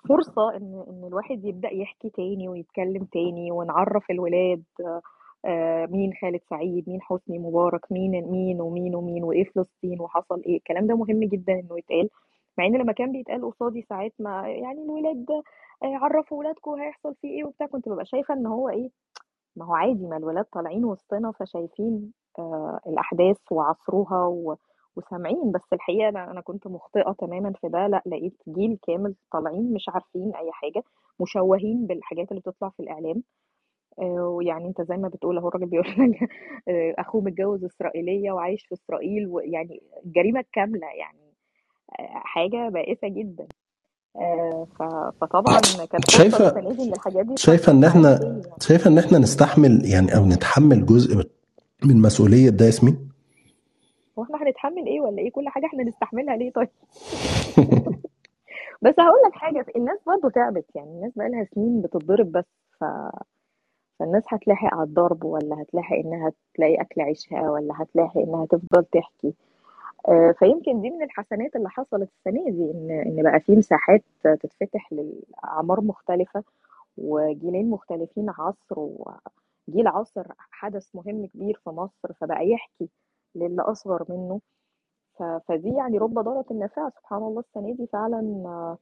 فرصة 0.09 0.57
إن 0.57 0.84
إن 0.89 1.05
الواحد 1.07 1.45
يبدأ 1.45 1.70
يحكي 1.72 2.11
تاني 2.11 2.49
ويتكلم 2.49 3.05
تاني 3.05 3.53
ونعرف 3.53 4.11
الولاد 4.11 4.64
آه، 5.45 5.87
مين 5.87 6.12
خالد 6.22 6.41
سعيد 6.51 6.89
مين 6.89 7.03
حسني 7.03 7.39
مبارك 7.39 7.93
مين 7.93 8.11
مين 8.30 8.61
ومين 8.61 8.95
ومين 8.95 9.24
وإيه 9.24 9.45
فلسطين 9.45 10.01
وحصل 10.01 10.43
إيه. 10.47 10.57
الكلام 10.57 10.87
ده 10.87 10.95
مهم 10.97 11.20
جدا 11.24 11.53
إنه 11.53 11.78
يتقال. 11.78 12.09
مع 12.59 12.66
إن 12.66 12.76
لما 12.76 12.93
كان 12.93 13.12
بيتقال 13.12 13.51
قصادي 13.51 13.82
ساعات 13.82 14.12
ما 14.18 14.49
يعني 14.49 14.82
الولاد 14.82 15.26
آه، 15.82 15.97
عرفوا 15.97 16.39
ولادكم 16.39 16.70
هيحصل 16.80 17.14
فيه 17.14 17.28
إيه 17.28 17.45
وبتاع 17.45 17.66
كنت 17.66 17.89
ببقى 17.89 18.05
شايفة 18.07 18.34
إن 18.34 18.47
هو 18.47 18.68
إيه 18.68 18.91
ما 19.57 19.64
هو 19.66 19.74
عادي 19.74 20.07
ما 20.07 20.16
الولاد 20.16 20.45
طالعين 20.45 20.84
وسطنا 20.84 21.32
فشايفين 21.32 22.12
آه 22.39 22.80
الأحداث 22.87 23.37
وعصروها 23.53 24.26
و... 24.26 24.57
وسامعين 24.99 25.53
بس 25.53 25.72
الحقيقة 25.72 26.09
أنا 26.09 26.30
أنا 26.30 26.40
كنت 26.40 26.66
مخطئة 26.66 27.12
تماما 27.18 27.53
في 27.61 27.68
ده 27.68 27.86
لأ 27.86 28.03
لقيت 28.07 28.42
جيل 28.49 28.78
كامل 28.86 29.14
طالعين 29.32 29.72
مش 29.72 29.88
عارفين 29.88 30.32
أي 30.36 30.53
حاجة 30.53 30.82
مشوهين 31.20 31.86
بالحاجات 31.86 32.30
اللي 32.30 32.40
بتطلع 32.40 32.68
في 32.68 32.80
الإعلام. 32.82 33.22
آه 33.99 34.28
ويعني 34.28 34.68
أنت 34.68 34.82
زي 34.82 34.97
ما 34.97 35.09
بتقول 35.09 35.38
أهو 35.38 35.49
الراجل 35.49 35.66
بيقول 35.66 35.86
لك 35.88 35.99
آه 36.68 36.94
أخوه 36.99 37.22
متجوز 37.22 37.64
إسرائيلية 37.64 38.32
وعايش 38.32 38.66
في 38.66 38.74
إسرائيل 38.74 39.26
ويعني 39.26 39.82
الجريمة 40.07 40.40
الكاملة 40.40 40.86
يعني 40.86 41.32
آه 42.01 42.22
حاجة 42.24 42.68
بائسة 42.68 43.09
جدا. 43.09 43.47
فطبعا 45.20 45.61
كانت 45.92 46.11
شايفة 46.11 46.55
شايفة 47.36 47.72
إن 47.72 47.84
إحنا 47.84 48.11
يعني 48.22 48.42
شايفة 48.61 48.90
إن 48.90 48.99
إحنا 48.99 49.18
نستحمل 49.18 49.84
يعني 49.84 50.16
أو 50.16 50.26
نتحمل 50.26 50.86
جزء 50.86 51.28
من 51.84 52.03
مسؤولية 52.03 52.51
ده 52.51 52.66
ياسمين؟ 52.66 53.05
هو 54.18 54.22
إحنا 54.22 54.42
هنتحمل 54.42 54.86
إيه 54.86 55.00
ولا 55.00 55.18
إيه؟ 55.18 55.30
كل 55.32 55.48
حاجة 55.48 55.66
إحنا 55.66 55.84
نستحملها 55.84 56.36
ليه 56.36 56.52
طيب؟ 56.52 56.68
بس 58.82 58.94
هقول 59.00 59.20
لك 59.26 59.32
حاجة 59.34 59.66
الناس 59.76 59.98
برضه 60.06 60.30
تعبت 60.30 60.64
يعني 60.76 60.90
الناس 60.90 61.12
بقى 61.16 61.28
لها 61.28 61.44
سنين 61.54 61.82
بتتضرب 61.82 62.32
بس 62.32 62.44
ف... 62.80 62.84
فالناس 63.98 64.22
هتلاحق 64.28 64.74
على 64.74 64.82
الضرب 64.82 65.24
ولا 65.24 65.62
هتلاحق 65.62 65.96
إنها 65.96 66.32
تلاقي 66.54 66.74
أكل 66.80 67.00
عيشها 67.00 67.50
ولا 67.50 67.74
هتلاحق 67.82 68.16
إنها 68.18 68.46
تفضل 68.46 68.84
تحكي؟ 68.84 69.34
آه، 70.08 70.34
فيمكن 70.38 70.80
دي 70.80 70.90
من 70.90 71.02
الحسنات 71.02 71.56
اللي 71.56 71.70
حصلت 71.70 72.10
السنة 72.18 72.50
دي 72.50 72.70
ان 72.70 72.90
إن 72.90 73.22
بقى 73.22 73.40
في 73.40 73.56
مساحات 73.56 74.02
تتفتح 74.24 74.92
لاعمار 74.92 75.80
مختلفة 75.80 76.44
وجيلين 76.98 77.70
مختلفين 77.70 78.30
عصر 78.30 78.78
وجيل 78.78 79.88
عصر 79.88 80.24
حدث 80.50 80.88
مهم 80.94 81.26
كبير 81.26 81.60
في 81.64 81.70
مصر 81.70 82.12
فبقى 82.20 82.48
يحكي 82.48 82.88
للي 83.37 83.62
أصغر 83.62 84.05
منه. 84.09 84.41
فدي 85.49 85.68
يعني 85.68 85.99
رب 85.99 86.14
ضارة 86.18 86.45
نافعة 86.55 86.91
سبحان 86.99 87.22
الله 87.22 87.41
السنة 87.41 87.74
دي 87.74 87.87
فعلا 87.93 88.18
آه، 88.47 88.78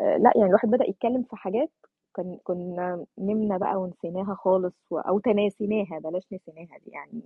آه، 0.00 0.16
لأ 0.16 0.32
يعني 0.36 0.48
الواحد 0.48 0.70
بدأ 0.70 0.88
يتكلم 0.90 1.22
في 1.22 1.36
حاجات 1.36 1.70
كان 2.16 2.38
كنا 2.44 3.04
نمنا 3.18 3.56
بقى 3.58 3.76
ونسيناها 3.82 4.34
خالص 4.34 4.74
و- 4.90 4.98
أو 4.98 5.18
تناسيناها 5.18 5.98
بلاش 5.98 6.22
نسيناها 6.32 6.78
دي 6.84 6.90
يعني 6.90 7.22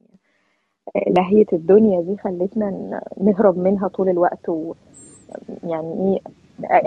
آه، 0.97 1.11
لهية 1.11 1.47
الدنيا 1.53 2.01
دي 2.01 2.17
خلتنا 2.17 3.01
نهرب 3.21 3.59
منها 3.59 3.89
طول 3.89 4.09
الوقت 4.09 4.49
ويعني 4.49 4.75
إيه 6.15 6.21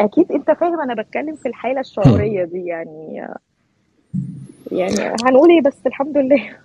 أكيد 0.06 0.32
أنت 0.32 0.52
فاهم 0.52 0.82
أنا 0.82 1.02
بتكلم 1.02 1.36
في 1.36 1.48
الحالة 1.48 1.80
الشعورية 1.80 2.44
دي 2.44 2.66
يعني 2.66 3.28
يعني 4.72 5.16
هنقول 5.26 5.50
إيه 5.50 5.62
بس 5.62 5.88
الحمد 5.88 6.18
لله. 6.18 6.58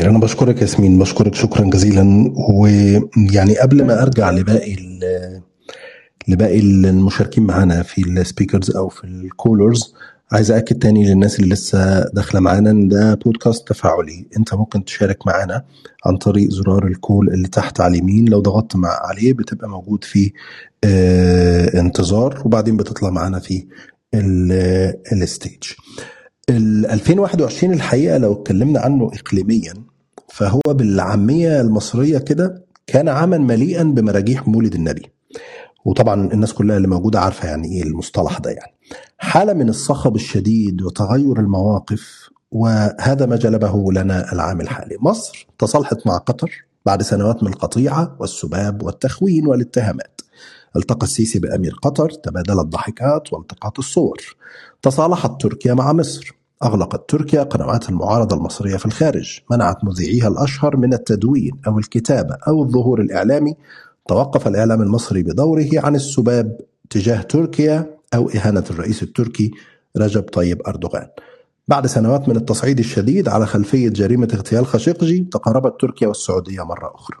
خير. 0.00 0.10
أنا 0.10 0.18
بشكرك 0.18 0.62
ياسمين 0.62 0.98
بشكرك 0.98 1.34
شكرا 1.34 1.64
جزيلا. 1.70 2.32
ويعني 2.58 3.58
قبل 3.58 3.84
ما 3.84 4.02
أرجع 4.02 4.30
لباقي 4.30 4.76
لباقي 6.28 6.58
المشاركين 6.60 7.44
معانا 7.46 7.82
في 7.82 8.02
ال 8.02 8.10
speakers 8.10 8.70
أو 8.76 8.88
في 8.88 9.04
ال 9.04 9.15
callers 9.15 9.94
عايز 10.32 10.50
أأكد 10.50 10.78
تاني 10.78 11.04
للناس 11.08 11.40
اللي 11.40 11.54
لسه 11.54 12.04
داخلة 12.14 12.40
معانا 12.40 12.70
إن 12.70 12.88
ده 12.88 13.14
بودكاست 13.14 13.68
تفاعلي. 13.68 14.26
أنت 14.38 14.54
ممكن 14.54 14.84
تشارك 14.84 15.26
معانا 15.26 15.64
عن 16.06 16.16
طريق 16.16 16.50
زرار 16.50 16.86
ال 16.86 16.94
call 16.94 17.28
اللي 17.28 17.48
تحت 17.48 17.80
على 17.80 17.92
اليمين. 17.98 18.28
لو 18.28 18.40
ضغطت 18.40 18.76
مع 18.76 18.88
عليه 19.02 19.32
بتبقى 19.32 19.68
موجود 19.68 20.04
في 20.04 20.32
آه 20.84 21.80
انتظار 21.80 22.42
وبعدين 22.44 22.76
بتطلع 22.76 23.10
معانا 23.10 23.38
في 23.38 23.66
ال- 24.14 24.96
ال 25.12 25.20
stage 25.20 25.62
ال 25.62 26.15
2021 26.50 27.72
الحقيقة 27.72 28.18
لو 28.18 28.32
اتكلمنا 28.32 28.80
عنه 28.80 29.10
اقليميا 29.14 29.74
فهو 30.28 30.60
بالعامية 30.68 31.60
المصرية 31.60 32.18
كده 32.18 32.64
كان 32.86 33.08
عاما 33.08 33.38
مليئا 33.38 33.82
بمراجيح 33.82 34.48
مولد 34.48 34.74
النبي. 34.74 35.10
وطبعا 35.84 36.32
الناس 36.32 36.52
كلها 36.52 36.76
اللي 36.76 36.88
موجودة 36.88 37.20
عارفة 37.20 37.48
يعني 37.48 37.68
إيه 37.68 37.82
المصطلح 37.82 38.38
ده 38.38 38.50
يعني. 38.50 38.72
حالة 39.18 39.52
من 39.52 39.68
الصخب 39.68 40.16
الشديد 40.16 40.82
وتغير 40.82 41.40
المواقف 41.40 42.30
وهذا 42.50 43.26
ما 43.26 43.36
جلبه 43.36 43.92
لنا 43.92 44.32
العام 44.32 44.60
الحالي. 44.60 44.96
مصر 45.00 45.46
تصالحت 45.58 46.06
مع 46.06 46.16
قطر 46.16 46.64
بعد 46.86 47.02
سنوات 47.02 47.42
من 47.42 47.48
القطيعة 47.48 48.16
والسباب 48.20 48.82
والتخوين 48.82 49.46
والاتهامات. 49.46 50.20
التقى 50.76 51.06
السيسي 51.06 51.38
بأمير 51.38 51.74
قطر 51.82 52.10
تبادل 52.10 52.60
الضحكات 52.60 53.32
والتقاط 53.32 53.78
الصور. 53.78 54.36
تصالحت 54.82 55.40
تركيا 55.40 55.74
مع 55.74 55.92
مصر. 55.92 56.35
أغلقت 56.62 57.10
تركيا 57.10 57.42
قنوات 57.42 57.88
المعارضة 57.88 58.36
المصرية 58.36 58.76
في 58.76 58.86
الخارج 58.86 59.40
منعت 59.50 59.84
مذيعيها 59.84 60.28
الأشهر 60.28 60.76
من 60.76 60.94
التدوين 60.94 61.52
أو 61.66 61.78
الكتابة 61.78 62.36
أو 62.48 62.62
الظهور 62.62 63.00
الإعلامي. 63.00 63.54
توقف 64.08 64.48
الإعلام 64.48 64.82
المصري 64.82 65.22
بدوره 65.22 65.68
عن 65.74 65.94
السباب 65.94 66.60
تجاه 66.90 67.22
تركيا 67.22 67.96
أو 68.14 68.30
إهانة 68.30 68.64
الرئيس 68.70 69.02
التركي 69.02 69.50
رجب 69.96 70.22
طيب 70.22 70.62
أردوغان. 70.66 71.06
بعد 71.68 71.86
سنوات 71.86 72.28
من 72.28 72.36
التصعيد 72.36 72.78
الشديد 72.78 73.28
على 73.28 73.46
خلفية 73.46 73.88
جريمة 73.88 74.28
اغتيال 74.34 74.66
خاشقجي 74.66 75.28
تقاربت 75.32 75.80
تركيا 75.80 76.08
والسعودية 76.08 76.62
مرة 76.62 76.92
أخرى. 76.94 77.16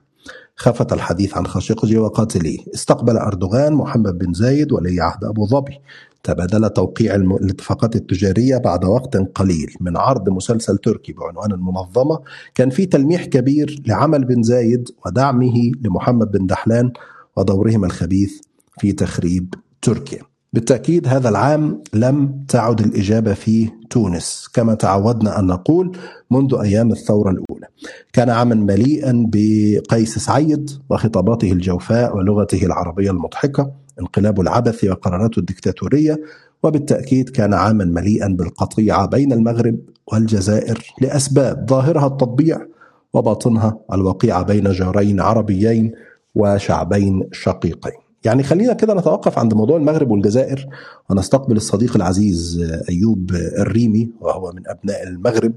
خفت 0.56 0.92
الحديث 0.92 1.36
عن 1.36 1.46
خاشقجي 1.46 1.98
وقاتليه 1.98 2.58
استقبل 2.74 3.16
أردوغان 3.16 3.72
محمد 3.72 4.18
بن 4.18 4.32
زايد 4.32 4.72
ولي 4.72 5.00
عهد 5.00 5.24
أبو 5.24 5.46
ظبي. 5.46 5.80
تبادل 6.26 6.68
توقيع 6.68 7.14
الاتفاقات 7.14 7.96
التجارية 7.96 8.56
بعد 8.56 8.84
وقت 8.84 9.16
قليل. 9.16 9.74
من 9.80 9.96
عرض 9.96 10.28
مسلسل 10.28 10.78
تركي 10.78 11.12
بعنوان 11.12 11.52
المنظمة 11.52 12.20
كان 12.54 12.70
في 12.70 12.86
تلميح 12.86 13.24
كبير 13.24 13.82
لعمل 13.86 14.24
بن 14.24 14.42
زايد 14.42 14.88
ودعمه 15.06 15.72
لمحمد 15.84 16.30
بن 16.30 16.46
دحلان 16.46 16.92
ودورهما 17.36 17.86
الخبيث 17.86 18.40
في 18.80 18.92
تخريب 18.92 19.54
تركيا. 19.82 20.22
بالتأكيد 20.52 21.08
هذا 21.08 21.28
العام 21.28 21.82
لم 21.94 22.44
تعد 22.48 22.80
الإجابة 22.80 23.34
في 23.34 23.68
تونس 23.90 24.48
كما 24.54 24.74
تعودنا 24.74 25.38
أن 25.38 25.46
نقول 25.46 25.96
منذ 26.30 26.54
أيام 26.62 26.92
الثورة 26.92 27.30
الأولى. 27.30 27.66
كان 28.12 28.30
عاما 28.30 28.54
مليئا 28.54 29.26
بقيس 29.32 30.18
سعيد 30.18 30.70
وخطاباته 30.90 31.52
الجوفاء 31.52 32.16
ولغته 32.16 32.66
العربية 32.66 33.10
المضحكة. 33.10 33.85
انقلابه 34.00 34.42
العبثي 34.42 34.90
وقراراته 34.90 35.40
الدكتاتورية 35.40 36.20
وبالتأكيد 36.62 37.28
كان 37.28 37.54
عاما 37.54 37.84
مليئا 37.84 38.28
بالقطيعة 38.28 39.06
بين 39.06 39.32
المغرب 39.32 39.78
والجزائر 40.12 40.94
لأسباب 41.00 41.66
ظاهرها 41.70 42.06
التطبيع 42.06 42.66
وباطنها 43.12 43.78
الوقيعة 43.92 44.42
بين 44.42 44.72
جارين 44.72 45.20
عربيين 45.20 45.92
وشعبين 46.34 47.28
شقيقين. 47.32 48.06
يعني 48.24 48.42
خلينا 48.42 48.72
كده 48.72 48.94
نتوقف 48.94 49.38
عند 49.38 49.54
موضوع 49.54 49.76
المغرب 49.76 50.10
والجزائر 50.10 50.66
ونستقبل 51.10 51.56
الصديق 51.56 51.96
العزيز 51.96 52.70
أيوب 52.88 53.30
الريمي 53.58 54.10
وهو 54.20 54.52
من 54.52 54.62
أبناء 54.68 55.08
المغرب 55.08 55.54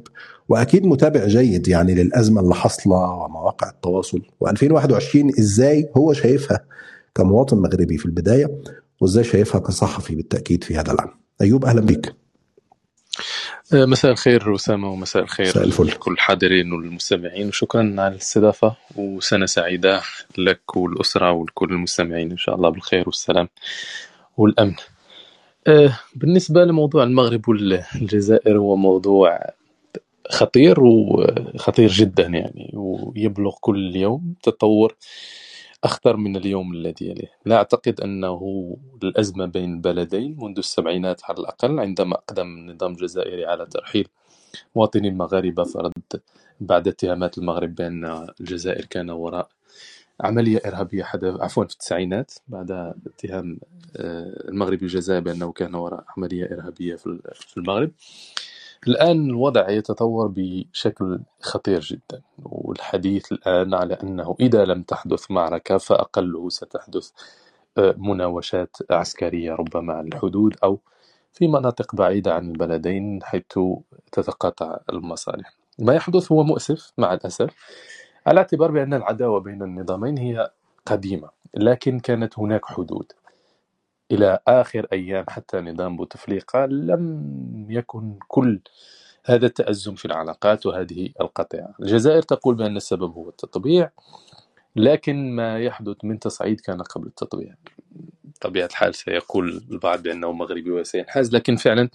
وأكيد 0.50 0.86
متابع 0.86 1.28
جيد 1.28 1.68
يعني 1.68 1.96
للأزمة 1.96 2.42
اللي 2.42 2.56
حاصلة 2.56 2.96
ومواقع 2.96 3.70
التواصل. 3.70 4.22
و2021 4.46 5.40
إزاي 5.40 5.90
هو 5.98 6.14
شايفها 6.14 6.60
كمواطن 7.20 7.58
مغربي 7.58 7.98
في 7.98 8.06
البداية 8.06 8.62
وإزاي 9.02 9.24
شايفها 9.24 9.62
كصحفي 9.62 10.16
بالتأكيد 10.16 10.64
في 10.64 10.76
هذا 10.76 10.92
العام. 10.92 11.20
أيوب 11.42 11.66
أهلا 11.66 11.82
بك 11.82 12.16
آه، 13.74 13.86
مساء 13.86 14.12
الخير 14.12 14.56
أسامة 14.56 14.92
ومساء 14.92 15.24
الخير 15.24 15.48
مساء 15.48 15.64
الفل. 15.64 15.88
لكل 15.88 16.12
الحاضرين 16.12 16.74
والمستمعين 16.74 17.48
وشكرا 17.48 17.96
على 17.98 18.08
الاستضافة 18.08 18.76
وسنة 18.96 19.46
سعيدة 19.46 20.02
لك 20.38 20.78
والأسرة 20.78 21.32
ولكل 21.32 21.74
المستمعين 21.74 22.32
إن 22.32 22.38
شاء 22.38 22.56
الله 22.56 22.70
بالخير 22.70 23.04
والسلام 23.06 23.48
والأمن. 24.38 24.76
آه، 25.68 26.00
بالنسبة 26.16 26.64
لموضوع 26.64 27.04
المغرب 27.04 27.50
والجزائر 27.50 28.58
هو 28.58 28.76
موضوع 28.76 29.40
خطير 30.30 30.80
وخطير 30.80 31.90
جدا 31.90 32.24
يعني 32.24 32.72
ويبلغ 32.74 33.56
كل 33.62 33.96
يوم 33.96 34.34
تطور. 34.44 34.96
أخطر 35.84 36.18
من 36.18 36.36
اليوم 36.38 36.74
الذي 36.74 37.06
يليه. 37.06 37.32
لا 37.46 37.56
أعتقد 37.56 38.02
أنه 38.02 38.40
الأزمة 39.04 39.46
بين 39.46 39.74
البلدين 39.74 40.38
منذ 40.40 40.58
السبعينات 40.58 41.22
على 41.26 41.38
الأقل 41.40 41.80
عندما 41.80 42.16
أقدم 42.16 42.48
النظام 42.48 42.92
الجزائري 42.92 43.46
على 43.46 43.66
ترحيل 43.66 44.08
مواطني 44.76 45.08
المغاربة 45.08 45.64
فرد 45.64 45.94
بعد 46.62 46.88
اتهامات 46.88 47.38
المغرب 47.38 47.76
بأن 47.76 48.28
الجزائر 48.42 48.86
كان 48.86 49.10
وراء 49.10 49.50
عملية 50.22 50.62
إرهابية 50.66 51.04
حدث 51.04 51.42
عفوا 51.42 51.66
في 51.66 51.74
التسعينات 51.74 52.34
بعد 52.48 52.72
اتهام 53.08 53.60
آه، 53.98 54.50
المغرب 54.50 54.84
الجزائر 54.84 55.22
بأنه 55.22 55.52
كان 55.52 55.76
وراء 55.76 56.04
عملية 56.18 56.46
إرهابية 56.46 56.96
في 56.96 57.20
في 57.34 57.58
المغرب. 57.58 57.92
الآن 58.88 59.30
الوضع 59.30 59.70
يتطور 59.70 60.34
بشكل 60.36 61.20
خطير 61.42 61.80
جدا 61.80 62.22
والحديث 62.44 63.32
الآن 63.32 63.74
على 63.74 63.94
أنه 63.94 64.36
إذا 64.40 64.66
لم 64.66 64.84
تحدث 64.84 65.32
معركة 65.32 65.78
فأقله 65.78 66.50
ستحدث 66.50 67.10
آه، 67.78 67.96
مناوشات 67.98 68.78
عسكرية 68.92 69.54
ربما 69.54 69.94
على 69.94 70.08
الحدود 70.08 70.56
أو 70.64 70.80
في 71.34 71.48
مناطق 71.48 71.96
بعيدة 71.96 72.34
عن 72.34 72.52
البلدين 72.52 73.20
حيث 73.24 73.44
تتقاطع 74.12 74.78
المصالح. 74.94 75.54
ما 75.80 75.94
يحدث 75.94 76.32
هو 76.32 76.44
مؤسف 76.44 76.92
مع 76.98 77.14
الأسف 77.14 77.50
على 78.28 78.40
اعتبار 78.40 78.72
بأن 78.72 78.94
العداوة 78.94 79.40
بين 79.40 79.64
النظامين 79.64 80.18
هي 80.18 80.52
قديمة 80.86 81.30
لكن 81.54 82.00
كانت 82.00 82.40
هناك 82.40 82.66
حدود. 82.66 83.12
إلى 84.12 84.40
آخر 84.48 84.88
أيام 84.94 85.26
حتى 85.30 85.58
نظام 85.62 85.98
بوتفليقة 85.98 86.66
لم 86.66 87.68
يكن 87.70 88.20
كل 88.28 88.60
هذا 89.26 89.46
التأزم 89.46 89.96
في 89.96 90.06
العلاقات 90.06 90.66
وهذه 90.66 91.10
القطيعة. 91.22 91.74
الجزائر 91.80 92.22
تقول 92.22 92.56
بأن 92.56 92.78
السبب 92.78 93.14
هو 93.14 93.30
التطبيع 93.30 93.90
لكن 94.76 95.32
ما 95.36 95.60
يحدث 95.60 95.98
من 96.04 96.20
تصعيد 96.20 96.60
كان 96.60 96.82
قبل 96.82 97.08
التطبيع. 97.08 97.56
طبيعة 98.42 98.66
الحال 98.66 98.96
سيقول 98.96 99.64
البعض 99.72 100.04
بأنه 100.04 100.32
مغربي 100.32 100.72
وسينحاز 100.72 101.36
لكن 101.36 101.56
فعلا 101.56 101.90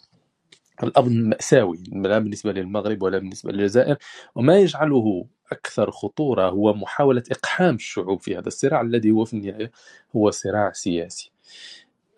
الأمر 0.82 1.08
مأساوي 1.08 1.78
لا 1.92 2.18
بالنسبة 2.18 2.52
للمغرب 2.52 3.02
ولا 3.02 3.18
بالنسبة 3.18 3.52
للجزائر 3.52 3.96
وما 4.34 4.58
يجعله 4.58 5.26
أكثر 5.52 5.90
خطورة 5.90 6.48
هو 6.50 6.74
محاولة 6.74 7.22
إقحام 7.30 7.74
الشعوب 7.74 8.20
في 8.20 8.38
هذا 8.38 8.48
الصراع 8.48 8.80
الذي 8.80 9.10
هو 9.10 9.24
في 9.24 9.34
النهاية 9.34 9.70
هو 10.16 10.30
صراع 10.30 10.72
سياسي. 10.72 11.30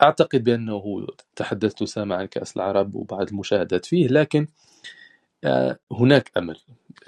أعتقد 0.02 0.44
بأنه 0.44 1.06
تحدثت 1.36 1.82
أسامة 1.82 2.16
عن 2.16 2.24
كأس 2.26 2.56
العرب 2.56 2.94
وبعض 2.94 3.28
المشاهدات 3.28 3.86
فيه 3.86 4.08
لكن 4.08 4.46
آه، 5.44 5.78
هناك 5.92 6.30
أمل. 6.36 6.58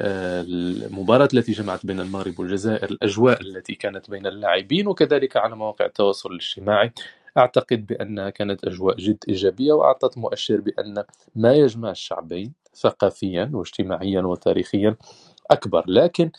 آه، 0.01 0.45
المباراة 0.49 1.29
التي 1.35 1.53
جمعت 1.53 1.87
بين 1.87 2.01
المغرب 2.01 2.41
والجزائر 2.41 2.91
الأجواء 2.91 3.41
التي 3.41 3.75
كانت 3.75 4.11
بين 4.11 4.27
اللاعبين 4.27 4.87
وكذلك 4.89 5.37
على 5.37 5.57
مواقع 5.57 5.85
التواصل 5.87 6.31
الاجتماعي 6.31 6.93
أعتقد 7.39 7.87
بأنها 7.87 8.31
كانت 8.31 8.65
أجواء 8.65 8.97
جد 8.97 9.25
إيجابية 9.29 9.73
وأعطت 9.73 10.19
مؤشر 10.19 10.61
بأن 10.61 11.05
ما 11.37 11.55
يجمع 11.55 11.91
الشعبين 11.91 12.53
ثقافيا 12.75 13.51
واجتماعيا 13.55 14.21
وتاريخيا 14.21 14.97
أكبر. 15.51 15.85
لكن 15.87 16.31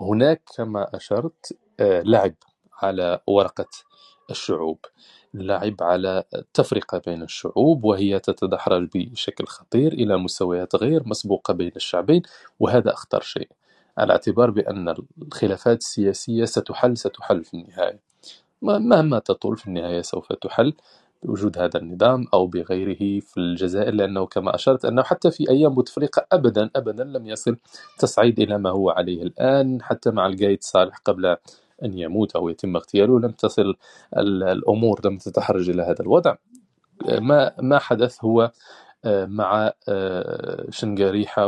هناك 0.00 0.42
كما 0.56 0.96
أشرت 0.96 1.56
آه، 1.80 2.02
لعب 2.02 2.34
على 2.82 3.20
ورقة 3.26 3.68
الشعوب 4.30 4.78
لعب 5.34 5.74
على 5.80 6.24
التفرقة 6.34 7.02
بين 7.06 7.22
الشعوب 7.22 7.84
وهي 7.84 8.18
تتدحرج 8.18 8.88
بشكل 8.94 9.46
خطير 9.46 9.92
إلى 9.92 10.16
مستويات 10.18 10.76
غير 10.76 11.02
مسبوقة 11.08 11.54
بين 11.54 11.72
الشعبين 11.76 12.22
وهذا 12.60 12.92
أخطر 12.92 13.20
شيء. 13.20 13.48
على 13.98 14.12
اعتبار 14.12 14.50
بأن 14.50 14.94
الخلافات 15.22 15.78
السياسية 15.78 16.44
ستحل 16.44 16.96
ستحل 16.96 17.44
في 17.44 17.54
النهاية. 17.54 18.00
ما- 18.62 18.78
مهما 18.78 19.18
تطول 19.18 19.56
في 19.56 19.66
النهاية 19.68 20.02
سوف 20.02 20.32
تحل 20.32 20.74
بوجود 21.22 21.58
هذا 21.58 21.78
النظام 21.80 22.26
أو 22.34 22.46
بغيره 22.46 23.20
في 23.20 23.36
الجزائر 23.40 23.94
لأنه 23.94 24.26
كما 24.26 24.54
أشرت 24.54 24.84
أنه 24.84 25.02
حتى 25.02 25.30
في 25.30 25.50
أيام 25.50 25.74
بوتفليقة 25.74 26.26
أبدا 26.32 26.70
أبدا 26.76 27.04
لم 27.04 27.26
يصل 27.26 27.56
تصعيد 27.98 28.40
إلى 28.40 28.58
ما 28.58 28.70
هو 28.70 28.90
عليه 28.90 29.22
الآن 29.22 29.82
حتى 29.82 30.10
مع 30.10 30.26
القايد 30.26 30.62
صالح 30.64 30.98
قبل 30.98 31.36
أن 31.84 31.98
يموت 31.98 32.36
أو 32.36 32.48
يتم 32.48 32.76
اغتياله 32.76 33.20
لم 33.20 33.30
تصل 33.30 33.74
ال- 34.16 34.42
الأمور 34.44 35.00
لم 35.06 35.18
تتحرج 35.18 35.70
إلى 35.70 35.82
هذا 35.82 36.00
الوضع. 36.02 36.36
ما 37.20 37.52
ما 37.62 37.78
حدث 37.78 38.24
هو 38.24 38.50
آه، 39.04 39.24
مع 39.26 39.72
آه، 39.88 40.66
شنقاريحة 40.70 41.46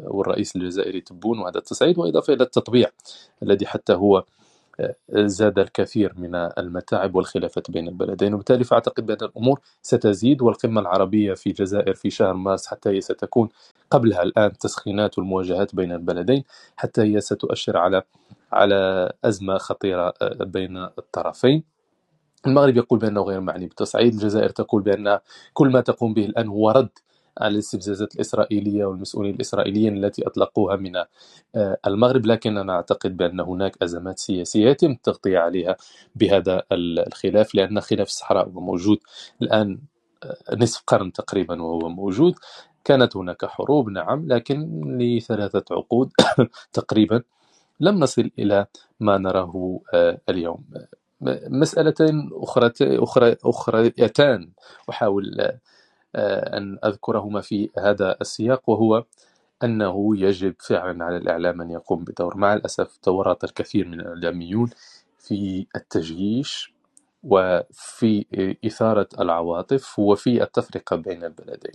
والرئيس 0.00 0.56
الجزائري 0.56 1.00
تبون 1.00 1.38
وهذا 1.38 1.58
التصعيد 1.58 1.98
وإضافة 1.98 2.32
إلى 2.34 2.44
التطبيع 2.44 2.88
الذي 3.42 3.66
حتى 3.66 3.92
هو 3.92 4.24
زاد 5.12 5.58
الكثير 5.58 6.14
من 6.18 6.34
المتاعب 6.34 7.14
والخلافات 7.14 7.70
بين 7.70 7.88
البلدين. 7.88 8.34
وبالتالي 8.34 8.64
فأعتقد 8.64 9.06
بأن 9.06 9.18
الأمور 9.22 9.60
ستزيد 9.82 10.42
والقمة 10.42 10.80
العربية 10.80 11.34
في 11.34 11.46
الجزائر 11.50 11.94
في 11.94 12.10
شهر 12.10 12.34
مارس 12.34 12.66
حتى 12.66 12.90
هي 12.90 13.00
ستكون 13.00 13.48
قبلها 13.90 14.22
الآن 14.22 14.52
تسخينات 14.58 15.18
والمواجهات 15.18 15.74
بين 15.74 15.92
البلدين 15.92 16.44
حتى 16.76 17.02
هي 17.02 17.20
ستؤشر 17.20 17.76
على 17.76 18.02
على 18.52 19.12
أزمة 19.24 19.58
خطيرة 19.58 20.14
بين 20.40 20.76
الطرفين. 20.76 21.64
المغرب 22.46 22.76
يقول 22.76 22.98
بأنه 22.98 23.22
غير 23.22 23.40
معني 23.40 23.66
بالتصعيد 23.66 24.12
الجزائر 24.14 24.48
تقول 24.50 24.82
بأن 24.82 25.18
كل 25.52 25.68
ما 25.68 25.80
تقوم 25.80 26.14
به 26.14 26.24
الآن 26.24 26.48
هو 26.48 26.70
رد 26.70 26.88
على 27.38 27.54
الاستفزازات 27.54 28.14
الإسرائيلية 28.14 28.84
والمسؤولين 28.84 29.34
الإسرائيليين 29.34 30.04
التي 30.04 30.26
أطلقوها 30.26 30.76
من 30.76 30.96
آه، 31.56 31.78
المغرب. 31.86 32.26
لكن 32.26 32.58
أنا 32.58 32.72
أعتقد 32.72 33.16
بأن 33.16 33.40
هناك 33.40 33.76
أزمات 33.82 34.18
سياسية 34.18 34.68
يتم 34.70 34.90
التغطية 34.90 35.38
عليها 35.38 35.76
بهذا 36.14 36.62
الخلاف 36.72 37.54
لأن 37.54 37.80
خلاف 37.80 38.08
الصحراء 38.08 38.48
هو 38.48 38.60
موجود 38.60 38.98
الآن 39.42 39.78
آه، 40.24 40.56
نصف 40.56 40.82
قرن 40.86 41.12
تقريبا 41.12 41.62
وهو 41.62 41.88
موجود. 41.88 42.34
كانت 42.84 43.16
هناك 43.16 43.44
حروب 43.46 43.90
نعم 43.90 44.26
لكن 44.28 44.80
لثلاثة 44.98 45.64
عقود 45.70 46.10
تقريبا. 46.72 47.22
لم 47.80 48.00
نصل 48.00 48.30
إلى 48.38 48.66
ما 49.00 49.18
نراه 49.18 49.80
آه، 49.94 50.20
اليوم. 50.28 50.64
مسألتين 51.48 52.30
أخرى 52.32 52.72
أخرى 52.82 53.36
أخريتان 53.44 54.50
أحاول 54.90 55.40
آه، 56.14 56.56
أن 56.56 56.78
أذكرهما 56.84 57.40
في 57.40 57.70
هذا 57.78 58.16
السياق 58.20 58.70
وهو 58.70 59.04
أنه 59.64 60.16
يجب 60.18 60.54
فعلا 60.60 61.04
على 61.04 61.16
الإعلام 61.16 61.60
أن 61.60 61.70
يقوم 61.70 62.04
بدور. 62.04 62.36
مع 62.36 62.54
الأسف 62.54 62.96
تورط 62.96 63.44
الكثير 63.44 63.88
من 63.88 64.00
الإعلاميون 64.00 64.70
في 65.18 65.66
التجييش 65.76 66.74
وفي 67.22 68.26
إثارة 68.66 69.08
العواطف 69.20 69.98
وفي 69.98 70.42
التفرقة 70.42 70.96
بين 70.96 71.24
البلدين. 71.24 71.74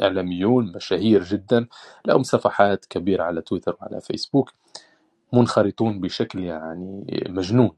إعلاميون 0.00 0.72
مشاهير 0.76 1.22
جدا 1.24 1.66
لهم 2.06 2.22
صفحات 2.22 2.84
كبيرة 2.86 3.22
على 3.22 3.42
تويتر 3.42 3.76
وعلى 3.80 4.00
فيسبوك. 4.00 4.52
منخرطون 5.32 6.00
بشكل 6.00 6.44
يعني 6.44 7.24
مجنون 7.28 7.70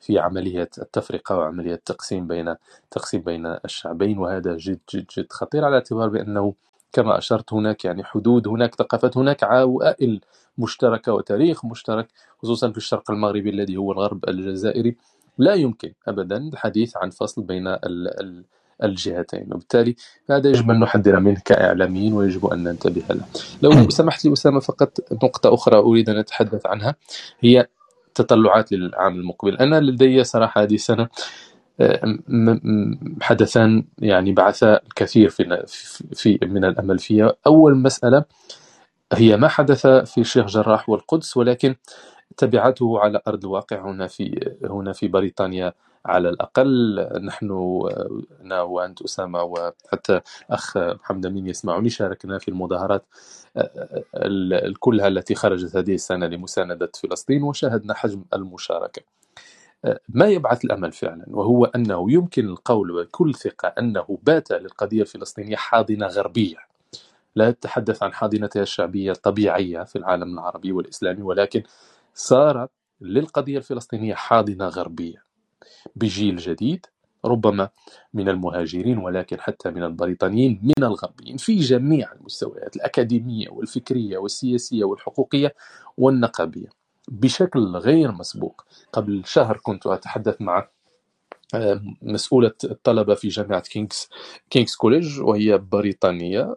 في 0.00 0.18
عملية 0.18 0.70
التفرقة 0.78 1.36
وعملية 1.38 1.74
التقسيم 1.74 2.26
بين 2.26 2.54
تقسيم 2.90 3.20
بين 3.20 3.46
الشعبين 3.46 4.18
وهذا 4.18 4.56
جد 4.56 4.80
جد 4.94 5.06
جد 5.18 5.32
خطير 5.32 5.64
على 5.64 5.74
اعتبار 5.74 6.08
بأنه 6.08 6.54
كما 6.92 7.18
أشرت 7.18 7.52
هناك 7.52 7.84
يعني 7.84 8.04
حدود 8.04 8.48
هناك 8.48 8.74
ثقافات 8.74 9.16
هناك 9.16 9.44
عوائل 9.44 10.20
مشتركة 10.58 11.12
وتاريخ 11.12 11.64
مشترك 11.64 12.08
خصوصا 12.42 12.70
في 12.70 12.76
الشرق 12.76 13.10
المغربي 13.10 13.50
الذي 13.50 13.76
هو 13.76 13.92
الغرب 13.92 14.28
الجزائري. 14.28 14.96
لا 15.38 15.54
يمكن 15.54 15.92
أبدا 16.08 16.36
الحديث 16.36 16.96
عن 16.96 17.10
فصل 17.10 17.42
بين 17.42 17.76
الجهتين. 18.82 19.46
وبالتالي 19.52 19.96
هذا 20.30 20.48
يجب 20.50 20.70
أن 20.70 20.80
نحذر 20.80 21.20
منه 21.20 21.40
كإعلاميين 21.44 22.12
ويجب 22.12 22.46
أن 22.46 22.64
ننتبه 22.64 23.02
له. 23.10 23.24
لو 23.62 23.90
سمحت 23.90 24.24
لي 24.24 24.32
أسامة 24.32 24.60
فقط 24.60 25.12
نقطة 25.12 25.54
أخرى 25.54 25.78
أريد 25.78 26.10
أن 26.10 26.18
أتحدث 26.18 26.66
عنها. 26.66 26.94
هي 27.40 27.66
تطلعات 28.14 28.72
للعام 28.72 29.14
المقبل. 29.14 29.56
أنا 29.56 29.80
لدي 29.80 30.24
صراحة 30.24 30.62
هذه 30.62 30.74
السنة 30.74 31.08
آه، 31.80 32.18
حدثان 33.22 33.84
يعني 33.98 34.32
بعثا 34.32 34.80
الكثير 34.86 35.28
في, 35.28 35.64
في 36.12 36.38
من 36.42 36.64
الأمل 36.64 36.98
فيها. 36.98 37.34
أول 37.46 37.76
مسألة 37.76 38.24
هي 39.12 39.36
ما 39.36 39.48
حدث 39.48 39.86
في 39.86 40.20
الشيخ 40.20 40.46
جراح 40.46 40.88
والقدس 40.88 41.36
ولكن 41.36 41.74
تبعته 42.36 42.98
على 42.98 43.20
أرض 43.28 43.44
الواقع 43.44 43.90
هنا 43.90 44.06
في 44.06 44.54
هنا 44.64 44.92
في 44.92 45.08
بريطانيا 45.08 45.72
على 46.06 46.28
الأقل 46.28 47.08
نحن 47.24 47.50
أنا 48.40 48.62
وأنت 48.62 49.02
أسامة 49.02 49.42
وحتى 49.42 50.20
أخ 50.50 50.76
محمد 50.76 51.26
أمين 51.26 51.46
يسمعني 51.46 51.90
شاركنا 51.90 52.38
في 52.38 52.48
المظاهرات 52.48 53.06
كلها 54.78 55.08
التي 55.08 55.34
خرجت 55.34 55.76
هذه 55.76 55.94
السنة 55.94 56.26
لمساندة 56.26 56.90
فلسطين 57.02 57.42
وشاهدنا 57.42 57.94
حجم 57.94 58.24
المشاركة. 58.34 59.02
ما 60.08 60.26
يبعث 60.26 60.64
الأمل 60.64 60.92
فعلا؟ 60.92 61.24
وهو 61.28 61.64
أنه 61.64 62.12
يمكن 62.12 62.48
القول 62.48 63.04
بكل 63.04 63.34
ثقة 63.34 63.68
أنه 63.68 64.18
بات 64.22 64.50
للقضية 64.50 65.02
الفلسطينية 65.02 65.56
حاضنة 65.56 66.06
غربية. 66.06 66.56
لا 67.36 67.48
أتحدث 67.48 68.02
عن 68.02 68.12
حاضنتها 68.12 68.62
الشعبية 68.62 69.12
الطبيعية 69.12 69.82
في 69.84 69.96
العالم 69.96 70.34
العربي 70.34 70.72
والإسلامي 70.72 71.22
ولكن 71.22 71.62
صار 72.14 72.68
للقضية 73.00 73.58
الفلسطينية 73.58 74.14
حاضنة 74.14 74.68
غربية. 74.68 75.24
بجيل 75.96 76.36
جديد 76.36 76.86
ربما 77.24 77.68
من 78.14 78.28
المهاجرين 78.28 78.98
ولكن 78.98 79.40
حتى 79.40 79.70
من 79.70 79.84
البريطانيين 79.84 80.60
من 80.62 80.84
الغربيين 80.84 81.36
في 81.36 81.56
جميع 81.56 82.12
المستويات 82.12 82.76
الأكاديمية 82.76 83.48
والفكرية 83.50 84.18
والسياسية 84.18 84.84
والحقوقية 84.84 85.54
والنقابية. 85.96 86.68
بشكل 87.08 87.76
غير 87.76 88.12
مسبوق 88.12 88.64
قبل 88.92 89.22
شهر 89.26 89.56
كنت 89.56 89.86
أتحدث 89.86 90.40
مع 90.40 90.68
آه، 91.54 91.82
مسؤولة 92.02 92.52
الطلبة 92.64 93.14
في 93.14 93.28
جامعة 93.28 93.60
King's 93.60 94.08
King's 94.50 94.74
College 94.74 95.20
وهي 95.20 95.58
بريطانية. 95.58 96.56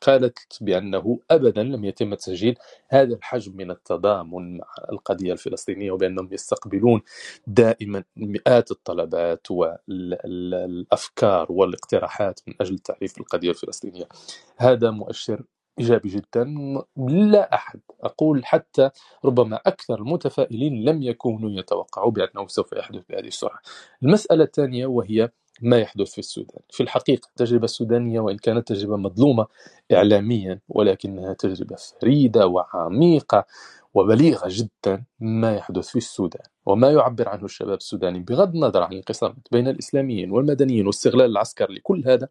قالت 0.00 0.58
بأنه 0.60 1.18
أبدا 1.30 1.62
لم 1.62 1.84
يتم 1.84 2.14
تسجيل 2.14 2.58
هذا 2.88 3.14
الحجم 3.14 3.56
من 3.56 3.70
التضامن 3.70 4.56
مع 4.58 4.66
القضية 4.92 5.32
الفلسطينية 5.32 5.90
وبأنهم 5.90 6.28
يستقبلون 6.32 7.00
دائما 7.46 8.04
مئات 8.16 8.70
الطلبات 8.70 9.46
والأفكار 9.50 11.46
والاقتراحات 11.52 12.40
من 12.46 12.54
أجل 12.60 12.78
تعريف 12.78 13.18
القضية 13.20 13.50
الفلسطينية. 13.50 14.08
هذا 14.56 14.90
مؤشر 14.90 15.42
إيجابي 15.78 16.08
جدا. 16.08 16.54
لا 17.08 17.54
أحد 17.54 17.80
أقول 18.00 18.44
حتى 18.46 18.90
ربما 19.24 19.56
أكثر 19.66 19.94
المتفائلين 19.98 20.84
لم 20.84 21.02
يكونوا 21.02 21.50
يتوقعوا 21.50 22.10
بأنه 22.10 22.46
سوف 22.46 22.72
يحدث 22.72 23.02
بهذه 23.10 23.26
السرعة. 23.26 23.58
المسألة 24.02 24.44
الثانية 24.44 24.86
وهي 24.86 25.30
ما 25.62 25.78
يحدث 25.78 26.12
في 26.12 26.18
السودان. 26.18 26.60
في 26.70 26.84
الحقيقة 26.84 27.28
التجربة 27.28 27.64
السودانية 27.64 28.20
وإن 28.20 28.38
كانت 28.38 28.68
تجربة 28.68 28.96
مظلومة 28.96 29.46
إعلاميا 29.92 30.60
ولكنها 30.70 31.34
تجربة 31.34 31.76
فريدة 32.02 32.48
وعميقة 32.48 33.46
وبليغة 33.94 34.48
جدا 34.50 35.04
ما 35.20 35.56
يحدث 35.56 35.88
في 35.88 35.96
السودان. 35.96 36.42
وما 36.66 36.90
يعبر 36.92 37.28
عنه 37.28 37.44
الشباب 37.44 37.78
السوداني 37.78 38.20
بغض 38.20 38.54
النظر 38.54 38.82
عن 38.82 38.92
الانقسام 38.92 39.36
بين 39.52 39.68
الإسلاميين 39.68 40.32
والمدنيين 40.32 40.86
واستغلال 40.86 41.30
العسكر 41.30 41.72
لكل 41.72 42.04
هذا 42.06 42.28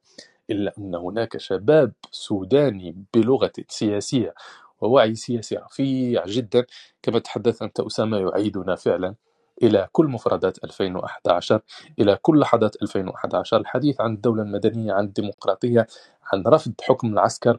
إلا 0.49 0.73
أن 0.79 0.95
هناك 0.95 1.38
شباب 1.38 1.93
سوداني 2.11 3.05
بلغة 3.15 3.51
سياسية 3.69 4.34
ووعي 4.82 5.15
سياسي 5.15 5.55
رفيع 5.55 6.25
جدا 6.25 6.65
كما 7.03 7.19
تحدث 7.19 7.61
أنت 7.61 7.79
أسامة 7.79 8.17
يعيدنا 8.17 8.75
فعلا 8.75 9.15
إلى 9.64 9.88
كل 9.91 10.05
مفردات 10.05 10.64
2011 10.64 11.59
إلى 11.99 12.18
كل 12.22 12.39
لحظات 12.39 12.76
2011 12.82 13.57
الحديث 13.57 14.01
عن 14.01 14.14
الدولة 14.14 14.43
المدنية 14.43 14.93
عن 14.93 15.03
الديمقراطية 15.03 15.88
عن 16.34 16.43
رفض 16.47 16.74
حكم 16.82 17.14
العسكر. 17.14 17.57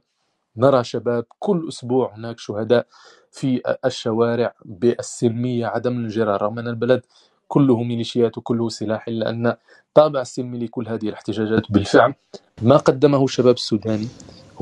نرى 0.57 0.85
شباب 0.85 1.25
كل 1.39 1.65
أسبوع 1.69 2.15
هناك 2.17 2.39
شهداء 2.39 2.87
في 3.31 3.63
الشوارع 3.85 4.55
بالسلمية 4.65 5.67
عدم 5.67 5.93
الانجرار 5.99 6.43
رغم 6.43 6.59
أن 6.59 6.69
البلد 6.69 7.03
كله 7.49 7.83
ميليشيات 7.83 8.39
وكله 8.39 8.69
سلاح 8.69 9.09
إلا 9.09 9.31
أن 9.31 9.57
طابع 9.95 10.21
السلمي 10.21 10.59
لكل 10.59 10.89
هذه 10.89 11.09
الاحتجاجات 11.09 11.63
بالفعل. 11.73 12.15
ما 12.63 12.77
قدمه 12.77 13.25
الشباب 13.25 13.55
السوداني 13.55 14.09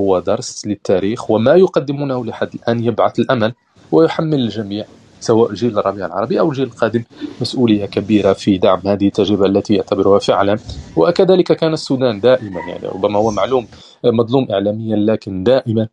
هو 0.00 0.18
درس 0.18 0.66
للتاريخ 0.66 1.30
وما 1.30 1.54
يقدمونه 1.54 2.24
لحد 2.24 2.54
الآن 2.54 2.84
يبعث 2.84 3.18
الأمل 3.18 3.52
ويحمل 3.92 4.34
الجميع. 4.34 4.84
سواء 5.20 5.52
جيل 5.54 5.78
الربيع 5.78 6.06
العربي 6.06 6.40
أو 6.40 6.50
الجيل 6.50 6.66
القادم 6.66 7.02
مسؤولية 7.40 7.86
كبيرة 7.86 8.32
في 8.32 8.58
دعم 8.58 8.80
هذه 8.86 9.06
التجربة 9.06 9.46
التي 9.46 9.74
يعتبرها 9.74 10.18
فعلا 10.18 10.58
وكذلك 10.96 11.52
كان 11.52 11.72
السودان 11.72 12.20
دائما 12.20 12.60
يعني 12.68 12.86
ربما 12.86 13.18
هو 13.18 13.30
معلوم 13.30 13.66
مظلوم 14.04 14.46
إعلاميا 14.50 14.96
لكن 14.96 15.44
دائما 15.44 15.88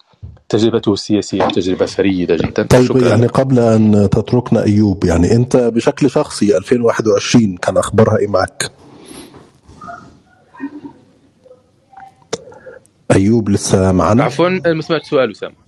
تجربته 0.49 0.93
السياسية 0.93 1.45
تجربة 1.45 1.85
فريدة 1.85 2.35
جدا 2.35 2.63
طيب 2.63 2.85
شكرا. 2.85 3.09
يعني 3.09 3.27
قبل 3.27 3.59
أن 3.59 4.09
تتركنا 4.11 4.63
أيوب 4.63 5.03
يعني 5.05 5.31
أنت 5.35 5.57
بشكل 5.57 6.09
شخصي 6.09 6.57
2021 6.57 7.57
كان 7.57 7.77
أخبارها 7.77 8.17
إيه 8.17 8.27
معك؟ 8.27 8.71
أيوب 13.11 13.49
لسه 13.49 13.91
معنا 13.91 14.23
عفوا 14.23 14.49
ما 14.49 14.81
سمعت 14.81 15.03
سؤال 15.05 15.31
أسامة 15.31 15.66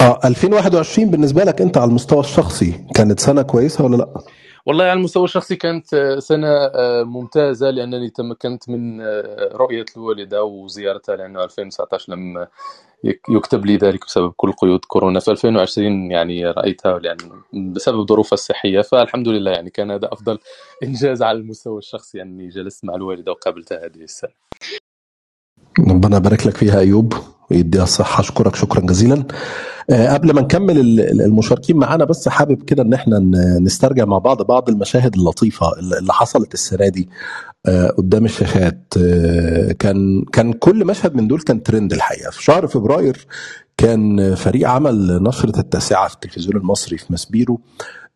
آه 0.00 0.20
2021 0.24 1.10
بالنسبة 1.10 1.44
لك 1.44 1.60
أنت 1.62 1.78
على 1.78 1.88
المستوى 1.90 2.20
الشخصي 2.20 2.86
كانت 2.94 3.20
سنة 3.20 3.42
كويسة 3.42 3.84
ولا 3.84 3.96
لأ؟ 3.96 4.14
والله 4.66 4.84
على 4.84 4.92
المستوى 4.92 5.24
الشخصي 5.24 5.56
كانت 5.56 5.94
آه، 5.94 6.18
سنة 6.18 6.48
آه، 6.48 7.02
ممتازة 7.04 7.70
لأنني 7.70 8.10
تمكنت 8.10 8.68
من 8.68 9.00
آه، 9.00 9.50
رؤية 9.54 9.84
الوالدة 9.96 10.44
وزيارتها 10.44 11.16
لأنه 11.16 11.44
2019 11.44 12.12
لم 12.12 12.46
يك- 13.04 13.22
يكتب 13.30 13.66
لي 13.66 13.76
ذلك 13.76 14.06
بسبب 14.06 14.32
كل 14.36 14.52
قيود 14.52 14.80
كورونا. 14.86 15.20
في 15.20 15.30
2020 15.30 16.10
يعني 16.10 16.46
رأيتها 16.46 16.98
لأن 16.98 17.18
بسبب 17.74 18.08
ظروفها 18.08 18.34
الصحية. 18.34 18.80
فالحمد 18.82 19.28
لله 19.28 19.50
يعني 19.50 19.70
كان 19.70 19.90
هذا 19.90 20.08
أفضل 20.12 20.38
إنجاز 20.84 21.22
على 21.22 21.38
المستوى 21.38 21.78
الشخصي 21.78 22.22
أني 22.22 22.48
جلست 22.48 22.84
مع 22.84 22.94
الوالدة 22.94 23.32
وقابلتها 23.32 23.78
هذه 23.86 24.02
السنة. 24.02 24.32
ربنا 25.90 26.16
يبارك 26.16 26.46
لك 26.46 26.56
فيها 26.56 26.80
ايوب 26.80 27.14
ويديها 27.50 27.82
الصحة. 27.82 28.20
أشكرك 28.20 28.56
شكرا 28.56 28.80
جزيلا. 28.80 29.24
قبل 29.90 30.34
ما 30.34 30.40
نكمل 30.40 30.78
ال- 30.78 31.00
ال- 31.00 31.22
المشاركين 31.22 31.76
معانا 31.76 32.04
بس 32.04 32.28
حابب 32.28 32.62
كده 32.62 32.82
إن 32.82 32.92
إحنا 32.92 33.18
نسترجع 33.60 34.04
مع 34.04 34.18
بعض 34.18 34.42
بعض 34.42 34.68
المشاهد 34.68 35.14
اللطيفة 35.14 35.66
اللي 35.98 36.12
حصلت 36.12 36.54
السنة 36.54 36.88
دي 36.88 37.08
آه، 37.66 37.88
قدام 37.90 38.24
الشاشات. 38.24 38.94
آه، 38.98 39.72
كان 39.72 40.24
كان 40.32 40.52
كل 40.52 40.84
مشهد 40.84 41.14
من 41.14 41.28
دول 41.28 41.40
كان 41.40 41.62
ترند 41.62 41.92
الحقيقة. 41.92 42.30
في 42.30 42.42
شهر 42.44 42.66
فبراير 42.66 43.26
كان 43.76 44.34
فريق 44.34 44.68
عمل 44.68 45.22
نشرة 45.22 45.60
التاسعة 45.60 46.08
في 46.08 46.14
التلفزيون 46.14 46.56
المصري 46.56 46.98
في 46.98 47.12
مسبيرو 47.12 47.60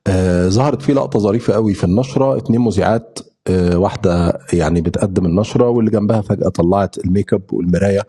آه، 0.06 0.48
ظهرت 0.48 0.82
فيه 0.82 0.92
لقطة 0.92 1.18
ظريفة 1.18 1.52
قوي 1.54 1.74
في 1.74 1.84
النشرة. 1.84 2.36
اتنين 2.36 2.60
مذيعات 2.60 3.18
آه، 3.48 3.78
واحدة 3.78 4.38
يعني 4.52 4.80
بتقدم 4.80 5.26
النشرة 5.26 5.68
واللي 5.68 5.90
جنبها 5.90 6.20
فجأة 6.20 6.48
طلعت 6.48 6.98
الميك 6.98 7.32
أب 7.34 7.42
والمراية. 7.52 8.02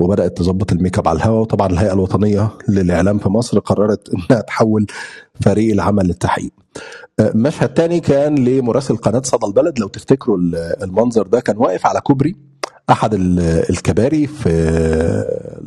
وبدأت 0.00 0.36
تظبط 0.38 0.72
الميك 0.72 0.98
أب 0.98 1.08
على 1.08 1.16
الهواء 1.16 1.40
وطبعا 1.40 1.66
الهيئة 1.66 1.92
الوطنية 1.92 2.48
للإعلام 2.68 3.18
في 3.18 3.28
مصر 3.28 3.58
قررت 3.58 4.08
إنها 4.14 4.40
تحول 4.40 4.86
فريق 5.40 5.72
العمل 5.72 6.06
للتحقيق. 6.06 6.50
آه، 7.20 7.32
مشهد 7.34 7.68
تاني 7.74 8.00
كان 8.00 8.34
لمراسل 8.44 8.96
قناة 8.96 9.22
صدى 9.24 9.46
البلد. 9.46 9.78
لو 9.78 9.88
تفتكروا 9.88 10.36
ال- 10.38 10.82
المنظر 10.82 11.26
ده 11.26 11.40
كان 11.40 11.56
واقف 11.56 11.86
على 11.86 12.00
كوبري 12.00 12.36
أحد 12.90 13.14
ال- 13.14 13.40
الكباري 13.70 14.26
في 14.26 14.48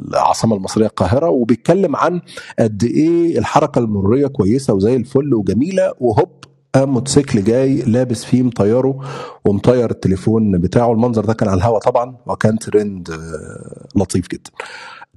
العاصمة 0.09 0.55
المصرية 0.55 0.85
القاهرة 0.85 1.29
وبيتكلم 1.29 1.95
عن 1.95 2.21
قد 2.59 2.83
إيه 2.83 3.39
الحركة 3.39 3.79
المرورية 3.79 4.27
كويسة 4.27 4.73
وزي 4.73 4.95
الفل 4.95 5.33
وجميلة 5.33 5.93
وهوب 5.99 6.29
قام 6.75 6.89
موتوسيكل 6.89 7.43
جاي 7.43 7.81
لابس 7.81 8.25
فيه 8.25 8.41
مطيره 8.43 8.99
ومطير 9.45 9.91
التليفون 9.91 10.57
بتاعه. 10.57 10.91
المنظر 10.91 11.25
ده 11.25 11.33
كان 11.33 11.49
على 11.49 11.57
الهوا 11.57 11.79
طبعا 11.79 12.15
وكان 12.25 12.59
ترند 12.59 13.09
آه، 13.11 13.99
لطيف 13.99 14.27
جدا. 14.27 14.51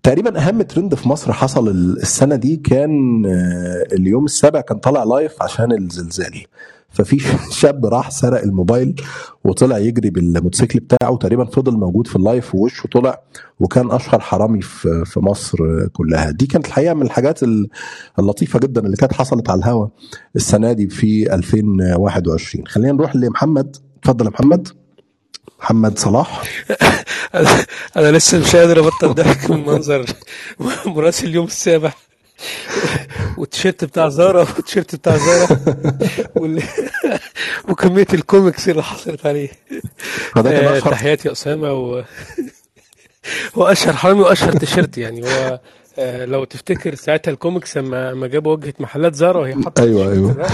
تقريبا 0.03 0.39
أهم 0.49 0.63
ترند 0.63 0.95
في 0.95 1.09
مصر 1.09 1.33
حصل 1.33 1.69
السنة 1.69 2.37
دي 2.37 2.57
كان 2.57 3.27
آه، 3.27 3.95
اليوم 3.95 4.25
السابع 4.25 4.61
كان 4.61 4.79
طالع 4.79 5.05
live 5.05 5.43
عشان 5.43 5.73
الزلزال. 5.73 6.45
ففي 6.97 7.19
شاب 7.61 7.87
راح 7.87 8.11
سرق 8.11 8.43
الموبايل 8.43 8.95
وطلع 9.45 9.79
يجري 9.79 10.11
بالموتوسيكل 10.11 10.81
بتاعه 10.81 11.17
تقريبا 11.17 11.45
فضل 11.45 11.73
موجود 11.77 12.07
في 12.07 12.17
ال 12.17 12.24
live 12.24 12.55
ووشه 12.55 12.87
طلع 12.93 13.21
وكان 13.61 13.91
أشهر 13.91 14.21
حرامي 14.21 14.61
في 14.63 15.03
في 15.07 15.21
مصر 15.21 15.87
كلها. 15.93 16.31
دي 16.31 16.47
كانت 16.47 16.67
الحقيقة 16.67 16.95
من 16.95 17.03
الحاجات 17.03 17.43
ال- 17.43 17.69
اللطيفة 18.19 18.59
جدا 18.59 18.87
اللي 18.87 18.97
كانت 18.97 19.13
حصلت 19.13 19.51
على 19.51 19.59
الهوا 19.59 19.89
السنة 20.37 20.73
دي 20.73 20.89
في 20.89 21.35
2021 21.35 22.67
خلينا 22.67 22.93
نروح 22.93 23.17
لمحمد. 23.17 23.77
اتفضل 23.99 24.25
يا 24.27 24.31
محمد. 24.31 24.69
محمد 25.61 25.99
صلاح. 25.99 26.43
أنا 27.97 28.13
لسه 28.13 28.39
مش 28.39 28.57
قادر 28.57 28.79
أبطل 28.81 29.15
ضحك 29.15 29.51
من 29.51 29.67
منظر 29.67 30.05
مراسل 30.87 31.27
اليوم 31.27 31.47
السابع. 31.47 31.93
والتيشيرت 33.39 33.85
بتاع 33.85 34.09
زارا 34.09 34.41
والتيشيرت 34.41 34.95
بتاع 34.95 35.17
زارا. 35.17 35.49
وال... 36.37 36.63
وكمية 37.69 38.07
الكوميكس 38.15 38.69
اللي 38.69 38.83
حصلت 38.83 39.27
عليه. 39.27 39.49
فده 40.35 40.51
كان 40.51 40.65
آه، 40.65 40.79
اشهر 40.79 40.93
تحياتي 40.93 41.33
أسامة 41.33 41.73
و... 41.73 42.05
هو 43.55 43.67
أشهر 43.67 43.97
حرامي 43.97 44.21
وأشهر 44.21 44.53
تيشيرت 44.53 44.99
يعني. 44.99 45.23
هو 45.23 45.61
آه، 45.99 46.25
لو 46.25 46.45
تفتكر 46.45 46.95
ساعتها 46.95 47.33
الكوميكس 47.33 47.77
لما 47.77 48.11
لما 48.11 48.27
جابوا 48.27 48.53
واجهة 48.53 48.75
محلات 48.79 49.15
Zara 49.15 49.41
وهي 49.41 49.55
حاطه 49.55 49.83
أيوه 49.83 50.13
أيوه. 50.13 50.47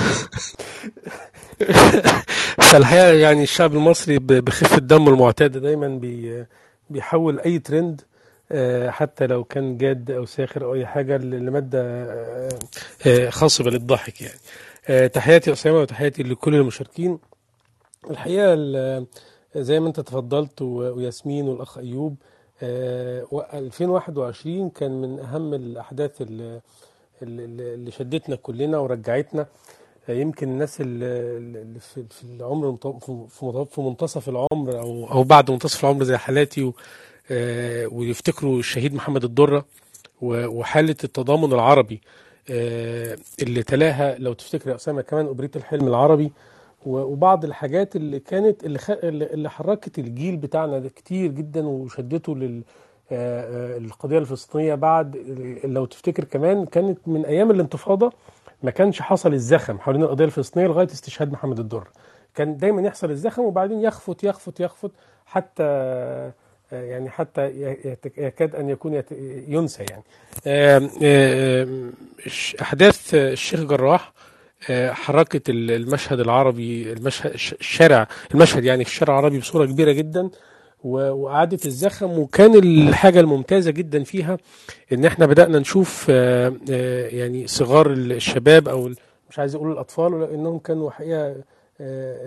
فالحقيقة 2.59 3.13
يعني 3.13 3.43
الشعب 3.43 3.75
المصري 3.75 4.19
بخفة 4.19 4.79
دمه 4.79 5.11
المعتادة 5.11 5.61
دايما 5.61 5.89
بي 5.89 6.45
بيحول 6.91 7.41
أي 7.41 7.59
ترند 7.59 8.01
حتى 8.91 9.27
لو 9.27 9.45
كان 9.45 9.79
جاد 9.79 10.11
أو 10.11 10.25
ساخر 10.27 10.65
أو 10.65 10.75
أي 10.75 10.87
حاجة 10.87 11.17
لمادة 11.17 11.81
آه، 11.83 12.49
آه، 13.07 13.31
خاصة 13.31 13.65
للضحك 13.65 14.21
يعني. 14.23 14.39
آه، 14.89 15.07
تحياتي 15.07 15.53
أسامة 15.53 15.79
وتحياتي 15.81 16.23
لكل 16.23 16.55
المشاركين. 16.55 17.19
الحقيقة 18.11 18.55
ال- 18.55 19.07
زي 19.57 19.81
ما 19.81 19.89
أنت 19.89 20.01
تفضلت 20.01 20.63
وياسمين 20.63 21.49
والأخ 21.49 21.79
أيوب 21.79 22.17
آه، 22.63 23.27
و- 23.31 23.41
2021 23.41 24.71
كان 24.71 25.01
من 25.03 25.19
أهم 25.21 25.55
الأحداث 25.55 26.23
اللي, 26.23 26.61
اللي 27.23 27.91
شدتنا 27.91 28.37
كلنا 28.37 28.79
ورجعتنا. 28.79 29.47
آه، 30.09 30.13
يمكن 30.13 30.49
الناس 30.49 30.81
اللي 30.81 31.81
في 31.81 32.05
العمر 32.25 32.77
في- 33.71 33.81
منتصف 33.81 34.29
العمر 34.29 34.79
أو 34.81 35.11
أو 35.13 35.23
بعد 35.23 35.51
منتصف 35.51 35.85
العمر 35.85 36.05
زي 36.05 36.17
حالاتي 36.17 36.63
آه، 36.63 36.73
ويفتكروا 37.93 38.59
الشهيد 38.59 38.95
محمد 38.95 39.25
الدره 39.25 39.65
وحالة 40.23 40.97
التضامن 41.05 41.53
العربي 41.53 42.01
آه، 42.51 43.19
اللي 43.43 43.63
تلاها 43.63 44.19
لو 44.19 44.33
تفتكر 44.33 44.71
يا 44.71 44.75
أسامة 44.75 45.03
كمان 45.03 45.27
اوبريت 45.27 45.57
الحلم 45.57 45.89
العربي 45.89 46.33
وبعض 46.87 47.45
الحاجات 47.45 47.97
اللي 47.97 48.21
كانت 48.21 48.65
اللي 48.65 48.79
خ... 48.79 48.91
اللي 48.91 49.51
حركت 49.51 49.99
الجيل 49.99 50.37
بتاعنا 50.37 50.79
ده 50.79 50.89
كتير 50.89 51.31
جدا 51.31 51.67
وشدته 51.67 52.37
لل 52.37 52.63
آه، 53.13 53.75
آه، 53.75 53.79
القضية 53.79 54.19
الفلسطينية 54.19 54.75
بعد 54.75 55.17
لو 55.65 55.85
تفتكر 55.85 56.25
كمان 56.25 56.67
كانت 56.67 56.99
من 57.07 57.25
أيام 57.27 57.51
الانتفاضة 57.51 58.13
ما 58.63 58.71
كانش 58.71 59.03
حصل 59.03 59.33
الزخم 59.33 59.79
حوالين 59.79 60.03
القضية 60.03 60.25
الفلسطينية 60.25 60.67
لغاية 60.67 60.87
استشهاد 60.87 61.33
محمد 61.33 61.59
الدر 61.59 61.89
كان 62.35 62.57
دايما 62.57 62.83
يحصل 62.83 63.11
الزخم 63.11 63.43
وبعدين 63.43 63.81
يخفت 63.81 64.25
يخفت 64.25 64.61
يخفت 64.61 64.91
حتى 65.27 65.63
آه، 65.63 66.33
يعني 66.73 67.11
حتى 67.11 67.47
يكاد 68.19 68.55
أن 68.55 68.69
يكون 68.71 69.03
ينسى 69.49 69.85
يعني. 69.91 70.03
أحداث 72.63 73.15
الشيخ 73.15 73.61
جراح 73.61 74.13
آه، 74.71 74.91
حركت 74.93 75.51
ال- 75.51 75.71
المشهد 75.71 76.21
العربي 76.21 76.93
المشهد 76.93 77.33
الش- 77.33 77.53
الشارع 77.53 78.07
المشهد 78.35 78.65
يعني 78.65 78.83
الشارع 78.83 79.19
العربي 79.19 79.39
بصورة 79.39 79.67
كبيرة 79.67 79.93
جدا 79.93 80.31
و- 80.85 81.11
وإعادة 81.11 81.59
الزخم 81.67 82.19
وكان 82.19 82.55
الحاجة 82.55 83.21
الممتازة 83.21 83.71
جدا 83.71 84.05
فيها 84.05 84.39
إن 84.93 85.05
إحنا 85.05 85.27
بدأنا 85.27 85.59
نشوف 85.59 86.07
آه، 86.11 86.53
آه، 86.71 87.07
يعني 87.09 87.47
صغار 87.47 87.91
الشباب 87.93 88.69
ال- 88.87 88.97
مش 89.31 89.39
عايز 89.39 89.55
أقول 89.55 89.73
الأطفال 89.73 90.15
ولكنهم 90.15 90.59
كانوا 90.59 90.91
حقيقة 90.91 91.35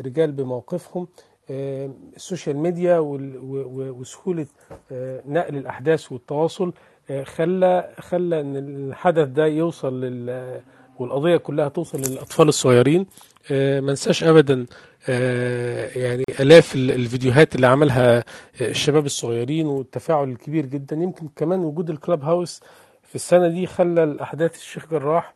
رجال 0.05 0.31
بموقفهم 0.31 1.07
السوشيال 1.49 2.57
ميديا 2.57 2.97
وسهولة 2.99 4.45
آه، 4.91 5.21
نقل 5.27 5.57
الأحداث 5.57 6.11
والتواصل 6.11 6.73
آه، 7.09 7.23
خلى 7.23 7.93
خلى 7.99 8.41
إن 8.41 8.55
الحدث 8.57 9.27
ده 9.27 9.45
يوصل 9.45 10.01
لل 10.01 10.61
والقضية 10.99 11.37
كلها 11.37 11.67
توصل 11.69 11.97
للأطفال 12.01 12.47
الصغيرين. 12.47 13.05
آه، 13.51 13.79
ما 13.79 13.87
ننساش 13.89 14.23
أبدا 14.23 14.65
آه، 15.09 15.89
يعني 15.97 16.23
آلاف 16.39 16.75
ال- 16.75 16.91
الفيديوهات 16.91 17.55
اللي 17.55 17.67
عملها 17.67 18.17
آه، 18.17 18.23
الشباب 18.61 19.05
الصغيرين 19.05 19.67
والتفاعل 19.67 20.29
الكبير 20.29 20.65
جدا. 20.65 20.95
يمكن 20.95 21.27
كمان 21.35 21.59
وجود 21.59 21.89
الكلاب 21.89 22.23
هاوس 22.23 22.61
في 23.03 23.15
السنة 23.15 23.47
دي 23.47 23.67
خلى 23.67 24.03
الأحداث 24.03 24.55
الشيخ 24.55 24.87
جراح 24.91 25.33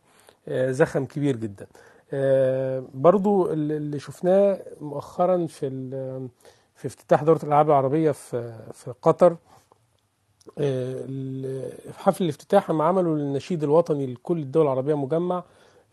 آه، 0.48 0.70
زخم 0.70 1.04
كبير 1.04 1.36
جدا. 1.36 1.64
آه، 1.64 1.89
برضو 2.94 3.50
اللي 3.52 3.98
شفناه 3.98 4.60
مؤخرا 4.80 5.46
في 5.46 5.70
في 6.74 6.86
افتتاح 6.86 7.22
دورة 7.22 7.38
الألعاب 7.42 7.68
العربية 7.68 8.10
في 8.10 8.52
في 8.72 8.92
قطر 9.02 9.36
آه، 10.58 11.02
في 11.92 11.98
حفل 11.98 12.24
الافتتاح 12.24 12.70
هم 12.70 12.82
عملوا 12.82 13.16
النشيد 13.16 13.62
الوطني 13.62 14.06
لكل 14.06 14.38
الدول 14.38 14.62
العربية 14.64 14.94
مجمع 14.94 15.44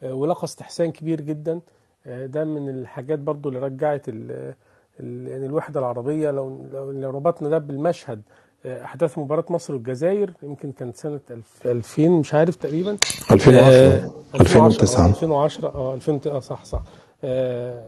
آه، 0.04 0.14
ولقى 0.14 0.44
استحسان 0.44 0.92
كبير 0.92 1.22
جدا. 1.22 1.60
آه، 2.06 2.26
ده 2.26 2.44
من 2.46 2.70
الحاجات 2.70 3.20
برضو 3.20 3.50
اللي 3.50 3.60
رجعت 3.60 4.10
ال- 4.10 4.54
ال- 5.00 5.28
يعني 5.28 5.46
الوحدة 5.46 5.80
العربية 5.80 6.32
لو 6.32 6.68
لو 6.74 6.92
لو 6.92 7.10
ربطنا 7.10 7.50
ده 7.50 7.58
بالمشهد 7.58 8.22
آه، 8.66 8.84
أحداث 8.84 9.18
مباراة 9.18 9.46
مصر 9.50 9.74
والجزائر 9.74 10.34
يمكن 10.44 10.72
كانت 10.72 10.96
سنة 10.96 11.20
2000 11.66 12.10
مش 12.10 12.34
عارف 12.34 12.56
تقريبا. 12.56 12.98
2010 13.32 14.12
2010 14.36 15.06
2009 15.06 15.06
آه 15.06 15.08
2010 15.10 15.68
آه 15.68 15.94
2000 15.96 16.30
آه 16.32 16.40
صح 16.40 16.66
صح. 16.66 16.82
آه 17.24 17.84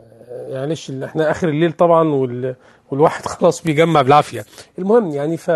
معلش 0.54 0.90
ال- 0.90 1.04
إحنا 1.04 1.32
آخر 1.32 1.50
الليل 1.50 1.72
طبعا 1.72 2.10
وال 2.10 2.56
والواحد 2.92 3.26
خلاص 3.36 3.64
بيجمع 3.64 4.02
بالعافية. 4.02 4.46
المهم 4.80 5.10
يعني 5.12 5.38
ف 5.38 5.50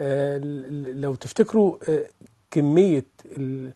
آه، 0.00 0.38
لو 0.94 1.14
تفتكروا 1.14 1.76
آه، 1.88 2.04
كمية 2.50 3.06
ال- 3.36 3.70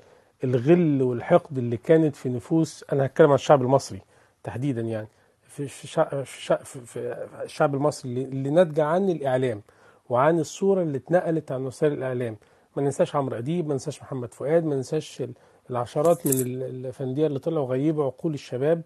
الغل 0.45 1.03
والحقد 1.03 1.59
اللي 1.59 1.77
كانت 1.77 2.17
في 2.17 2.29
نفوس 2.29 2.85
أنا 2.93 3.07
هتكلم 3.07 3.29
عن 3.29 3.35
الشعب 3.35 3.63
المصري 3.63 4.01
تحديدا 4.45 4.81
يعني. 4.81 5.09
في 5.49 5.69
شع- 5.69 6.23
في 6.25 6.43
شع- 6.43 6.63
في 6.65 6.81
في 6.87 7.27
الشعب 7.45 7.75
المصري 7.75 8.11
اللي- 8.11 8.25
اللي 8.25 8.51
ناتجة 8.51 8.85
عن 8.85 9.11
الإعلام. 9.11 9.63
وعن 10.11 10.39
الصورة 10.41 10.83
اللي 10.83 10.99
اتنقلت 10.99 11.53
عن 11.53 11.67
وسائل 11.67 11.93
الإعلام. 11.93 12.37
ما 12.77 12.83
ننساش 12.83 13.17
عمرو 13.17 13.37
أديب 13.39 13.67
ما 13.67 13.73
ننساش 13.73 14.03
محمد 14.03 14.35
فؤاد 14.35 14.65
ما 14.65 14.75
ننساش 14.75 15.21
ال- 15.23 15.33
العشرات 15.71 16.27
من 16.27 16.33
ال- 16.33 16.63
الافنديه 16.63 17.27
اللي 17.27 17.39
طلعوا 17.39 17.67
غيبوا 17.67 18.05
عقول 18.05 18.35
الشباب 18.35 18.83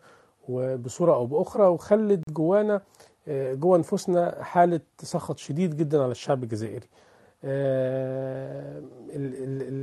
وبصورة 0.48 1.14
أو 1.14 1.26
بأخرى 1.26 1.66
وخلت 1.66 2.20
جوانا 2.30 2.80
آه، 3.28 3.54
جوا 3.54 3.78
نفوسنا 3.78 4.42
حالة 4.42 4.80
سخط 5.02 5.38
شديد 5.38 5.76
جدا 5.76 6.02
على 6.02 6.10
الشعب 6.10 6.42
الجزائري. 6.42 6.86
آه، 7.44 8.82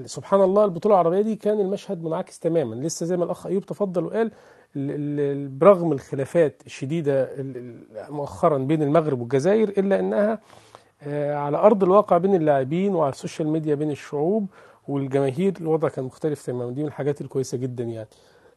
سبحان 0.06 0.42
الله 0.42 0.66
البطولة 0.66 0.96
العربية 0.96 1.22
دي 1.22 1.36
كان 1.36 1.60
المشهد 1.60 2.04
منعكس 2.04 2.40
تماما. 2.40 2.76
لسه 2.76 3.06
زي 3.06 3.18
ما 3.18 3.24
الأخ 3.24 3.46
أيوب 3.48 3.66
تفضل 3.66 4.06
وقال 4.06 4.32
ال- 4.76 5.20
ال- 5.20 5.48
برغم 5.48 5.92
الخلافات 5.92 6.62
الشديدة 6.66 7.24
ال- 7.24 7.58
ال- 7.58 8.14
مؤخرا 8.14 8.58
بين 8.58 8.84
المغرب 8.84 9.20
والجزائر 9.20 9.70
إلا 9.70 10.00
إنها 10.00 10.34
آه، 10.34 10.40
على 11.36 11.58
أرض 11.58 11.84
الواقع 11.84 12.18
بين 12.18 12.36
اللاعبين 12.36 12.96
وعلى 12.96 13.12
ال 13.12 13.17
social 13.17 13.48
media 13.48 13.76
بين 13.76 13.92
الشعوب 13.92 14.48
والجماهير 14.88 15.54
الوضع 15.62 15.90
كان 15.90 16.06
مختلف 16.06 16.46
تماما. 16.46 16.72
دي 16.72 16.82
من 16.82 16.88
الحاجات 16.88 17.22
الكويسة 17.22 17.58
جدا 17.58 17.84
يعني. 17.84 18.08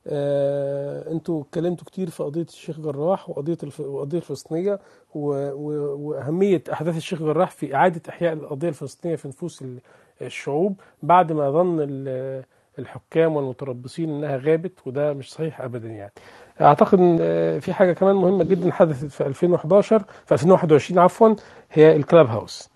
آه، 0.07 1.13
أنتوا 1.13 1.43
اتكلمتوا 1.43 1.87
كتير 1.87 2.11
في 2.11 2.23
قضية 2.23 2.43
الشيخ 2.43 2.81
جراح 2.81 3.31
وقضية 3.31 3.59
الف... 3.63 3.81
وقضية 3.81 4.19
الفلسطينية 4.19 4.79
و... 5.15 5.21
و... 5.53 5.97
وأهمية 6.09 6.63
أحداث 6.73 6.97
الشيخ 6.97 7.19
جراح 7.23 7.51
في 7.51 7.75
إعادة 7.75 8.03
إحياء 8.09 8.33
القضية 8.33 8.69
الفلسطينية 8.69 9.17
في 9.17 9.29
نفوس 9.29 9.63
ال- 9.63 9.79
الشعوب 10.23 10.81
بعد 11.03 11.33
ما 11.33 11.51
ظن 11.51 11.77
ال- 11.81 12.45
الحكام 12.79 13.37
والمتربصين 13.37 14.11
إنها 14.11 14.37
غابت 14.37 14.73
وده 14.87 15.13
مش 15.13 15.33
صحيح 15.33 15.61
ابدا 15.61 15.89
يعني. 15.89 16.13
أعتقد 16.61 16.99
إن 16.99 17.19
آه، 17.21 17.59
في 17.59 17.73
حاجة 17.73 17.93
كمان 17.93 18.15
مهمة 18.17 18.45
جدا 18.45 18.73
حدثت 18.73 19.11
في 19.11 19.27
2011 19.27 20.05
في 20.27 20.33
2021 20.35 20.99
عفوا 20.99 21.35
هي 21.73 21.97
الكلاب 21.97 22.27
هاوس. 22.27 22.69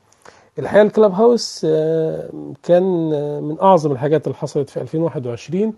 الحقيقة 0.59 0.83
الكلاب 0.83 1.13
هاوس 1.13 1.67
آه، 1.71 2.31
كان 2.63 3.11
آه، 3.15 3.41
من 3.41 3.57
أعظم 3.63 3.93
الحاجات 3.93 4.27
اللي 4.27 4.39
حصلت 4.39 4.71
في 4.71 4.81
2021 4.81 5.73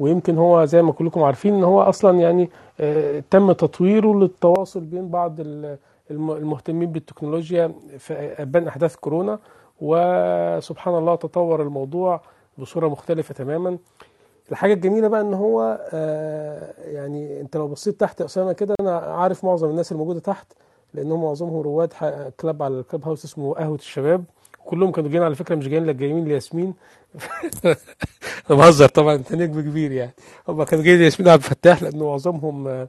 ويمكن 0.00 0.38
هو 0.38 0.64
زي 0.64 0.82
ما 0.82 0.92
كلكم 0.92 1.22
عارفين 1.22 1.54
إن 1.54 1.64
هو 1.64 1.82
أصلا 1.82 2.18
يعني 2.18 2.50
تم 3.30 3.52
تطويره 3.52 4.14
للتواصل 4.14 4.80
بين 4.80 5.08
بعض 5.08 5.40
ال- 5.40 5.78
الم- 6.10 6.30
المهتمين 6.30 6.92
بالتكنولوجيا 6.92 7.72
في 7.98 8.14
أبان 8.42 8.68
أحداث 8.68 8.96
كورونا 8.96 9.38
وسبحان 9.80 10.94
الله 10.94 11.14
تطور 11.14 11.62
الموضوع 11.62 12.20
بصورة 12.58 12.88
مختلفة 12.88 13.34
تماما. 13.34 13.78
الحاجة 14.52 14.72
الجميلة 14.72 15.08
بقى 15.08 15.20
إن 15.20 15.34
هو 15.34 15.88
آه، 15.92 16.74
يعني 16.90 17.40
أنت 17.40 17.56
لو 17.56 17.68
بصيت 17.68 18.00
تحت 18.00 18.20
أسامة 18.22 18.52
كده 18.52 18.74
أنا 18.80 18.98
عارف 18.98 19.44
معظم 19.44 19.70
الناس 19.70 19.92
الموجودة 19.92 20.20
تحت 20.20 20.52
لأنهم 20.94 21.22
معظمهم 21.22 21.60
رواد 21.60 21.92
كلاب 22.40 22.62
على 22.62 22.80
الكلاب 22.80 23.04
هاوس 23.04 23.24
اسمه 23.24 23.54
قهوة 23.54 23.74
الشباب. 23.76 24.24
كلهم 24.64 24.92
كانوا 24.92 25.10
جايين 25.10 25.24
على 25.24 25.34
فكرة 25.34 25.54
مش 25.54 25.68
جايين 25.68 25.86
لك 25.86 25.94
جايين 25.94 26.24
لياسمين. 26.24 26.74
أنا 28.50 28.58
بهزر 28.58 28.88
طبعا 28.88 29.14
أنت 29.14 29.32
نجم 29.32 29.60
كبير 29.60 29.92
يعني. 29.92 30.12
هم 30.48 30.62
كانوا 30.62 30.84
جايين 30.84 30.98
لياسمين 31.00 31.28
عبد 31.28 31.42
الفتاح 31.42 31.82
لأنه 31.82 32.04
معظمهم 32.04 32.68
آه، 32.68 32.88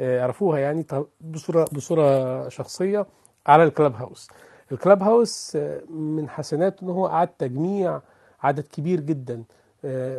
آه، 0.00 0.18
يعرفوها 0.18 0.58
يعني 0.58 0.86
بصورة 1.20 1.64
بصورة 1.72 2.48
شخصية 2.48 3.06
على 3.46 3.64
الكلاب 3.64 3.94
هاوس. 3.94 4.28
الكلاب 4.72 5.02
هاوس 5.02 5.58
من 5.90 6.28
حسناته 6.28 6.84
إن 6.84 6.88
هو 6.90 7.06
أعاد 7.06 7.28
تجميع 7.28 8.00
عدد 8.42 8.64
كبير 8.66 9.00
جدا. 9.00 9.42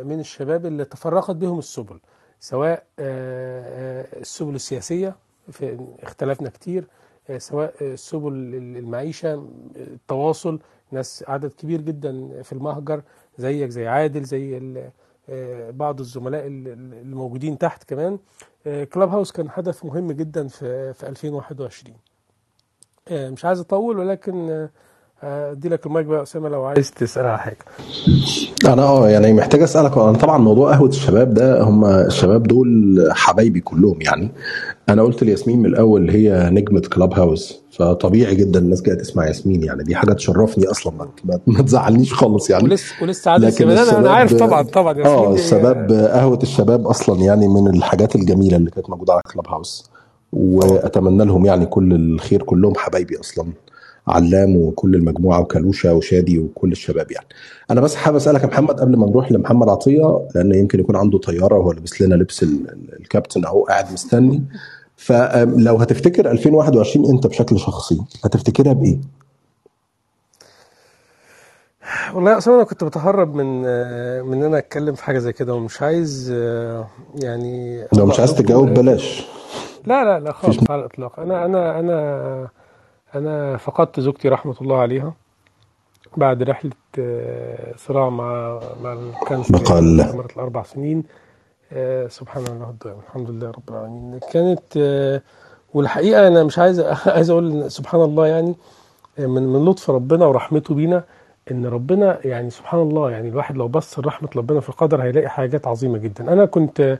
من 0.04 0.20
الشباب 0.20 0.66
اللي 0.66 0.84
تفرقت 0.84 1.36
بهم 1.36 1.58
السبل 1.58 2.00
سواء 2.40 2.84
آه، 2.98 3.62
آه، 4.16 4.20
السبل 4.20 4.54
السياسية 4.54 5.16
في 5.50 5.86
اختلفنا 6.02 6.48
كتير 6.50 6.84
آه، 7.30 7.38
سواء 7.38 7.74
آه، 7.82 7.94
سبل 7.94 8.32
المعيشة 8.54 9.48
التواصل 9.76 10.58
ناس 10.92 11.24
عدد 11.28 11.52
كبير 11.52 11.80
جدا 11.80 12.42
في 12.42 12.52
المهجر 12.52 13.02
زيك 13.38 13.70
زي 13.70 13.88
عادل 13.88 14.22
زي 14.24 14.60
آه، 15.28 15.70
بعض 15.70 16.00
الزملاء 16.00 16.46
ال- 16.46 16.68
ال- 16.68 16.94
اللي 16.94 17.16
موجودين 17.16 17.58
تحت 17.58 17.84
كمان. 17.84 18.18
آه، 18.66 18.84
كلاب 18.84 19.08
هاوس 19.08 19.32
كان 19.32 19.50
حدث 19.50 19.84
مهم 19.84 20.12
جدا 20.12 20.48
في 20.48 20.92
في 20.92 21.08
2021 21.08 21.96
آه، 23.08 23.30
مش 23.30 23.44
عايز 23.44 23.60
أطول 23.60 23.98
ولكن 23.98 24.50
آه، 24.50 24.64
آه، 24.64 24.70
أدي 25.22 25.68
لك 25.68 25.86
المايك 25.86 26.06
بقى 26.06 26.18
يا 26.18 26.22
أسامة 26.22 26.48
لو 26.48 26.64
عايز. 26.64 26.90
تسأل 26.90 27.26
على 27.26 27.38
حاجة. 27.38 27.58
أنا 28.66 28.82
آه 28.82 29.08
يعني 29.08 29.32
محتاج 29.32 29.62
أسألك 29.62 29.98
أنا 29.98 30.12
طبعا 30.12 30.38
موضوع 30.38 30.72
قهوة 30.72 30.88
الشباب 30.88 31.34
ده 31.34 31.62
هم 31.62 31.84
الشباب 31.84 32.42
دول 32.42 32.98
حبايبي 33.10 33.60
كلهم 33.60 33.98
يعني. 34.02 34.30
أنا 34.88 35.02
قلت 35.02 35.24
لياسمين 35.24 35.58
من 35.58 35.66
الأول 35.66 36.10
هي 36.10 36.50
نجمة 36.52 36.80
كلاب 36.80 37.14
هاوس 37.14 37.60
فطبيعي 37.72 38.34
جدا 38.34 38.58
الناس 38.60 38.82
جاية 38.82 38.96
تسمع 38.96 39.26
ياسمين 39.26 39.62
يعني. 39.62 39.82
دي 39.84 39.94
حاجة 39.96 40.12
تشرفني 40.12 40.66
أصلا 40.66 41.08
ما, 41.46 41.62
تزعلنيش 41.62 42.14
خالص 42.14 42.50
يعني. 42.50 42.64
ولسه 42.64 42.94
ولسه 43.02 43.30
عادل 43.30 43.46
لكن 43.46 43.70
أنا 43.70 43.98
أنا 43.98 44.10
عارف 44.10 44.34
طبعا 44.34 44.62
طبعا 44.62 44.98
ياسمين 44.98 45.16
آه 45.16 45.34
الشباب 45.34 45.92
قهوة 45.92 46.38
الشباب 46.42 46.86
أصلا 46.86 47.20
يعني 47.20 47.48
من 47.48 47.76
الحاجات 47.76 48.16
الجميلة 48.16 48.56
اللي 48.56 48.70
كانت 48.70 48.90
موجودة 48.90 49.12
على 49.12 49.22
كلاب 49.32 49.48
هاوس. 49.48 49.90
وأتمنى 50.32 51.24
لهم 51.24 51.46
يعني 51.46 51.66
كل 51.66 51.92
الخير 51.92 52.42
كلهم 52.42 52.72
حبايبي 52.76 53.20
أصلا. 53.20 53.46
علام 54.10 54.56
وكل 54.56 54.94
المجموعة 54.94 55.40
وكالوشا 55.40 55.92
وشادي 55.92 56.38
وكل 56.38 56.72
الشباب 56.72 57.10
يعني. 57.12 57.26
أنا 57.70 57.80
بس 57.80 57.94
حابب 57.94 58.16
أسألك 58.16 58.42
يا 58.42 58.46
محمد 58.46 58.80
قبل 58.80 58.96
ما 58.96 59.06
نروح 59.06 59.32
لمحمد 59.32 59.68
عطية 59.68 60.26
لأن 60.34 60.54
يمكن 60.54 60.80
يكون 60.80 60.96
عنده 60.96 61.18
طيارة 61.18 61.58
وهو 61.58 61.72
لابس 61.72 62.02
لنا 62.02 62.14
لبس 62.14 62.42
ال- 62.42 62.48
ال- 62.70 63.00
الكابتن 63.00 63.44
أهو 63.44 63.64
قاعد 63.64 63.92
مستني. 63.92 64.42
فلو 64.96 65.76
هتفتكر 65.76 66.30
2021 66.30 67.10
أنت 67.10 67.26
بشكل 67.26 67.58
شخصي 67.58 68.00
هتفتكرها 68.24 68.72
بإيه؟ 68.72 68.98
والله 72.14 72.38
أصلا 72.38 72.54
أنا 72.54 72.64
كنت 72.64 72.84
بتهرب 72.84 73.34
من 73.34 73.60
من 74.26 74.32
إن 74.38 74.42
أنا 74.42 74.58
أتكلم 74.58 74.94
في 74.94 75.04
حاجة 75.04 75.18
زي 75.18 75.32
كده 75.32 75.54
ومش 75.54 75.82
عايز 75.82 76.30
يعني 77.14 77.84
لو 77.96 78.06
مش 78.06 78.18
عايز 78.20 78.34
تجاوب 78.34 78.68
بلاش. 78.74 79.26
لا 79.86 80.04
لا 80.04 80.20
لا 80.20 80.32
خالص 80.32 80.70
على 80.70 80.80
الإطلاق. 80.80 81.20
أنا 81.20 81.44
أنا 81.44 81.78
أنا 81.80 82.48
أنا 83.14 83.56
فقدت 83.56 84.00
زوجتي 84.00 84.28
رحمة 84.28 84.54
الله 84.60 84.78
عليها 84.78 85.14
بعد 86.16 86.42
رحلة 86.42 86.72
آه، 86.98 87.74
صراع 87.76 88.10
مع 88.10 88.60
مع 88.82 88.92
الكانسر 88.92 89.56
استمرت 90.00 90.32
الأربع 90.36 90.62
سنين. 90.62 91.04
آه، 91.72 92.08
سبحان 92.08 92.46
الله 92.46 92.70
الدائم 92.70 92.98
الحمد 93.08 93.30
لله 93.30 93.50
رب 93.50 93.70
العالمين. 93.70 94.20
كانت 94.32 94.62
آه، 94.76 95.22
والحقيقة 95.74 96.28
أنا 96.28 96.44
مش 96.44 96.58
عايز 96.58 96.80
عايز 97.16 97.30
أقول 97.30 97.52
إن 97.52 97.68
سبحان 97.68 98.00
الله 98.02 98.26
يعني 98.26 98.54
من 99.18 99.42
من 99.42 99.64
لطف 99.64 99.90
ربنا 99.90 100.26
ورحمته 100.26 100.74
بينا 100.74 101.04
إن 101.50 101.66
ربنا 101.66 102.26
يعني 102.26 102.50
سبحان 102.50 102.80
الله 102.80 103.10
يعني 103.10 103.28
الواحد 103.28 103.56
لو 103.56 103.68
بص 103.68 103.98
لرحمة 103.98 104.28
ربنا 104.36 104.60
في 104.60 104.68
القدر 104.68 105.02
هيلاقي 105.02 105.28
حاجات 105.28 105.66
عظيمة 105.66 105.98
جدا. 105.98 106.32
أنا 106.32 106.44
كنت 106.46 106.98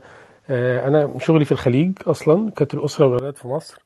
أنا 0.49 1.19
شغلي 1.19 1.45
في 1.45 1.51
الخليج 1.51 1.93
أصلا 2.07 2.51
كانت 2.51 2.73
الأسرة 2.73 3.05
والولاد 3.07 3.37
في 3.37 3.47
مصر. 3.47 3.81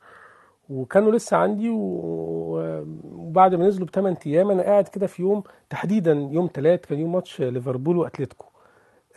وكانوا 0.69 1.11
لسه 1.11 1.37
عندي 1.37 1.69
وبعد 1.69 3.55
ما 3.55 3.67
نزلوا 3.67 3.87
بثمان 3.87 4.15
أيام 4.25 4.51
أنا 4.51 4.63
قاعد 4.63 4.87
كده 4.87 5.07
في 5.07 5.21
يوم 5.21 5.43
تحديدا 5.69 6.11
يوم 6.31 6.49
ثلاث 6.53 6.79
كان 6.85 6.99
يوم 6.99 7.11
ماتش 7.11 7.41
ليفربول 7.41 7.97
وأتلتيكو. 7.97 8.45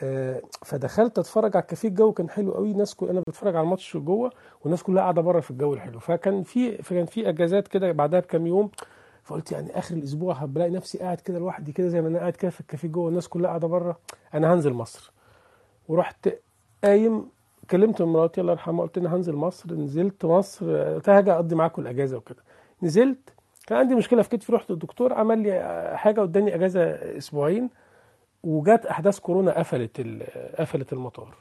آه، 0.02 0.42
فدخلت 0.64 1.18
أتفرج 1.18 1.56
على 1.56 1.62
الكافيه 1.62 1.88
الجو 1.88 2.12
كان 2.12 2.30
حلو 2.30 2.52
قوي 2.52 2.70
الناس 2.70 2.94
كل... 2.94 3.08
أنا 3.08 3.20
بتفرج 3.28 3.56
على 3.56 3.64
الماتش 3.64 3.96
جوه 3.96 4.30
والناس 4.60 4.82
كلها 4.82 5.02
قاعدة 5.02 5.22
بره 5.22 5.40
في 5.40 5.50
الجو 5.50 5.74
الحلو. 5.74 5.98
فكان 5.98 6.42
في 6.42 6.82
فكان 6.82 7.06
في 7.06 7.28
أجازات 7.28 7.68
كده 7.68 7.92
بعدها 7.92 8.20
بكام 8.20 8.46
يوم 8.46 8.70
فقلت 9.24 9.52
يعني 9.52 9.78
آخر 9.78 9.94
الأسبوع 9.94 10.34
هبلاقي 10.34 10.70
نفسي 10.70 10.98
قاعد 10.98 11.20
كده 11.20 11.38
لوحدي 11.38 11.72
كده 11.72 11.88
زي 11.88 12.00
ما 12.02 12.08
أنا 12.08 12.18
قاعد 12.18 12.32
كده 12.36 12.50
في 12.50 12.60
الكافيه 12.60 12.88
جوه 12.88 13.08
الناس 13.08 13.28
كلها 13.28 13.48
قاعدة 13.48 13.68
بره 13.68 13.98
أنا 14.34 14.54
هنزل 14.54 14.72
مصر. 14.72 15.12
ورحت 15.88 16.28
قايم 16.84 17.28
كلمت 17.70 18.02
مراتي 18.02 18.40
الله 18.40 18.52
يرحمها 18.52 18.82
قلت 18.86 18.98
أنا 18.98 19.14
هنزل 19.16 19.34
مصر 19.34 19.74
نزلت 19.74 20.24
مصر 20.24 20.76
قلت 20.94 21.08
لها 21.08 21.18
هاجي 21.18 21.32
أقضي 21.32 21.54
معاكم 21.54 21.82
الأجازة 21.82 22.16
وكده. 22.16 22.42
نزلت 22.82 23.18
كان 23.66 23.78
عندي 23.78 23.94
مشكلة 23.94 24.22
في 24.22 24.28
كتفي 24.28 24.52
رحت 24.52 24.70
للدكتور 24.70 25.12
عمل 25.12 25.38
لي 25.42 25.92
حاجة 25.96 26.20
واداني 26.20 26.54
أجازة 26.54 26.80
أسبوعين 27.18 27.70
وجات 28.44 28.86
أحداث 28.86 29.18
كورونا 29.18 29.58
قفلت 29.58 30.00
قفلت 30.58 30.92
المطار. 30.92 31.34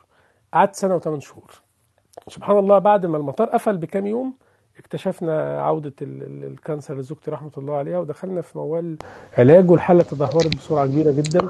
قعدت 0.53 0.75
سنة 0.75 0.95
وثمان 0.95 1.19
شهور. 1.19 1.51
سبحان 2.27 2.57
الله 2.59 2.79
بعد 2.79 3.05
ما 3.05 3.17
المطار 3.17 3.49
قفل 3.49 3.77
بكام 3.77 4.07
يوم 4.07 4.33
اكتشفنا 4.79 5.61
عودة 5.61 5.93
ال- 6.01 6.23
ال- 6.23 6.43
ال 6.43 6.51
cancer 6.51 6.97
لزوجتي 6.97 7.31
رحمة 7.31 7.51
الله 7.57 7.75
عليها 7.75 7.99
ودخلنا 7.99 8.41
في 8.41 8.57
موال 8.57 8.97
علاج 9.37 9.71
والحالة 9.71 10.03
تدهورت 10.03 10.55
بسرعة 10.55 10.85
كبيرة 10.85 11.11
جدا. 11.11 11.47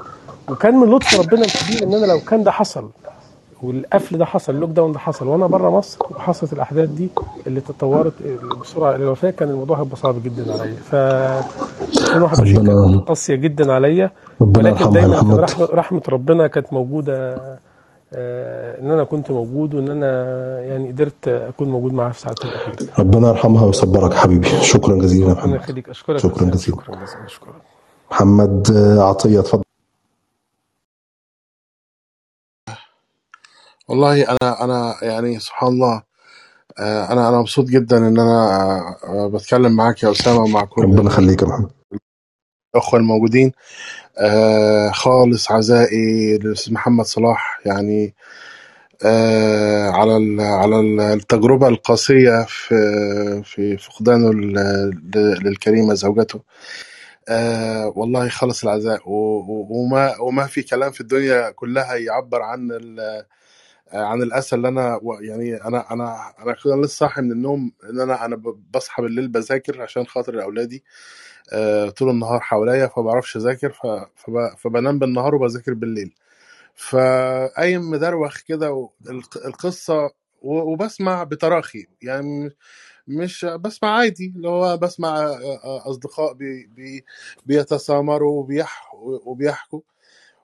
وكان 0.50 0.74
من 0.76 0.88
لطف 0.90 1.20
ربنا 1.20 1.42
الكبير 1.44 1.82
إن 1.88 1.94
أنا 1.94 2.06
لو 2.12 2.18
كان 2.20 2.42
ده 2.44 2.50
حصل 2.50 2.90
والقفل 3.62 4.18
ده 4.18 4.24
حصل 4.24 4.54
ال 4.54 4.70
lockdown 4.70 4.92
ده 4.92 4.98
حصل. 4.98 5.26
وأنا 5.28 5.46
بره 5.46 5.70
مصر 5.70 5.98
وحصلت 6.10 6.52
الأحداث 6.52 6.88
دي 6.88 7.08
اللي 7.46 7.60
تطورت 7.60 8.12
بسرعة 8.62 8.94
إلى 8.94 9.04
الوفاه 9.04 9.30
كان 9.30 9.48
الموضوع 9.50 9.80
هيبقى 9.80 9.96
صعب 9.96 10.22
جدا 10.22 10.52
عليا. 10.52 10.74
ف 10.74 10.94
2021 10.94 12.58
ربنا 12.68 12.90
كانت 12.96 13.08
قاسية 13.08 13.34
جدا 13.34 13.72
عليا. 13.72 14.10
ربنا 14.40 14.70
ولكن 14.70 14.90
دايما 14.90 15.36
رحمه 15.36 15.68
رحمة 15.72 16.02
ربنا 16.08 16.46
كانت 16.46 16.72
موجودة 16.72 17.36
آه، 18.14 18.80
إن 18.80 18.90
أنا 18.90 19.04
كنت 19.04 19.30
موجود 19.30 19.74
وإن 19.74 19.88
أنا 19.90 20.06
يعني 20.60 20.88
قدرت 20.92 21.28
أكون 21.28 21.68
موجود 21.68 21.92
معاها 21.92 22.12
في 22.12 22.20
ساعتها 22.20 22.48
الاخيره 22.48 22.76
ربنا 22.98 23.28
يرحمها 23.28 23.64
ويصبرك 23.64 24.14
حبيبي. 24.14 24.48
شكرا 24.48 24.94
جزيلا 24.98 25.26
يا 25.26 25.30
ربنا 25.32 25.44
محمد 25.46 25.54
يخليك. 25.60 25.88
أشكرك 25.88 26.16
شكرا 26.18 26.44
جزيلا. 26.44 26.78
شكرا 26.78 26.94
جزيلا. 26.94 27.52
محمد 28.10 28.72
عطية 28.98 29.40
اتفضل. 29.40 29.62
والله 33.88 34.22
أنا 34.30 34.64
أنا 34.64 34.94
يعني 35.02 35.38
سبحان 35.40 35.68
الله 35.68 36.02
آه، 36.78 37.12
أنا 37.12 37.28
أنا 37.28 37.38
مبسوط 37.40 37.64
جدا 37.66 37.98
إن 37.98 38.18
أنا 38.20 38.48
آه، 39.04 39.30
بتكلم 39.34 39.76
معاك 39.76 40.02
يا 40.02 40.10
أسامة 40.10 40.40
ومع 40.42 40.64
كل 40.64 40.82
ربنا 40.82 41.10
يخليك 41.10 41.42
يا 41.42 41.46
محمد. 41.46 41.70
الأخوة 42.74 43.00
الموجودين. 43.00 43.52
آه، 44.18 44.90
خالص 44.90 45.50
عزائي 45.52 46.38
للأستاذ 46.38 46.72
محمد 46.72 47.04
صلاح 47.04 47.60
يعني 47.66 48.14
آه، 49.04 49.90
على 49.90 50.16
ال- 50.16 50.40
على 50.40 50.80
ال- 50.80 51.00
التجربة 51.00 51.68
القاسية 51.68 52.44
في 52.48 52.74
في 53.44 53.76
فقدانه 53.76 54.32
للكريمة 55.44 55.94
زوجته. 55.94 56.40
آه 57.28 57.92
والله 57.96 58.28
خلص 58.28 58.64
العزاء 58.64 59.00
وما 59.06 60.20
وما 60.20 60.46
في 60.46 60.62
كلام 60.62 60.90
في 60.92 61.00
الدنيا 61.00 61.50
كلها 61.50 61.94
يعبر 61.94 62.42
عن 62.42 62.68
عن 63.92 64.22
الأسى 64.22 64.56
اللي 64.56 64.68
أنا 64.68 65.00
يعني 65.20 65.56
أنا 65.64 65.92
أنا 65.92 66.34
أنا 66.42 66.52
كده 66.64 66.76
لسه 66.76 66.86
صاحي 66.98 67.20
من 67.22 67.32
النوم 67.32 67.72
إن 67.90 68.00
أنا 68.00 68.24
أنا 68.24 68.36
بصحى 68.74 69.02
بالليل 69.02 69.28
بذاكر 69.28 69.82
عشان 69.82 70.06
خاطر 70.06 70.42
أولادي 70.42 70.84
آه 71.52 71.90
طول 71.90 72.10
النهار 72.10 72.40
حواليا 72.40 72.86
فما 72.86 73.04
بعرفش 73.04 73.36
أذاكر 73.36 73.72
فبنام 74.58 74.98
بالنهار 74.98 75.34
وبذاكر 75.34 75.74
بالليل. 75.74 76.14
فقايم 76.76 77.90
مدروخ 77.90 78.40
كده 78.42 78.90
القصة 79.46 80.10
وبسمع 80.42 81.24
بتراخي. 81.24 81.86
يعني 82.02 82.50
مش 83.08 83.44
بسمع 83.44 83.90
عادي 83.98 84.32
اللي 84.36 84.48
هو 84.48 84.76
بسمع 84.76 85.18
آه، 85.20 85.60
آه، 85.64 85.90
أصدقاء 85.90 86.32
بي 86.34 86.66
بي 86.66 87.04
بيتسامروا 87.46 88.40
وبيح 88.42 88.90
وبيحكوا. 89.26 89.80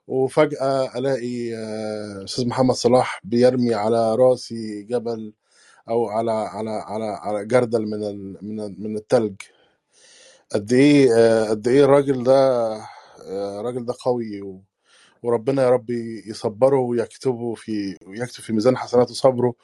وفجأة 0.09 0.99
ألاقي 0.99 1.55
آه، 1.57 2.25
أستاذ 2.25 2.49
محمد 2.49 2.75
صلاح 2.75 3.21
بيرمي 3.25 3.75
على 3.75 4.15
رأسي 4.15 4.83
جبل 4.83 5.35
أو 5.91 6.09
على 6.09 6.33
على 6.33 6.71
على 6.71 7.05
على 7.07 7.47
جردل 7.47 7.83
من 7.87 8.01
من 8.43 8.83
من 8.85 8.97
التلج. 8.97 9.37
قد 10.55 10.73
إيه 10.75 11.15
آه، 11.19 11.51
قد 11.51 11.69
إيه 11.69 11.85
الراجل 11.85 12.25
ده 12.25 12.33
آه، 13.27 13.61
الراجل 13.61 13.87
ده 13.87 13.95
قوي 14.01 14.61
وربنا 15.25 15.65
يا 15.65 15.71
رب 15.71 15.91
يصبره 16.27 16.79
ويكتبه 16.81 17.55
في 17.57 17.99
ويكتب 18.09 18.43
في 18.45 18.55
ميزان 18.55 18.79
حسناته 18.79 19.15
صبره 19.15 19.55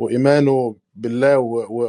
وإيمانه 0.00 0.76
بالله 0.96 1.38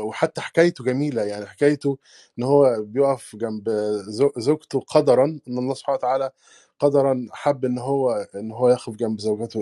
وحتى 0.08 0.41
حكايته 0.41 0.86
جميلة. 0.86 1.24
يعني 1.24 1.47
حكايته 1.47 1.99
إن 2.39 2.43
هو 2.45 2.78
بيقف 2.84 3.38
جنب 3.38 3.70
زو- 4.10 4.34
زوجته 4.38 4.82
قدرا 4.82 5.26
إن 5.49 5.60
الله 5.60 5.76
سبحانه 5.76 5.97
وتعالى 5.97 6.32
قدرا 6.80 7.28
حب 7.32 7.65
إن 7.65 7.78
هو 7.80 8.28
إن 8.36 8.51
هو 8.51 8.69
يقف 8.69 8.89
جنب 8.95 9.19
زوجته 9.19 9.61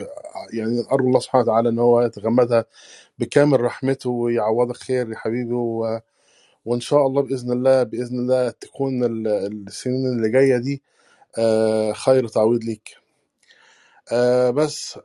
يعني 0.54 0.86
أرجو 0.92 1.08
الله 1.08 1.20
سبحانه 1.20 1.44
وتعالى 1.44 1.70
إن 1.70 1.80
هو 1.80 2.02
يتغمدها 2.02 2.66
بكامل 3.20 3.62
رحمته 3.62 4.10
ويعوضك 4.10 4.78
خير 4.78 5.12
يا 5.12 5.18
حبيبي 5.18 5.54
و... 5.54 6.00
وإن 6.66 6.80
شاء 6.80 7.08
الله 7.08 7.22
بإذن 7.22 7.52
الله 7.52 7.84
بإذن 7.84 8.20
الله 8.20 8.50
تكون 8.50 9.04
ال- 9.06 9.28
السنين 9.68 10.08
اللي 10.08 10.30
جاية 10.32 10.58
دي 10.58 10.84
آه، 11.40 11.94
خير 11.94 12.28
تعويض 12.28 12.64
ليك. 12.64 12.90
آه، 14.14 14.50
بس 14.52 15.00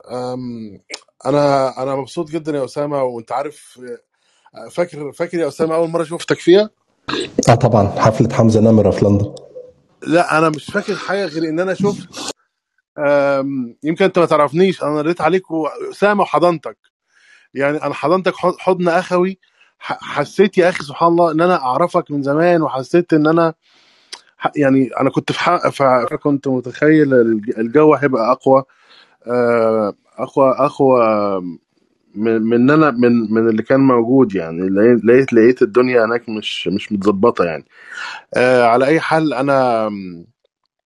أنا 1.25 1.83
أنا 1.83 1.95
مبسوط 1.95 2.29
جدا 2.31 2.51
يا 2.57 2.65
أسامة 2.65 3.03
وأنت 3.03 3.31
عارف 3.31 3.81
آه، 4.55 4.69
فاكر 4.69 5.11
فاكر 5.13 5.39
يا 5.39 5.47
أسامة 5.47 5.75
أول 5.75 5.89
مرة 5.89 6.03
شفتك 6.03 6.39
فيها؟ 6.39 6.69
آه 7.49 7.55
طبعا. 7.55 7.87
حفلة 7.87 8.33
حمزة 8.35 8.61
نمرة 8.61 8.91
في 8.91 9.05
لندن. 9.05 9.35
لا 10.07 10.37
أنا 10.37 10.49
مش 10.49 10.65
فاكر 10.65 10.95
حاجة 10.95 11.25
غير 11.25 11.49
إن 11.49 11.59
أنا 11.59 11.73
شفت 11.73 12.09
يمكن 13.83 14.05
أنت 14.05 14.19
ما 14.19 14.25
تعرفنيش 14.25 14.83
أنا 14.83 15.01
ريت 15.01 15.21
عليك 15.21 15.43
اسامه 15.91 16.21
وحضنتك 16.21 16.77
يعني 17.53 17.77
أنا 17.83 17.93
حضنتك 17.93 18.35
حض- 18.35 18.57
حضن 18.59 18.89
أخوي 18.89 19.39
حسيت 19.79 20.57
يا 20.57 20.69
أخي 20.69 20.83
سبحان 20.83 21.09
الله 21.09 21.31
إن 21.31 21.41
أنا 21.41 21.55
أعرفك 21.63 22.11
من 22.11 22.23
زمان 22.23 22.61
وحسيت 22.61 23.13
إن 23.13 23.27
أنا 23.27 23.53
يعني 24.55 24.89
أنا 25.01 25.09
كنت 25.09 25.31
في 25.31 25.39
حق 25.39 25.69
فكنت 25.69 26.47
متخيل 26.47 27.13
الج- 27.13 27.59
الجو 27.59 27.95
هيبقى 27.95 28.31
أقوى 28.31 28.63
آه، 29.27 29.93
أقوى 30.17 30.51
أقوى 30.57 31.03
من 32.15 32.69
أنا 32.71 32.91
من 32.91 33.33
من 33.33 33.49
اللي 33.49 33.63
كان 33.63 33.79
موجود 33.79 34.35
يعني 34.35 34.69
لقيت 35.03 35.33
لقيت 35.33 35.61
الدنيا 35.61 36.05
هناك 36.05 36.29
مش 36.29 36.67
مش 36.67 36.91
متظبطة 36.91 37.43
يعني. 37.45 37.65
آه 38.35 38.63
على 38.65 38.85
أي 38.87 38.99
حال 38.99 39.33
أنا 39.33 39.87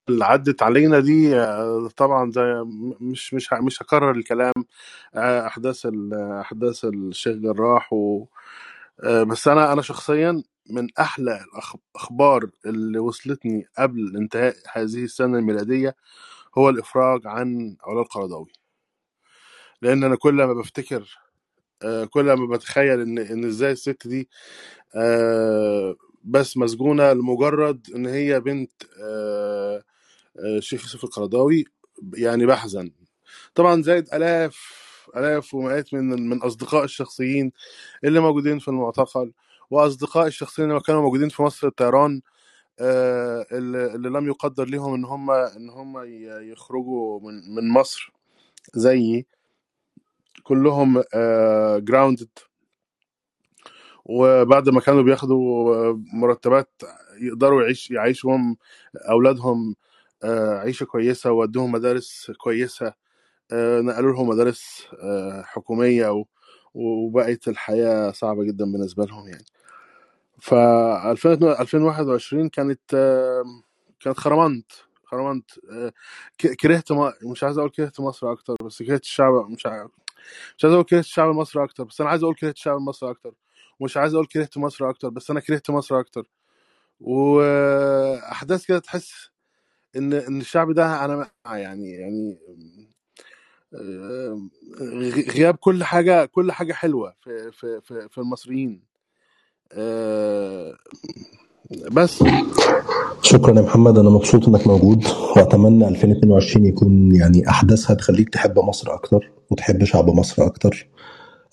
اللي 0.09 0.25
عدت 0.25 0.63
علينا 0.63 0.99
دي 0.99 1.35
آه، 1.39 1.89
طبعا 1.97 2.31
زي 2.31 2.63
مش 3.01 3.33
مش 3.33 3.53
مش 3.53 3.81
هكرر 3.83 4.11
الكلام. 4.11 4.53
آه، 5.15 5.47
أحداث 5.47 5.87
أحداث 6.13 6.85
الشيخ 6.85 7.35
جراح 7.37 7.93
و 7.93 8.25
آه، 9.03 9.23
بس 9.23 9.47
أنا 9.47 9.73
أنا 9.73 9.81
شخصيا 9.81 10.43
من 10.69 10.87
أحلى 10.99 11.39
الأخبار 11.95 12.49
اللي 12.65 12.99
وصلتني 12.99 13.65
قبل 13.77 14.17
انتهاء 14.17 14.55
هذه 14.73 15.03
السنة 15.03 15.37
الميلادية 15.39 15.95
هو 16.57 16.69
الإفراج 16.69 17.21
عن 17.27 17.75
علا 17.87 18.01
القرضاوي. 18.01 18.51
لأن 19.81 20.03
أنا 20.03 20.15
كل 20.15 20.33
ما 20.33 20.53
بفتكر 20.53 21.19
آه، 21.83 22.05
كل 22.05 22.33
ما 22.33 22.47
بتخيل 22.57 23.01
إن 23.01 23.17
إن 23.19 23.45
إزاي 23.45 23.71
الست 23.71 24.07
دي 24.07 24.29
آه، 24.95 25.95
بس 26.23 26.57
مسجونة 26.57 27.13
لمجرد 27.13 27.87
إن 27.95 28.05
هي 28.07 28.39
بنت 28.39 28.71
آه، 29.03 29.83
آه، 30.39 30.57
الشيخ 30.57 30.81
يوسف 30.83 31.03
القرضاوي 31.03 31.65
يعني 32.13 32.45
بحزن. 32.45 32.91
طبعا 33.55 33.81
زائد 33.83 34.13
آلاف 34.13 34.57
آلاف 35.17 35.53
ومئات 35.53 35.93
من 35.93 36.29
من 36.29 36.41
أصدقاء 36.43 36.83
الشخصيين 36.83 37.51
اللي 38.03 38.19
موجودين 38.19 38.59
في 38.59 38.67
المعتقل 38.67 39.33
وأصدقاء 39.71 40.27
الشخصيين 40.27 40.69
اللي 40.71 40.81
كانوا 40.81 41.01
موجودين 41.01 41.29
في 41.29 41.43
مصر 41.43 41.67
الطيران 41.67 42.21
اللي 42.81 44.09
لم 44.09 44.27
يقدر 44.27 44.65
لهم 44.65 44.93
إن 44.93 45.05
هم 45.05 45.31
إن 45.31 45.69
هم 45.69 46.03
يخرجوا 46.51 47.19
من 47.21 47.55
من 47.55 47.69
مصر 47.73 48.13
زيي. 48.75 49.25
كلهم 50.45 51.03
جراوندد 51.79 52.29
وبعد 54.05 54.69
ما 54.69 54.81
كانوا 54.81 55.01
بياخدوا 55.03 55.93
مرتبات 56.13 56.81
يقدروا 57.21 57.61
يعيش 57.63 57.91
يعيشوا 57.91 58.37
أولادهم 59.09 59.75
آه، 60.23 60.59
عيشة 60.59 60.83
كويسة 60.85 61.31
وودوهم 61.31 61.71
مدارس 61.71 62.31
كويسة 62.37 62.93
آه، 63.51 63.81
نقلوا 63.81 64.13
لهم 64.13 64.29
مدارس 64.29 64.87
آه، 65.03 65.41
حكومية 65.41 66.25
وبقت 66.75 67.47
الحياة 67.47 68.11
صعبة 68.11 68.43
جدا 68.43 68.65
بالنسبة 68.65 69.05
لهم 69.05 69.27
يعني. 69.27 69.45
ف 70.41 70.53
2021 70.53 72.49
كانت 72.49 72.81
آه، 72.93 73.43
كانت 73.99 74.17
خرمنت 74.17 74.71
خرمنت 75.05 75.51
آه، 75.71 75.93
كرهت 76.61 76.91
مش 77.23 77.43
عايز 77.43 77.57
أقول 77.57 77.69
كرهت 77.69 77.99
مصر 77.99 78.31
أكتر 78.31 78.55
بس 78.63 78.83
كرهت 78.83 79.03
الشعب 79.03 79.33
مش 79.51 79.65
عارف 79.65 79.91
مش 80.57 80.65
عايز 80.65 80.73
أقول 80.73 80.85
كرهت 80.85 81.03
الشعب 81.05 81.29
المصري 81.29 81.63
أكتر 81.63 81.83
بس 81.83 82.01
أنا 82.01 82.09
عايز 82.09 82.23
أقول 82.23 82.35
كرهت 82.35 82.55
الشعب 82.55 82.77
المصري 82.77 83.11
أكتر 83.11 83.33
ومش 83.79 83.97
عايز 83.97 84.13
أقول 84.13 84.27
كرهت 84.27 84.57
مصر 84.57 84.89
أكتر 84.89 85.09
بس 85.09 85.31
أنا 85.31 85.39
كرهت 85.39 85.69
مصر 85.71 85.99
أكتر. 85.99 86.29
وأحداث 86.99 88.65
كده 88.65 88.79
تحس 88.79 89.29
إن 89.95 90.13
إن 90.13 90.41
الشعب 90.41 90.71
ده 90.71 91.05
أنا 91.05 91.31
يعني 91.45 91.91
يعني 91.91 92.39
غ- 93.75 95.31
غياب 95.31 95.55
كل 95.55 95.83
حاجة 95.83 96.25
كل 96.25 96.51
حاجة 96.51 96.73
حلوة 96.73 97.15
في 97.21 97.51
في 97.51 97.81
في, 97.81 98.09
في 98.09 98.17
المصريين. 98.17 98.83
آه، 99.71 100.77
بس. 101.91 102.23
شكرا 103.21 103.55
يا 103.55 103.61
محمد 103.61 103.97
أنا 103.97 104.09
مبسوط 104.09 104.47
إنك 104.47 104.67
موجود 104.67 105.05
وأتمنى 105.37 105.87
2022 105.87 106.65
يكون 106.65 107.15
يعني 107.15 107.49
احداثها 107.49 107.93
تخليك 107.93 108.29
تحب 108.29 108.59
مصر 108.59 108.93
أكتر 108.93 109.31
وتحب 109.51 109.83
شعب 109.83 110.09
مصر 110.09 110.45
أكتر. 110.45 110.87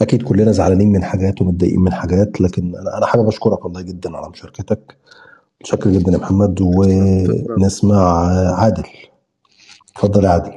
أكيد 0.02 0.22
كلنا 0.22 0.52
زعلانين 0.52 0.92
من 0.92 1.04
حاجات 1.04 1.42
ومتضايقين 1.42 1.80
من 1.80 1.92
حاجات 1.92 2.40
لكن 2.40 2.76
أنا 2.76 2.98
أنا 2.98 3.06
حابب 3.06 3.28
أشكرك 3.28 3.64
والله 3.64 3.80
جدا 3.82 4.16
على 4.16 4.28
مشاركتك. 4.28 4.96
متشكر 5.60 5.90
جدا 5.90 6.12
يا 6.12 6.18
محمد 6.18 6.60
ونسمع 6.60 8.26
عادل. 8.54 8.84
اتفضل 9.96 10.24
يا 10.24 10.28
عادل. 10.30 10.52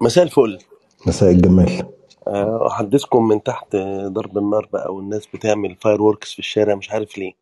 مساء 0.00 0.24
الفل. 0.24 0.58
مساء 1.06 1.30
الجمال. 1.30 1.82
آه، 2.28 2.66
أحدثكم 2.70 3.28
من 3.28 3.42
تحت 3.42 3.76
ضرب 4.06 4.38
النار 4.38 4.68
بقى 4.72 4.94
والناس 4.94 5.22
بتعمل 5.34 5.76
fireworks 5.80 6.32
في 6.32 6.38
الشارع 6.38 6.74
مش 6.74 6.90
عارف 6.90 7.18
ليه. 7.18 7.41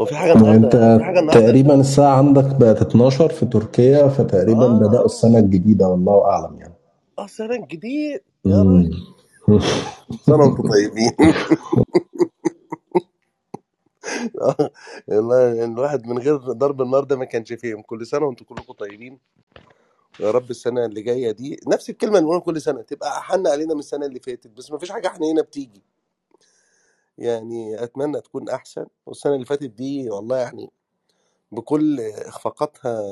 هو 0.00 0.04
في 0.04 0.12
النهاردة 0.12 0.98
في 0.98 1.04
حاجة 1.04 1.20
النهاردة 1.20 1.40
تقريبا 1.40 1.80
الساعة 1.80 2.18
عندك 2.18 2.56
بقت 2.56 2.82
12 2.82 3.28
في 3.28 3.46
تركيا 3.46 4.08
فتقريبا 4.08 4.64
آه. 4.64 5.04
السنة 5.04 5.38
الجديدة 5.38 5.88
والله 5.88 6.24
أعلم 6.24 6.60
يعني. 6.60 6.74
آه 7.18 7.26
سنة 7.26 7.66
جديد 7.66 8.20
يا 8.46 8.56
راجل. 8.62 8.90
مم. 9.48 9.60
سنة 10.26 10.36
وأنتم 10.36 10.68
طيبين. 10.68 11.12
آه، 14.42 14.70
والله 15.08 15.64
الواحد 15.64 16.06
من 16.06 16.18
غير 16.18 16.36
ضرب 16.36 16.82
النار 16.82 17.04
ده 17.04 17.16
ما 17.16 17.24
كانش 17.24 17.52
فيهم 17.52 17.82
كل 17.82 18.06
سنة 18.06 18.26
وأنتم 18.26 18.44
كلكم 18.44 18.72
طيبين. 18.72 19.18
يا 20.20 20.30
رب 20.30 20.50
السنة 20.50 20.84
اللي 20.84 21.02
جاية 21.02 21.30
دي 21.30 21.60
نفس 21.68 21.90
الكلمة 21.90 22.12
اللي 22.12 22.22
بنقولها 22.22 22.40
كل 22.44 22.60
سنة 22.60 22.82
تبقى 22.82 23.18
أحن 23.18 23.46
علينا 23.46 23.74
من 23.74 23.80
السنة 23.80 24.06
اللي 24.06 24.20
فاتت. 24.20 24.48
بس 24.58 24.72
ما 24.72 24.78
فيش 24.78 24.90
حاجة 24.92 25.08
حنينة 25.08 25.42
بتيجي. 25.42 25.82
يعني 27.18 27.84
أتمنى 27.84 28.20
تكون 28.20 28.48
أحسن. 28.48 28.86
والسنة 29.06 29.34
اللي 29.34 29.46
فاتت 29.46 29.70
دي 29.70 30.10
والله 30.10 30.36
يعني 30.38 30.70
بكل 31.52 32.00
إخفاقاتها 32.00 33.02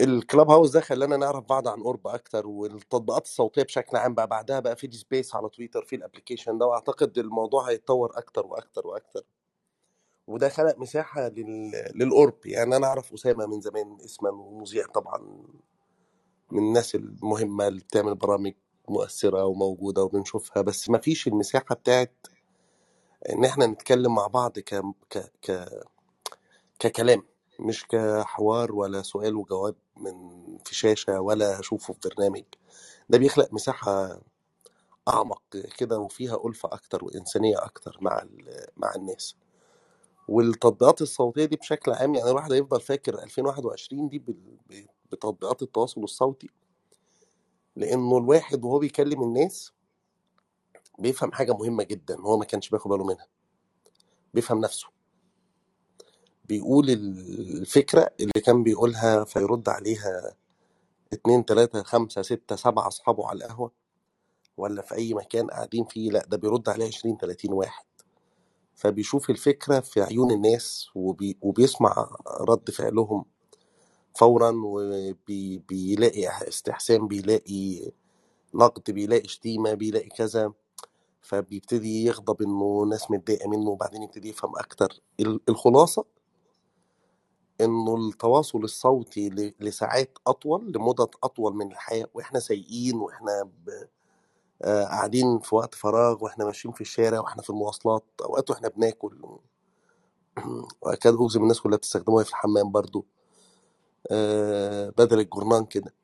ال 0.00 0.50
Clubhouse 0.50 0.70
ده 0.70 0.80
خلانا 0.80 1.16
نعرف 1.16 1.44
بعض 1.44 1.68
عن 1.68 1.82
قرب 1.82 2.06
أكتر 2.06 2.46
والتطبيقات 2.46 3.24
الصوتية 3.24 3.62
بشكل 3.62 3.96
عام 3.96 4.14
بقى 4.14 4.26
بعدها 4.26 4.60
بقى 4.60 4.76
في 4.76 4.90
space 4.92 5.34
على 5.34 5.48
تويتر 5.48 5.84
في 5.84 5.96
ال 5.96 6.01
application 6.01 6.58
ده 6.58 6.66
وأعتقد 6.66 7.18
الموضوع 7.18 7.70
هيتطور 7.70 8.12
أكتر 8.18 8.46
وأكتر 8.46 8.86
وأكتر. 8.86 9.22
وده 10.26 10.48
خلق 10.48 10.78
مساحة 10.78 11.28
لل... 11.28 11.72
للقرب 11.94 12.46
يعني 12.46 12.76
أنا 12.76 12.86
أعرف 12.86 13.12
أسامة 13.12 13.46
من 13.46 13.60
زمان 13.60 13.98
اسما 14.04 14.30
ومذيع 14.30 14.86
طبعا 14.86 15.18
من 16.50 16.58
الناس 16.58 16.94
المهمة 16.94 17.68
اللي 17.68 17.80
بتعمل 17.80 18.14
برامج 18.14 18.52
مؤثرة 18.88 19.44
وموجودة 19.44 20.02
وبنشوفها 20.04 20.62
بس 20.62 20.90
ما 20.90 20.98
فيش 20.98 21.28
المساحة 21.28 21.74
بتاعت 21.74 22.12
إن 23.30 23.44
إحنا 23.44 23.66
نتكلم 23.66 24.14
مع 24.14 24.26
بعض 24.26 24.58
ك... 24.58 24.82
ك... 25.10 25.32
ك... 25.42 25.68
ككلام 26.78 27.22
مش 27.60 27.86
كحوار 27.86 28.72
ولا 28.74 29.02
سؤال 29.02 29.36
وجواب 29.36 29.74
من 29.96 30.14
في 30.64 30.74
شاشة 30.74 31.20
ولا 31.20 31.60
أشوفه 31.60 31.94
في 31.94 32.08
برنامج. 32.08 32.44
ده 33.10 33.18
بيخلق 33.18 33.54
مساحة 33.54 34.20
أعمق 35.08 35.42
كده 35.78 35.98
وفيها 35.98 36.46
ألفة 36.48 36.68
أكتر 36.72 37.04
وإنسانية 37.04 37.64
أكتر 37.64 37.98
مع 38.00 38.22
ال- 38.22 38.66
مع 38.76 38.94
الناس. 38.96 39.36
والتطبيقات 40.28 41.02
الصوتية 41.02 41.44
دي 41.44 41.56
بشكل 41.56 41.92
عام 41.92 42.14
يعني 42.14 42.30
الواحد 42.30 42.52
هيفضل 42.52 42.80
فاكر 42.80 43.22
2021 43.22 44.08
دي 44.08 44.22
بتطبيقات 45.12 45.62
التواصل 45.62 46.02
الصوتي. 46.04 46.50
لأنه 47.76 48.18
الواحد 48.18 48.64
وهو 48.64 48.78
بيكلم 48.78 49.22
الناس 49.22 49.72
بيفهم 50.98 51.32
حاجة 51.32 51.52
مهمة 51.52 51.82
جدا 51.82 52.20
هو 52.20 52.36
ما 52.36 52.44
كانش 52.44 52.68
بياخد 52.70 52.90
باله 52.90 53.04
منها. 53.04 53.26
بيفهم 54.34 54.60
نفسه. 54.60 54.88
بيقول 56.44 56.90
الفكرة 56.90 58.10
اللي 58.20 58.40
كان 58.44 58.62
بيقولها 58.62 59.24
فيرد 59.24 59.68
عليها 59.68 60.34
اتنين 61.12 61.44
تلاتة 61.44 61.82
خمسة 61.82 62.22
ستة 62.22 62.56
سبعة 62.56 62.88
أصحابه 62.88 63.28
على 63.28 63.44
القهوة 63.44 63.72
ولا 64.56 64.82
في 64.82 64.94
أي 64.94 65.14
مكان 65.14 65.46
قاعدين 65.50 65.84
فيه 65.84 66.10
لأ 66.10 66.26
ده 66.26 66.36
بيرد 66.36 66.68
عليه 66.68 66.86
عشرين 66.86 67.18
تلاتين 67.18 67.52
واحد. 67.52 67.84
فبيشوف 68.74 69.30
الفكرة 69.30 69.80
في 69.80 70.02
عيون 70.02 70.30
الناس 70.30 70.88
وبي 70.94 71.38
وبيسمع 71.42 72.16
رد 72.40 72.70
فعلهم 72.70 73.24
فورا 74.16 74.52
وبيلاقي 74.66 76.28
استحسان 76.48 77.08
بيلاقي 77.08 77.92
نقد 78.54 78.92
بيلاقي 78.92 79.28
شتيمة 79.28 79.74
بيلاقي 79.74 80.08
كذا 80.10 80.52
فبيبتدي 81.22 82.04
يغضب 82.06 82.42
إنه 82.42 82.86
ناس 82.90 83.12
متضايقة 83.12 83.50
منه 83.50 83.70
وبعدين 83.70 84.02
يبتدي 84.02 84.28
يفهم 84.30 84.58
أكتر. 84.58 85.00
ال- 85.20 85.40
الخلاصة 85.50 86.04
إنه 87.60 87.96
التواصل 88.08 88.58
الصوتي 88.64 89.30
لساعات 89.60 90.18
أطول 90.26 90.72
لمدد 90.76 91.08
أطول 91.24 91.54
من 91.56 91.72
الحياة 91.72 92.06
وإحنا 92.14 92.40
سايقين 92.40 92.96
وإحنا 92.96 93.42
ب... 93.44 93.70
آه، 94.62 94.84
قاعدين 94.84 95.40
في 95.40 95.54
وقت 95.54 95.74
فراغ 95.74 96.24
وإحنا 96.24 96.44
ماشيين 96.44 96.74
في 96.74 96.80
الشارع 96.80 97.20
وإحنا 97.20 97.42
في 97.42 97.50
المواصلات 97.50 98.04
أوقات 98.24 98.50
وإحنا 98.50 98.68
بناكل. 98.68 99.22
واكاد 100.82 101.14
أجزم 101.14 101.42
الناس 101.42 101.60
كلها 101.60 101.78
بتستخدموها 101.78 102.24
في 102.24 102.30
الحمام 102.30 102.72
برضو. 102.72 103.06
بدل 104.98 105.20
الجورنان 105.20 105.64
كده. 105.64 105.94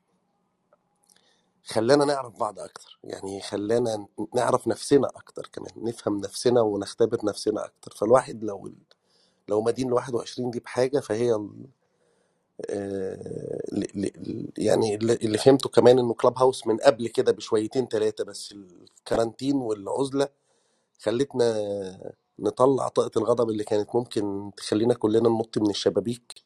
خلانا 1.65 2.05
نعرف 2.05 2.39
بعض 2.39 2.59
أكتر 2.59 2.99
يعني 3.03 3.41
خلانا 3.41 4.07
نعرف 4.35 4.67
نفسنا 4.67 5.07
أكتر 5.07 5.49
كمان 5.53 5.71
نفهم 5.77 6.17
نفسنا 6.21 6.61
ونختبر 6.61 7.19
نفسنا 7.25 7.65
أكتر. 7.65 7.91
فالواحد 7.97 8.43
لو 8.43 8.71
لو 9.49 9.61
مدين 9.61 9.87
ال 9.89 9.93
21 9.93 10.51
دي 10.51 10.59
بحاجة 10.59 10.99
فهي 10.99 11.35
ال- 11.35 11.67
آه، 12.71 13.61
يعني 14.57 14.95
اللي 14.95 15.37
فهمته 15.37 15.69
كمان 15.69 15.99
إنه 15.99 16.13
كلاب 16.13 16.39
هاوس 16.39 16.67
من 16.67 16.77
قبل 16.77 17.07
كده 17.07 17.31
بشويتين 17.31 17.87
ثلاثة 17.87 18.23
بس 18.25 18.51
الكارانتين 18.53 19.55
والعزلة 19.57 20.29
خلتنا 21.01 21.55
نطلع 22.39 22.87
طاقة 22.87 23.19
الغضب 23.19 23.49
اللي 23.51 23.65
كانت 23.65 23.95
ممكن 23.95 24.51
تخلينا 24.57 24.95
كلنا 24.95 25.29
ننط 25.29 25.57
من 25.57 25.71
الشبابيك. 25.71 26.33
آه، 26.33 26.38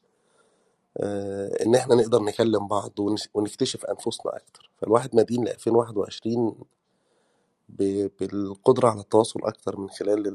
إن 1.66 1.74
إحنا 1.74 1.94
نقدر 1.94 2.22
نكلم 2.22 2.68
بعض 2.68 2.92
ونكتشف 3.34 3.84
أنفسنا 3.84 4.36
أكتر. 4.36 4.70
فالواحد 4.78 5.16
مدين 5.16 5.44
ل 5.44 5.48
2021 5.48 6.54
ب- 7.68 8.08
بالقدرة 8.20 8.88
على 8.88 9.00
التواصل 9.00 9.40
أكتر 9.44 9.76
من 9.80 9.90
خلال 9.90 10.26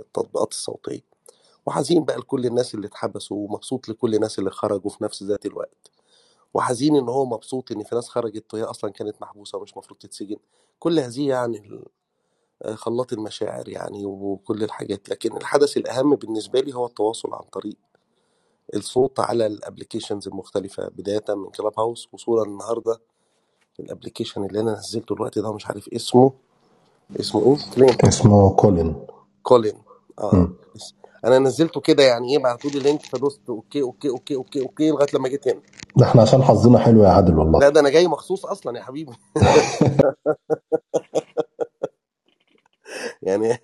التطبيقات 0.00 0.50
الصوتية. 0.52 1.00
وحزين 1.66 2.04
بقى 2.04 2.16
لكل 2.18 2.46
الناس 2.46 2.74
اللي 2.74 2.86
اتحبسوا 2.86 3.36
ومبسوط 3.36 3.88
لكل 3.88 4.14
الناس 4.14 4.38
اللي 4.38 4.50
خرجوا 4.50 4.90
في 4.90 5.04
نفس 5.04 5.22
ذات 5.22 5.46
الوقت. 5.46 5.90
وحزين 6.54 6.96
إن 6.96 7.08
هو 7.08 7.24
مبسوط 7.26 7.72
إن 7.72 7.82
في 7.82 7.94
ناس 7.94 8.08
خرجت 8.08 8.54
وهي 8.54 8.62
أصلا 8.62 8.90
كانت 8.90 9.22
محبوسة 9.22 9.58
ومش 9.58 9.72
المفروض 9.72 9.98
تتسجن. 9.98 10.36
كل 10.78 10.98
هذه 11.00 11.28
يعني 11.28 11.80
آه، 12.62 12.74
خلاط 12.74 13.12
المشاعر 13.12 13.68
يعني 13.68 14.04
وكل 14.06 14.62
الحاجات 14.64 15.08
لكن 15.08 15.36
الحدث 15.36 15.76
الأهم 15.76 16.14
بالنسبة 16.16 16.60
لي 16.60 16.74
هو 16.74 16.86
التواصل 16.86 17.34
عن 17.34 17.42
طريق 17.52 17.76
الصوت 18.74 19.20
على 19.20 19.46
ال 19.46 19.52
applications 19.52 20.28
المختلفة 20.28 20.88
بداية 20.88 21.24
من 21.28 21.50
Clubhouse 21.50 22.08
وصولا 22.12 22.42
النهارده 22.42 23.00
ال 23.80 23.85
application 23.85 24.44
اللي 24.44 24.60
أنا 24.60 24.72
نزلته 24.72 25.12
الوقت 25.12 25.38
ده 25.38 25.52
مش 25.52 25.66
عارف 25.66 25.88
اسمه. 25.88 26.32
اسمه 27.20 27.46
إيه؟ 27.46 27.74
Callin 27.74 27.96
اسمه 28.08 28.50
Callin 28.56 29.06
Callin 29.42 29.74
آه. 30.18 30.50
بس 30.74 30.94
أنا 31.24 31.38
نزلته 31.38 31.80
كده 31.80 32.02
يعني 32.02 32.32
إيه 32.32 32.38
بعتوا 32.42 32.70
لي 32.70 32.78
link 32.78 33.02
فدوست. 33.02 33.40
okay 33.48 33.82
okay 33.82 34.08
okay 34.08 34.34
okay 34.36 34.62
okay 34.62 34.90
لغاية 34.90 35.08
لما 35.14 35.28
جيت 35.28 35.48
هنا. 35.48 35.60
ده 35.96 36.06
إحنا 36.06 36.22
عشان 36.22 36.42
حظنا 36.42 36.78
حلو 36.78 37.04
يا 37.04 37.08
عادل 37.08 37.32
لا 37.32 37.38
والله 37.38 37.68
ده 37.68 37.80
أنا 37.80 37.90
جاي 37.90 38.08
مخصوص 38.08 38.46
أصلا 38.46 38.78
يا 38.78 38.82
حبيبي. 38.82 39.12
يعني 43.22 43.58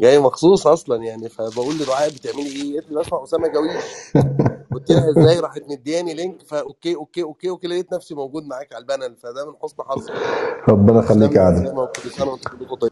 جاي 0.00 0.18
مخصوص 0.18 0.66
أصلا 0.66 1.04
يعني 1.04 1.28
فبقول 1.28 1.74
لدعاء 1.78 2.08
بتعملي 2.10 2.46
إيه؟ 2.46 2.74
قالت 2.74 2.90
لي 2.90 3.00
بسمع 3.00 3.24
أسامة 3.24 3.48
جويش 3.48 3.84
قلت 4.74 4.90
لها 4.92 5.10
إزاي 5.10 5.40
راحت 5.40 5.62
مدياني 5.70 6.14
link 6.14 6.42
ف 6.46 6.56
okay 6.56 6.94
okay 6.94 7.22
okay 7.22 7.48
okay 7.48 7.66
لقيت 7.66 7.94
نفسي 7.94 8.14
موجود 8.14 8.46
معاك 8.46 8.72
على 8.72 8.82
ال 8.82 8.87
panel. 8.87 9.16
فده 9.16 9.46
من 9.46 9.52
حسن 9.62 9.76
حظي. 9.80 10.12
ربنا 10.68 10.98
يخليك 10.98 11.34
يا 11.36 11.40
عادل. 11.40 11.86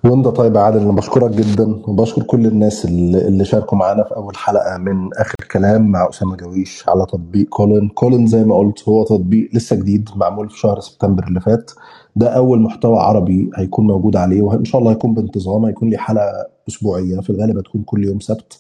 وأنت 0.05 0.29
طيب 0.29 0.55
يا 0.57 0.61
عادل 0.61 0.81
أنا 0.81 0.93
بشكرك 0.93 1.31
جدا 1.31 1.83
وبشكر 1.89 2.23
كل 2.23 2.47
الناس 2.47 2.85
اللي, 2.85 3.29
اللي 3.29 3.45
شاركوا 3.45 3.79
معانا 3.79 4.05
في 4.05 4.17
أول 4.17 4.37
حلقة 4.37 4.77
من 4.79 5.11
آخر 5.15 5.35
كلام 5.53 5.87
مع 5.91 6.09
أسامة 6.09 6.37
جويش 6.37 6.89
على 6.89 7.07
تطبيق 7.07 7.49
كولن. 7.49 7.89
كولن 7.89 8.27
زي 8.27 8.45
ما 8.45 8.57
قلت 8.57 8.89
هو 8.89 9.05
تطبيق 9.05 9.51
لسه 9.55 9.77
جديد 9.77 10.09
معمول 10.17 10.51
في 10.51 10.59
شهر 10.59 10.81
سبتمبر 10.81 11.25
اللي 11.29 11.41
فات. 11.41 11.71
ده 12.17 12.29
أول 12.29 12.61
محتوى 12.61 12.99
عربي 12.99 13.51
هيكون 13.57 13.87
موجود 13.87 14.17
عليه 14.17 14.43
وإن 14.43 14.65
شاء 14.65 14.81
الله 14.81 14.91
هيكون 14.93 15.15
بانتظام 15.15 15.65
هيكون 15.65 15.91
لي 15.91 15.99
حلقة 15.99 16.47
أسبوعية 16.69 17.21
في 17.21 17.31
الغالب 17.31 17.59
هتكون 17.59 17.83
كل 17.83 18.05
يوم 18.05 18.21
سبت. 18.21 18.59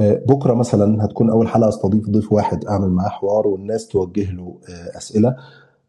بكرة 0.00 0.54
مثلا 0.54 1.04
هتكون 1.04 1.30
أول 1.30 1.48
حلقة 1.48 1.68
أستضيف 1.68 2.08
ضيف 2.10 2.32
واحد 2.32 2.64
أعمل 2.64 2.88
معاه 2.90 3.08
حوار 3.08 3.46
والناس 3.48 3.88
توجه 3.88 4.32
له 4.32 4.58
آه، 4.68 4.98
أسئلة. 4.98 5.36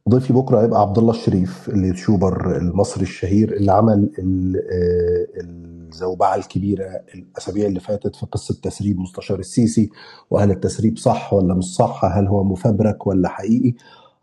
ضيفي 0.10 0.34
بكرة 0.34 0.62
هيبقى 0.62 0.82
عبد 0.82 0.97
الله 0.97 1.12
الشريف 1.12 1.70
ال 1.70 1.79
YouTuber 1.79 2.58
المصري 2.58 3.03
الشهير 3.03 3.53
اللي 3.53 3.72
عمل 3.72 4.09
آه، 4.20 5.42
الزوبعة 5.42 6.36
الكبيرة 6.36 6.86
الأسابيع 7.16 7.67
اللي 7.67 7.79
فاتت 7.79 8.16
في 8.16 8.25
قصة 8.25 8.55
تسريب 8.63 9.00
مستشار 9.00 9.39
السيسي 9.39 9.89
وهل 10.32 10.51
التسريب 10.51 10.97
صح 10.97 11.34
ولا 11.34 11.54
مش 11.54 11.75
صح؟ 11.75 12.05
هل 12.05 12.28
هو 12.28 12.43
مفبرك 12.43 13.08
ولا 13.08 13.29
حقيقي؟ 13.29 13.74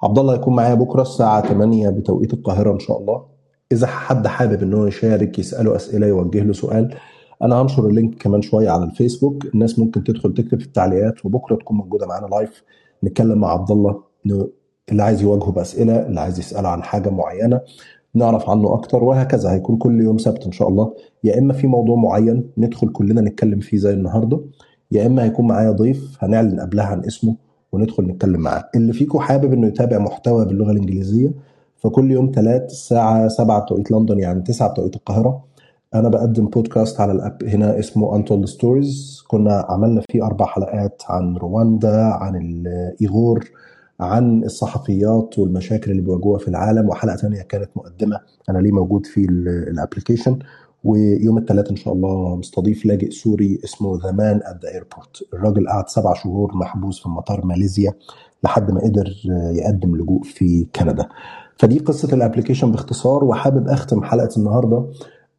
عبد 0.03 0.19
الله 0.19 0.35
هيكون 0.35 0.57
معايا 0.57 0.75
بكرة 0.75 1.03
الساعة 1.03 1.49
8 1.49 1.91
بتوقيت 1.91 2.33
القاهرة 2.33 2.73
إن 2.73 2.79
شاء 2.79 2.99
الله. 3.01 3.25
إذا 3.73 3.87
حد 3.87 4.27
حابب 4.27 4.63
إن 4.63 4.75
هو 4.75 4.87
يشارك 4.87 5.39
يسأله 5.39 5.77
أسئلة 5.77 6.07
يوجه 6.07 6.43
له 6.43 6.53
سؤال 6.53 6.95
أنا 7.43 7.63
هنشر 7.63 7.87
ال 7.87 7.93
link 7.93 8.15
كمان 8.15 8.43
شوية 8.43 8.71
على 8.71 8.85
الفيسبوك. 8.85 9.45
الناس 9.55 9.79
ممكن 9.79 10.05
تدخل 10.05 10.35
تكتب 10.35 10.61
في 10.61 10.67
التعليقات 10.67 11.27
وبكرة 11.27 11.57
تكون 11.57 11.77
موجودة 11.77 12.07
معانا 12.07 12.27
live 12.27 12.63
نتكلم 13.05 13.39
مع 13.39 13.49
عبد 13.53 13.71
الله 13.71 14.01
اللي 14.91 15.03
عايز 15.03 15.23
يواجهه 15.23 15.51
بأسئلة 15.53 16.07
اللي 16.07 16.21
عايز 16.21 16.39
يساله 16.39 16.69
عن 16.69 16.83
حاجة 16.83 17.11
معينة 17.11 17.61
نعرف 18.15 18.51
عنه 18.51 18.75
أكتر 18.75 19.05
وهكذا. 19.05 19.53
هيكون 19.53 19.77
كل 19.77 20.01
يوم 20.01 20.19
سبت 20.19 20.47
إن 20.47 20.53
شاء 20.53 20.69
الله. 20.69 20.95
يا 21.25 21.39
إما 21.39 21.53
في 21.55 21.67
موضوع 21.67 21.97
معين 21.97 22.51
ندخل 22.59 22.89
كلنا 22.89 23.21
نتكلم 23.21 23.61
فيه 23.61 23.77
زي 23.77 23.93
النهارده 23.93 24.41
يا 24.93 25.07
إما 25.07 25.25
هيكون 25.25 25.47
معايا 25.47 25.71
ضيف 25.71 26.17
هنعلن 26.21 26.61
قبلها 26.61 26.85
عن 26.87 27.05
اسمه 27.05 27.37
وندخل 27.73 28.03
نتكلم 28.05 28.41
معاه. 28.41 28.65
اللي 28.75 28.93
فيكم 28.93 29.19
حابب 29.19 29.53
إنه 29.53 29.67
يتابع 29.67 29.99
محتوى 29.99 30.45
باللغة 30.45 30.71
الإنجليزية 30.73 31.31
فكل 31.77 32.11
يوم 32.11 32.33
ثلاث 32.35 32.63
الساعة 32.63 33.29
7 33.29 33.61
بتوقيت 33.61 33.91
لندن 33.91 34.19
يعني 34.19 34.43
9 34.43 34.69
بتوقيت 34.73 34.97
القاهرة 34.97 35.45
أنا 35.95 36.09
بقدم 36.09 36.47
بودكاست 36.47 37.01
على 37.01 37.13
ال 37.13 37.19
app. 37.19 37.45
هنا 37.45 37.79
اسمه 37.79 38.17
Untold 38.17 38.49
Stories 38.49 39.25
كنا 39.29 39.67
عملنا 39.69 40.03
فيه 40.11 40.27
أربع 40.27 40.47
حلقات 40.47 41.03
عن 41.09 41.37
رواندا 41.37 42.03
عن 42.03 42.37
الإيغور 42.37 43.51
عن 44.01 44.45
الصحفيات 44.45 45.39
والمشاكل 45.39 45.91
اللي 45.91 46.03
بيواجهوها 46.03 46.39
في 46.39 46.49
العالم. 46.49 46.89
وحلقة 46.89 47.17
ثانية 47.17 47.43
كانت 47.43 47.71
مقدمة. 47.77 48.21
أنا 48.51 48.59
ليه 48.59 48.73
موجود 48.73 49.07
في 49.07 49.25
ال 49.71 49.77
application 49.77 50.39
ويوم 50.85 51.39
الثلاث 51.39 51.71
إن 51.71 51.77
شاء 51.77 51.95
الله 51.95 52.37
مستضيف 52.37 52.87
لاجئ 52.87 53.11
سوري 53.11 53.61
اسمه 53.65 54.01
The 54.05 54.13
Man 54.13 54.41
at 54.45 54.65
the 54.65 54.69
Airport 54.69 55.23
الراجل 55.35 55.69
قعد 55.69 55.89
سبع 55.89 56.15
شهور 56.15 56.57
محبوس 56.57 57.03
في 57.03 57.09
مطار 57.09 57.45
ماليزيا 57.45 57.93
لحد 58.45 58.71
ما 58.71 58.81
قدر 58.81 59.13
يقدم 59.53 59.97
لجوء 59.97 60.23
في 60.23 60.67
كندا. 60.77 61.09
فدي 61.59 61.79
قصة 61.79 62.15
ال 62.15 62.20
application 62.20 62.73
باختصار. 62.73 63.25
وحابب 63.25 63.69
أختم 63.69 64.05
حلقة 64.05 64.29
النهارده 64.37 64.87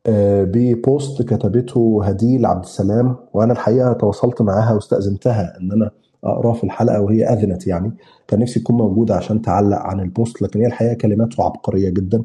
ب 0.07 0.30
post 0.30 1.21
كتبته 1.21 2.01
هديل 2.03 2.45
عبد 2.45 2.63
السلام 2.63 3.15
وأنا 3.33 3.53
الحقيقة 3.53 3.93
تواصلت 3.93 4.41
معاها 4.41 4.73
واستأذنتها 4.73 5.57
إن 5.59 5.71
أنا 5.71 5.91
اقراه 6.23 6.53
في 6.53 6.63
الحلقة 6.63 7.01
وهي 7.01 7.25
أذنت 7.25 7.67
يعني. 7.67 7.91
كان 8.27 8.39
نفسي 8.39 8.59
تكون 8.59 8.77
موجودة 8.77 9.15
عشان 9.15 9.41
تعلق 9.41 9.77
عن 9.77 9.99
البوست 9.99 10.41
لكن 10.41 10.59
هي 10.59 10.65
الحقيقة 10.65 10.93
كلماته 10.93 11.43
عبقرية 11.43 11.89
جدا. 11.89 12.23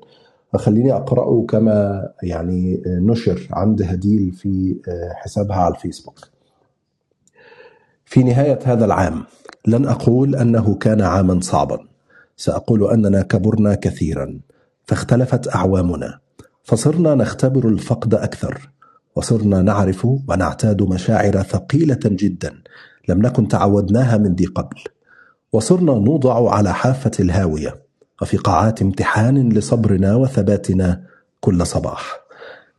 فخليني 0.53 0.93
أقرأه 0.93 1.45
كما 1.49 2.09
يعني 2.23 2.83
نشر 2.87 3.49
عند 3.53 3.83
هديل 3.83 4.33
في 4.33 4.77
آه، 4.89 5.13
حسابها 5.15 5.57
على 5.57 5.75
الفيسبوك. 5.75 6.19
في 8.05 8.23
نهاية 8.23 8.59
هذا 8.65 8.85
العام 8.85 9.25
لن 9.67 9.87
أقول 9.87 10.37
أنه 10.37 10.75
كان 10.75 11.01
عاما 11.01 11.41
صعبا. 11.41 11.79
سأقول 12.37 12.91
أننا 12.91 13.23
كبرنا 13.23 13.75
كثيرا 13.75 14.41
فاختلفت 14.85 15.55
أعوامنا. 15.55 16.19
فصرنا 16.65 17.15
نختبر 17.15 17.69
الفقد 17.69 18.15
أكثر 18.15 18.71
وصرنا 19.17 19.63
نعرف 19.63 20.05
ونعتاد 20.05 20.83
مشاعر 20.83 21.43
ثقيلة 21.43 22.01
جدا 22.05 22.63
لم 23.09 23.23
نكن 23.23 23.49
تعودناها 23.49 24.17
من 24.17 24.35
ذي 24.35 24.47
قبل. 24.47 24.77
وصرنا 25.53 25.93
نوضع 25.93 26.55
على 26.55 26.75
حافة 26.75 27.11
الهاوية 27.21 27.83
وفي 28.23 28.37
قاعات 28.37 28.83
امتحان 28.83 29.53
لصبرنا 29.53 30.15
وثباتنا 30.15 31.03
كل 31.41 31.67
صباح. 31.67 32.21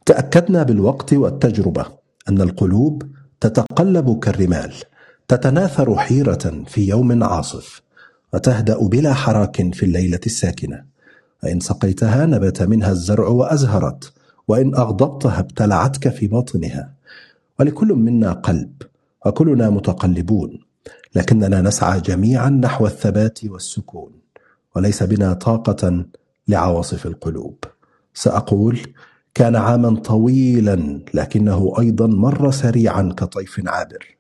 تأكدنا 0.05 0.63
بالوقت 0.63 1.13
والتجربة 1.13 1.85
أن 2.29 2.41
القلوب 2.41 3.03
تتقلب 3.39 4.19
كالرمال 4.19 4.73
تتناثر 5.27 5.97
حيرة 5.97 6.63
في 6.67 6.87
يوم 6.87 7.23
عاصف 7.23 7.81
وتهدأ 8.33 8.77
بلا 8.87 9.13
حراك 9.13 9.73
في 9.73 9.83
الليلة 9.83 10.19
الساكنة. 10.25 10.90
فإن 11.41 11.59
سقيتها 11.59 12.26
نبت 12.26 12.61
منها 12.61 12.91
الزرع 12.91 13.27
وأزهرت 13.27 14.13
وإن 14.47 14.76
أغضبتها 14.76 15.39
ابتلعتك 15.39 16.09
في 16.09 16.27
باطنها 16.27 16.93
ولكل 17.59 17.88
منا 17.93 18.31
قلب 18.31 18.73
وكلنا 19.26 19.69
متقلبون 19.69 20.59
لكننا 21.15 21.61
نسعى 21.61 21.99
جميعا 21.99 22.49
نحو 22.49 22.85
الثبات 22.85 23.45
والسكون. 23.45 24.11
وليس 24.76 25.03
بنا 25.03 25.34
طاقة 25.34 26.05
لعواصف 26.47 27.05
القلوب. 27.05 27.63
سأقول 28.13 28.80
كان 29.34 29.55
عاما 29.55 29.99
طويلا 29.99 31.03
لكنه 31.13 31.73
أيضا 31.80 32.07
مر 32.07 32.51
سريعا 32.51 33.13
كطيف 33.18 33.61
عابر. 33.68 34.18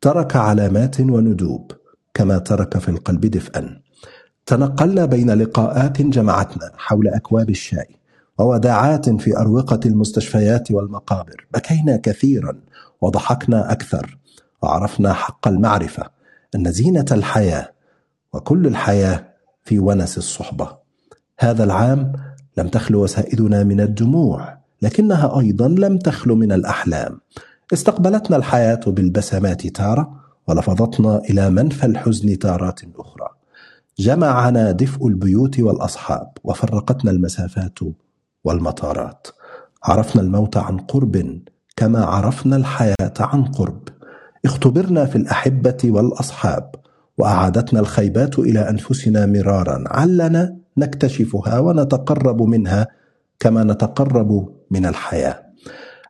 ترك 0.00 0.36
علامات 0.36 1.00
وندوب 1.00 1.72
كما 2.14 2.38
ترك 2.38 2.78
في 2.78 2.88
القلب 2.88 3.26
دفئا. 3.26 3.80
تنقلنا 4.46 5.04
بين 5.04 5.30
لقاءات 5.30 6.02
جمعتنا 6.02 6.72
حول 6.76 7.08
أكواب 7.08 7.50
الشاي 7.50 7.96
ووداعات 8.38 9.10
في 9.10 9.38
أروقة 9.38 9.80
المستشفيات 9.86 10.70
والمقابر. 10.70 11.46
بكينا 11.54 11.96
كثيرا 11.96 12.60
وضحكنا 13.00 13.72
أكثر 13.72 14.18
وعرفنا 14.62 15.12
حق 15.12 15.48
المعرفة 15.48 16.10
أن 16.54 16.72
زينة 16.72 17.04
الحياة 17.12 17.72
وكل 18.32 18.66
الحياة 18.66 19.24
في 19.64 19.78
ونس 19.78 20.18
الصحبة. 20.18 20.76
هذا 21.38 21.64
العام 21.64 22.12
لم 22.56 22.68
تخلو 22.68 23.02
وسائدنا 23.02 23.64
من 23.64 23.80
الدموع 23.80 24.58
لكنها 24.82 25.40
أيضا 25.40 25.68
لم 25.68 25.98
تخلو 25.98 26.34
من 26.34 26.52
الأحلام. 26.52 27.20
استقبلتنا 27.72 28.36
الحياة 28.36 28.80
بالبسمات 28.86 29.66
تارة 29.66 30.20
ولفظتنا 30.48 31.18
إلى 31.18 31.50
منفى 31.50 31.86
الحزن 31.86 32.38
تارات 32.38 32.80
أخرى. 32.98 33.35
جمعنا 33.98 34.72
دفء 34.72 35.08
البيوت 35.08 35.60
والأصحاب 35.60 36.32
وفرقتنا 36.44 37.10
المسافات 37.10 37.78
والمطارات. 38.44 39.26
عرفنا 39.84 40.22
الموت 40.22 40.56
عن 40.56 40.78
قرب 40.78 41.42
كما 41.76 42.04
عرفنا 42.04 42.56
الحياة 42.56 43.14
عن 43.20 43.44
قرب. 43.44 43.82
اختبرنا 44.44 45.04
في 45.04 45.16
الأحبة 45.16 45.76
والأصحاب 45.84 46.74
وأعادتنا 47.18 47.80
الخيبات 47.80 48.38
إلى 48.38 48.70
أنفسنا 48.70 49.26
مرارا. 49.26 49.84
علنا 49.86 50.56
نكتشفها 50.76 51.58
ونتقرب 51.58 52.42
منها 52.42 52.86
كما 53.40 53.64
نتقرب 53.64 54.48
من 54.70 54.86
الحياة. 54.86 55.45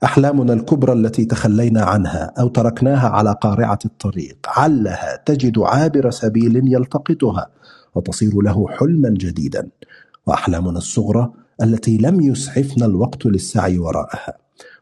أحلامنا 0.05 0.53
الكبرى 0.53 0.93
التي 0.93 1.25
تخلينا 1.25 1.83
عنها 1.83 2.33
أو 2.39 2.49
تركناها 2.49 3.09
على 3.09 3.37
قارعة 3.41 3.79
الطريق. 3.85 4.37
علها 4.47 5.23
تجد 5.27 5.59
عابر 5.59 6.11
سبيل 6.11 6.73
يلتقطها 6.73 7.47
وتصير 7.95 8.43
له 8.43 8.69
حلما 8.69 9.09
جديدا. 9.09 9.69
وأحلامنا 10.27 10.79
الصغرى 10.79 11.31
التي 11.63 11.99
لم 11.99 12.21
يسعفنا 12.21 12.87
الوقت 12.87 13.27
للسعي 13.27 13.79
وراءها. 13.79 14.37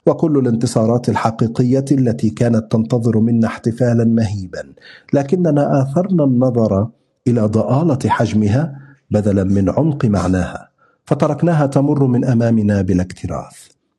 وكل 0.06 0.38
الانتصارات 0.38 1.08
الحقيقية 1.08 1.84
التي 1.92 2.30
كانت 2.30 2.72
تنتظر 2.72 3.18
منا 3.18 3.46
احتفالا 3.46 4.04
مهيبا. 4.04 4.72
لكننا 5.12 5.82
آثرنا 5.82 6.24
النظر 6.24 6.88
إلى 7.28 7.40
ضآلة 7.40 7.98
حجمها 8.06 8.78
بدلا 9.10 9.44
من 9.44 9.70
عمق 9.70 10.04
معناها. 10.04 10.68
فتركناها 11.04 11.66
تمر 11.66 12.06
من 12.06 12.24
أمامنا 12.24 12.82
بلا 12.82 13.02
اكتراث. 13.02 13.56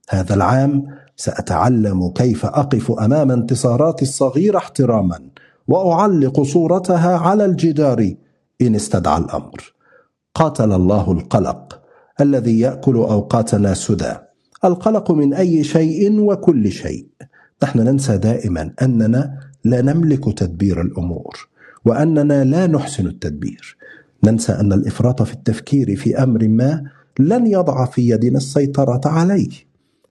هذا 0.09 0.33
العام 0.33 0.85
سأتعلم 1.17 2.09
كيف 2.09 2.45
أقف 2.45 2.91
أمام 2.91 3.31
انتصاراتي 3.31 4.05
الصغيره 4.05 4.57
احتراما 4.57 5.19
وأعلق 5.67 6.41
صورتها 6.41 7.17
على 7.17 7.45
الجدار 7.45 8.13
إن 8.61 8.75
استدعى 8.75 9.17
الأمر. 9.17 9.73
قاتل 10.33 10.73
الله 10.73 11.11
القلق 11.11 11.81
الذي 12.21 12.59
يأكل 12.59 12.95
أوقاتنا 12.95 13.73
سدى. 13.73 14.13
القلق 14.65 15.11
من 15.11 15.33
أي 15.33 15.63
شيء 15.63 16.19
وكل 16.19 16.71
شيء. 16.71 17.07
نحن 17.63 17.79
ننسى 17.79 18.17
دائما 18.17 18.71
أننا 18.81 19.39
لا 19.63 19.81
نملك 19.81 20.37
تدبير 20.37 20.81
الأمور 20.81 21.47
وأننا 21.85 22.43
لا 22.43 22.67
نحسن 22.67 23.07
التدبير. 23.07 23.77
ننسى 24.23 24.51
أن 24.51 24.73
الإفراط 24.73 25.21
في 25.23 25.33
التفكير 25.33 25.95
في 25.95 26.23
أمر 26.23 26.47
ما 26.47 26.83
لن 27.19 27.47
يضع 27.47 27.85
في 27.85 28.09
يدنا 28.09 28.37
السيطرة 28.37 29.01
عليه. 29.05 29.64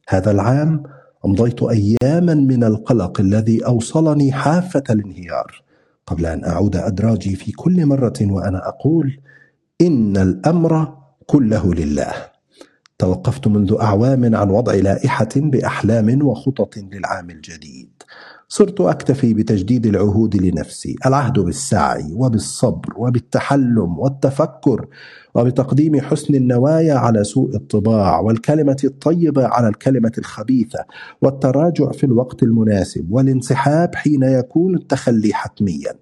هذا 0.09 0.31
العام 0.31 0.83
امضيت 1.27 1.63
اياما 1.63 2.35
من 2.35 2.65
القلق 2.65 3.21
الذي 3.21 3.67
أوصلني 3.67 4.33
حافة 4.33 4.83
الانهيار 4.91 5.63
قبل 6.07 6.27
أن 6.27 6.45
أعود 6.45 6.77
أدراجي 6.77 7.37
في 7.37 7.53
كل 7.53 7.87
مرة 7.87 8.19
وأنا 8.21 8.69
أقول 8.69 9.21
إن 9.81 10.17
الأمر 10.17 10.97
كله 11.27 11.75
لله. 11.75 12.13
توقفت 12.99 13.49
منذ 13.49 13.77
أعوام 13.81 14.35
عن 14.35 14.51
وضع 14.51 14.75
لائحة 14.75 15.29
بأحلام 15.37 16.27
وخطط 16.27 16.77
للعام 16.77 17.31
الجديد. 17.31 18.03
صرت 18.49 18.81
أكتفي 18.81 19.35
بتجديد 19.35 19.87
العهود 19.87 20.37
لنفسي 20.37 20.97
العهد 21.07 21.39
بالسعي 21.39 22.13
وبالصبر 22.13 22.93
وبالتحلم 22.97 23.99
والتفكر 23.99 24.87
وبتقديم 25.35 26.01
حسن 26.01 26.35
النوايا 26.35 26.95
على 26.95 27.25
سوء 27.25 27.57
الطباع 27.57 28.21
والكلمة 28.21 28.77
الطيبة 28.85 29.47
على 29.47 29.69
الكلمة 29.69 30.13
الخبيثة 30.19 30.85
والتراجع 31.23 31.93
في 31.93 32.05
الوقت 32.05 32.43
المناسب 32.43 33.07
والانسحاب 33.11 33.95
حين 33.95 34.23
يكون 34.23 34.75
التخلي 34.75 35.35
حتميا. 35.35 35.95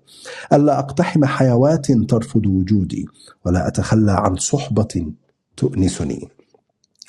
ألا 0.53 0.79
أقتحم 0.79 1.25
حيوات 1.25 1.93
ترفض 1.93 2.47
وجودي 2.47 3.07
ولا 3.47 3.69
أتخلى 3.69 4.13
عن 4.13 4.37
صحبة 4.37 5.13
تؤنسني. 5.57 6.29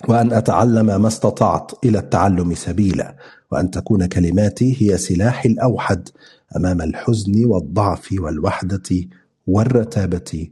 وأن 0.07 0.33
أتعلم 0.33 0.85
ما 0.85 1.07
استطعت 1.07 1.71
إلى 1.85 1.99
التعلم 1.99 2.53
سبيلا 2.55 3.15
وأن 3.51 3.71
تكون 3.71 4.05
كلماتي 4.05 4.77
هي 4.81 4.97
سلاحي 4.97 5.49
الأوحد 5.49 6.09
أمام 6.55 6.81
الحزن 6.81 7.45
والضعف 7.45 8.15
والوحدة 8.19 8.89
والرتابة 9.47 10.47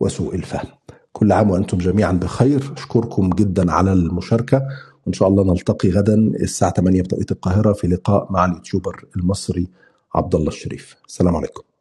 وسوء 0.00 0.34
الفهم. 0.34 0.68
كل 1.12 1.32
عام 1.32 1.50
وأنتم 1.50 1.78
جميعا 1.78 2.12
بخير. 2.12 2.72
أشكركم 2.76 3.30
جدا 3.30 3.72
على 3.72 3.92
المشاركة. 3.92 4.62
وإن 5.06 5.12
شاء 5.12 5.28
الله 5.28 5.44
نلتقي 5.44 5.90
غدا 5.90 6.14
الساعة 6.14 6.72
8 6.72 7.02
بتوقيت 7.02 7.32
القاهرة 7.32 7.72
في 7.72 7.86
لقاء 7.86 8.32
مع 8.32 8.44
اليوتيوبر 8.44 9.04
المصري 9.16 9.68
عبد 10.14 10.34
الله 10.34 10.48
الشريف. 10.48 10.96
السلام 11.08 11.36
عليكم. 11.36 11.71